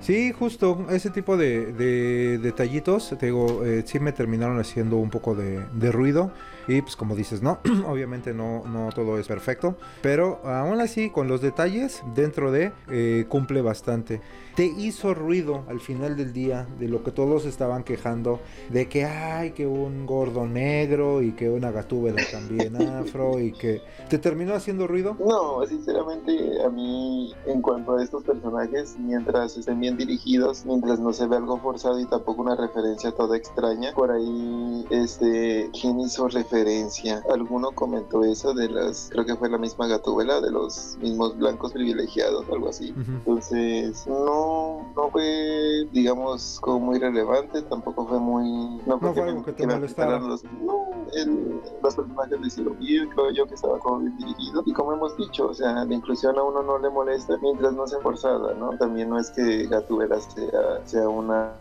[0.00, 5.10] Sí, justo, ese tipo de, de detallitos, te digo, eh, sí me terminaron haciendo un
[5.10, 6.30] poco de, de ruido.
[6.66, 11.28] Y pues como dices, no, obviamente no, no todo es perfecto, pero aún así con
[11.28, 14.20] los detalles dentro de eh, cumple bastante
[14.54, 18.40] te hizo ruido al final del día de lo que todos estaban quejando
[18.70, 23.82] de que hay que un gordo negro y que una gatúbela también afro y que
[24.08, 25.16] te terminó haciendo ruido?
[25.18, 31.12] No, sinceramente a mí en cuanto a estos personajes, mientras estén bien dirigidos, mientras no
[31.12, 36.28] se ve algo forzado y tampoco una referencia toda extraña, por ahí este quién hizo
[36.28, 41.36] referencia, alguno comentó eso de las creo que fue la misma gatúbela de los mismos
[41.36, 42.94] blancos privilegiados, algo así.
[42.96, 44.43] Entonces, no
[44.96, 48.80] no, fue, digamos, como muy relevante, tampoco fue muy...
[48.86, 50.18] No, fue algo que te molestara.
[50.18, 54.62] Los, no, el, los personajes lo hicieron bien, creo yo que estaba como bien dirigido.
[54.66, 57.86] Y como hemos dicho, o sea, la inclusión a uno no le molesta mientras no
[57.86, 58.70] sea forzada, ¿no?
[58.78, 61.52] También no es que Gatubela sea, sea una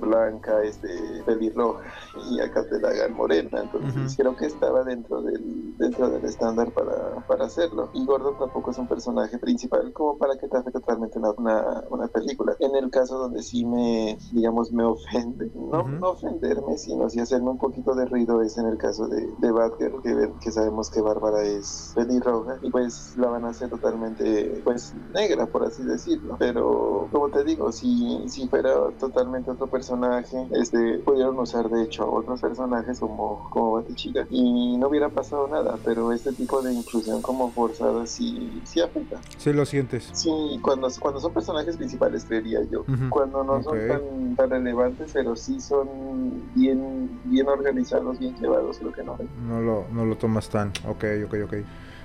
[0.00, 0.88] blanca, este,
[1.24, 1.82] pelirroja
[2.30, 3.62] y acá te la hagan morena.
[3.62, 7.90] Entonces creo que estaba dentro del, dentro del estándar para, para hacerlo.
[7.94, 11.84] Y Gordon tampoco es un personaje principal como para que te afecte totalmente una, una,
[11.90, 17.08] una película en el caso donde sí me, digamos, me ofende, no, no ofenderme, sino
[17.08, 20.52] sí hacerme un poquito de ruido es en el caso de, de Batgirl, que, que
[20.52, 25.64] sabemos que Bárbara es pelirroja y pues la van a hacer totalmente, pues, negra, por
[25.64, 26.36] así decirlo.
[26.38, 32.04] Pero, como te digo, si, si fuera totalmente otro personaje, este, pudieron usar de hecho
[32.04, 36.72] a otros personajes como, como Batichica y no hubiera pasado nada, pero este tipo de
[36.72, 39.20] inclusión como forzada sí, sí afecta.
[39.38, 40.08] Sí lo sientes.
[40.12, 40.30] Sí,
[40.62, 42.84] cuando, cuando son personajes principales creería yo.
[43.10, 43.78] Cuando no son
[44.36, 45.88] tan, relevantes, pero sí son
[46.54, 49.18] bien, bien organizados, bien llevados, creo que no.
[49.46, 50.68] No lo, no lo tomas tan.
[50.86, 51.54] Ok, ok, ok.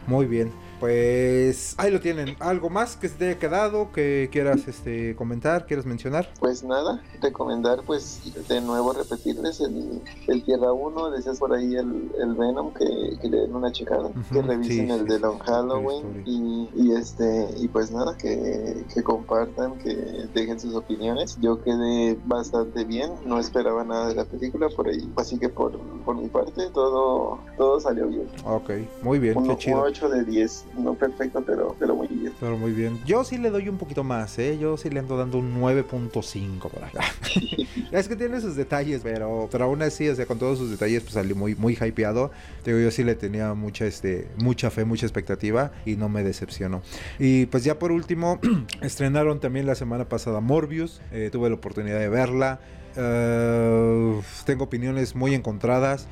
[0.08, 0.52] Muy bien.
[0.80, 2.36] Pues ahí lo tienen.
[2.40, 6.30] ¿Algo más que se te haya quedado que quieras este, comentar, quieras mencionar?
[6.40, 12.12] Pues nada, recomendar pues de nuevo repetirles el, el Tierra 1, decías por ahí el,
[12.20, 16.70] el Venom, que, que, le den una checada, que revisen el de Long Halloween y,
[16.76, 19.96] y, este y pues nada, que, que compartan, que
[20.34, 21.38] dejen sus opiniones.
[21.42, 25.80] Yo quedé bastante bien, no esperaba nada de la película por ahí, así que por,
[26.06, 28.28] por mi parte todo, todo salió bien.
[28.46, 28.72] Ok,
[29.02, 29.82] muy bien, qué chido.
[29.82, 32.34] 8 de 10 no perfecto, pero, pero muy bien.
[32.40, 33.00] Pero muy bien.
[33.06, 34.58] Yo sí le doy un poquito más, ¿eh?
[34.60, 37.04] Yo sí le ando dando un 9.5 por acá.
[37.92, 41.04] es que tiene sus detalles, pero, pero aún así, o sea, con todos sus detalles,
[41.04, 42.32] pues salió muy, muy hypeado.
[42.66, 46.82] Digo, yo sí le tenía mucha, este, mucha fe, mucha expectativa y no me decepcionó.
[47.20, 48.40] Y pues ya por último,
[48.82, 51.02] estrenaron también la semana pasada Morbius.
[51.12, 52.60] Eh, tuve la oportunidad de verla.
[52.98, 56.08] Uh, tengo opiniones muy encontradas.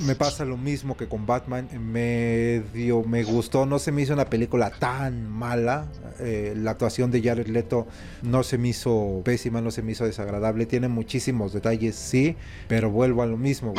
[0.00, 1.68] Me pasa lo mismo que con Batman.
[1.80, 3.66] Medio me gustó.
[3.66, 5.88] No se me hizo una película tan mala.
[6.20, 7.86] Uh, la actuación de Jared Leto
[8.22, 10.66] no se me hizo pésima, no se me hizo desagradable.
[10.66, 12.36] Tiene muchísimos detalles, sí.
[12.68, 13.74] Pero vuelvo a lo mismo,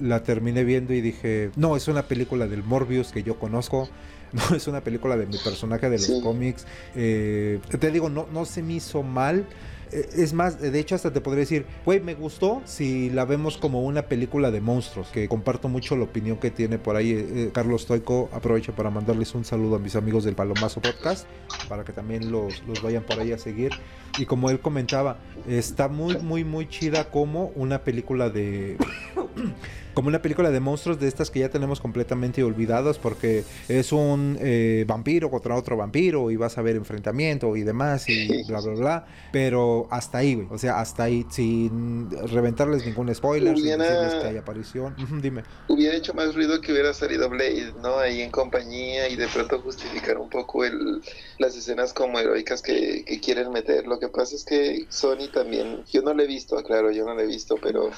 [0.00, 3.88] la terminé viendo y dije, no, es una película del Morbius que yo conozco
[4.32, 6.66] no es una película de mi personaje de los cómics.
[6.94, 9.44] te digo, no, no se me hizo mal.
[9.92, 13.56] Eh, es más, de hecho hasta te podría decir, güey, me gustó si la vemos
[13.56, 17.26] como una película de monstruos, que comparto mucho la opinión que tiene por ahí eh,
[17.34, 18.28] eh, Carlos Toico.
[18.32, 21.26] Aprovecho para mandarles un saludo a mis amigos del Palomazo Podcast,
[21.68, 23.72] para que también los, los vayan por ahí a seguir.
[24.18, 25.18] Y como él comentaba,
[25.48, 28.76] está muy, muy, muy chida como una película de
[30.00, 34.38] como una película de monstruos de estas que ya tenemos completamente olvidados porque es un
[34.40, 38.72] eh, vampiro contra otro vampiro y vas a ver enfrentamiento y demás y bla, bla,
[38.72, 39.06] bla.
[39.30, 40.46] Pero hasta ahí, güey.
[40.50, 44.96] O sea, hasta ahí, sin reventarles ningún spoiler, sin decirles que hay aparición.
[45.20, 45.42] dime.
[45.68, 47.98] Hubiera hecho más ruido que hubiera salido Blade, ¿no?
[47.98, 51.02] Ahí en compañía y de pronto justificar un poco el,
[51.36, 53.86] las escenas como heroicas que, que quieren meter.
[53.86, 57.12] Lo que pasa es que Sony también, yo no lo he visto, claro, yo no
[57.12, 57.90] lo he visto, pero,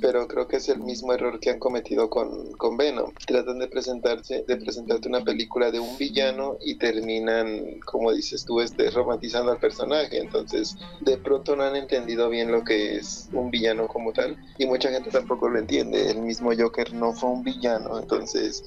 [0.00, 3.12] pero creo que es el mismo error que han cometido con, con Venom.
[3.26, 8.60] Tratan de presentarse, de presentarte una película de un villano y terminan, como dices tú,
[8.60, 10.18] este, romantizando al personaje.
[10.18, 14.36] Entonces, de pronto no han entendido bien lo que es un villano como tal.
[14.58, 16.10] Y mucha gente tampoco lo entiende.
[16.10, 17.98] El mismo Joker no fue un villano.
[17.98, 18.64] Entonces,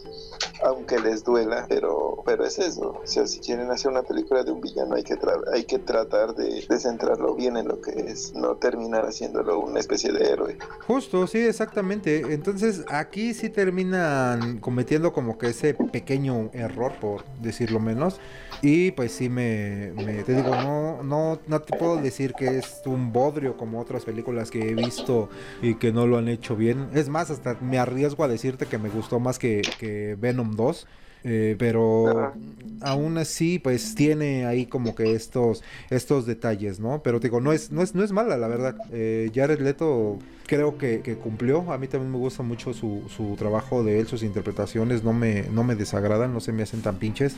[0.64, 3.00] aunque les duela, pero, pero es eso.
[3.04, 5.18] O sea, si quieren hacer una película de un villano, hay que,
[5.54, 9.80] hay que tratar de, de centrarlo bien en lo que es, no terminar haciéndolo una
[9.80, 10.58] especie de héroe.
[10.88, 12.34] Justo, sí, exactamente.
[12.34, 12.53] Entonces,
[12.90, 18.20] aquí sí terminan cometiendo como que ese pequeño error, por decirlo menos.
[18.62, 19.92] Y pues sí me,
[20.26, 24.52] te digo, no, no, no te puedo decir que es un bodrio como otras películas
[24.52, 25.30] que he visto
[25.62, 26.88] y que no lo han hecho bien.
[26.94, 30.88] Es más, hasta me arriesgo a decirte que me gustó más que, que Venom 2.
[31.26, 32.34] Eh, pero
[32.82, 37.02] aún así, pues tiene ahí como que estos, estos detalles, ¿no?
[37.02, 38.76] Pero te digo, no es, no es, no es mala, la verdad.
[38.92, 41.72] Eh, Jared Leto creo que, cumplió.
[41.72, 45.44] A mí también me gusta mucho su, su, trabajo de él, sus interpretaciones no me,
[45.44, 47.36] no me desagradan, no se me hacen tan pinches.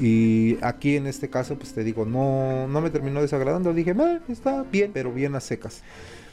[0.00, 3.72] Y aquí en este caso, pues te digo, no, no me terminó desagradando.
[3.72, 3.94] Dije,
[4.28, 5.82] está bien, pero bien a secas.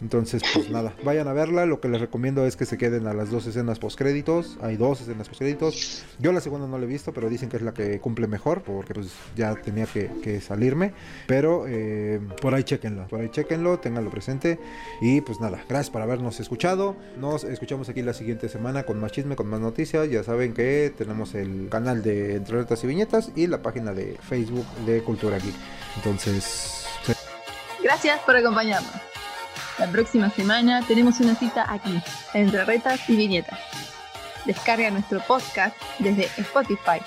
[0.01, 1.65] Entonces, pues nada, vayan a verla.
[1.65, 4.57] Lo que les recomiendo es que se queden a las dos escenas postcréditos.
[4.61, 6.03] Hay dos escenas postcréditos.
[6.19, 8.63] Yo la segunda no la he visto, pero dicen que es la que cumple mejor,
[8.63, 10.93] porque pues ya tenía que, salirme.
[11.27, 14.59] Pero eh, por ahí chequenlo, por ahí chequenlo, tenganlo presente.
[15.01, 16.95] Y pues nada, gracias por habernos escuchado.
[17.17, 20.09] Nos escuchamos aquí la siguiente semana con más chisme, con más noticias.
[20.09, 24.65] Ya saben que tenemos el canal de Entre y Viñetas y la página de Facebook
[24.85, 25.55] de Cultura Geek.
[25.97, 26.85] Entonces...
[27.83, 29.14] Gracias por acompañarnos.
[29.77, 32.01] La próxima semana tenemos una cita aquí,
[32.33, 33.59] entre retas y viñetas.
[34.45, 37.01] Descarga nuestro podcast desde Spotify,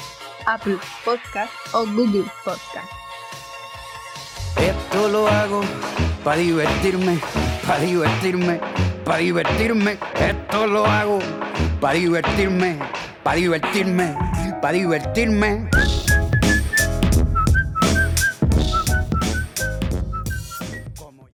[0.45, 2.93] Apple Podcast o Google Podcast.
[4.61, 5.62] Esto lo hago
[6.23, 7.19] para divertirme,
[7.66, 8.61] para divertirme,
[9.05, 9.99] para divertirme.
[10.20, 11.20] Esto lo hago
[11.81, 12.78] para divertirme,
[13.23, 14.15] para divertirme,
[14.61, 15.70] para divertirme.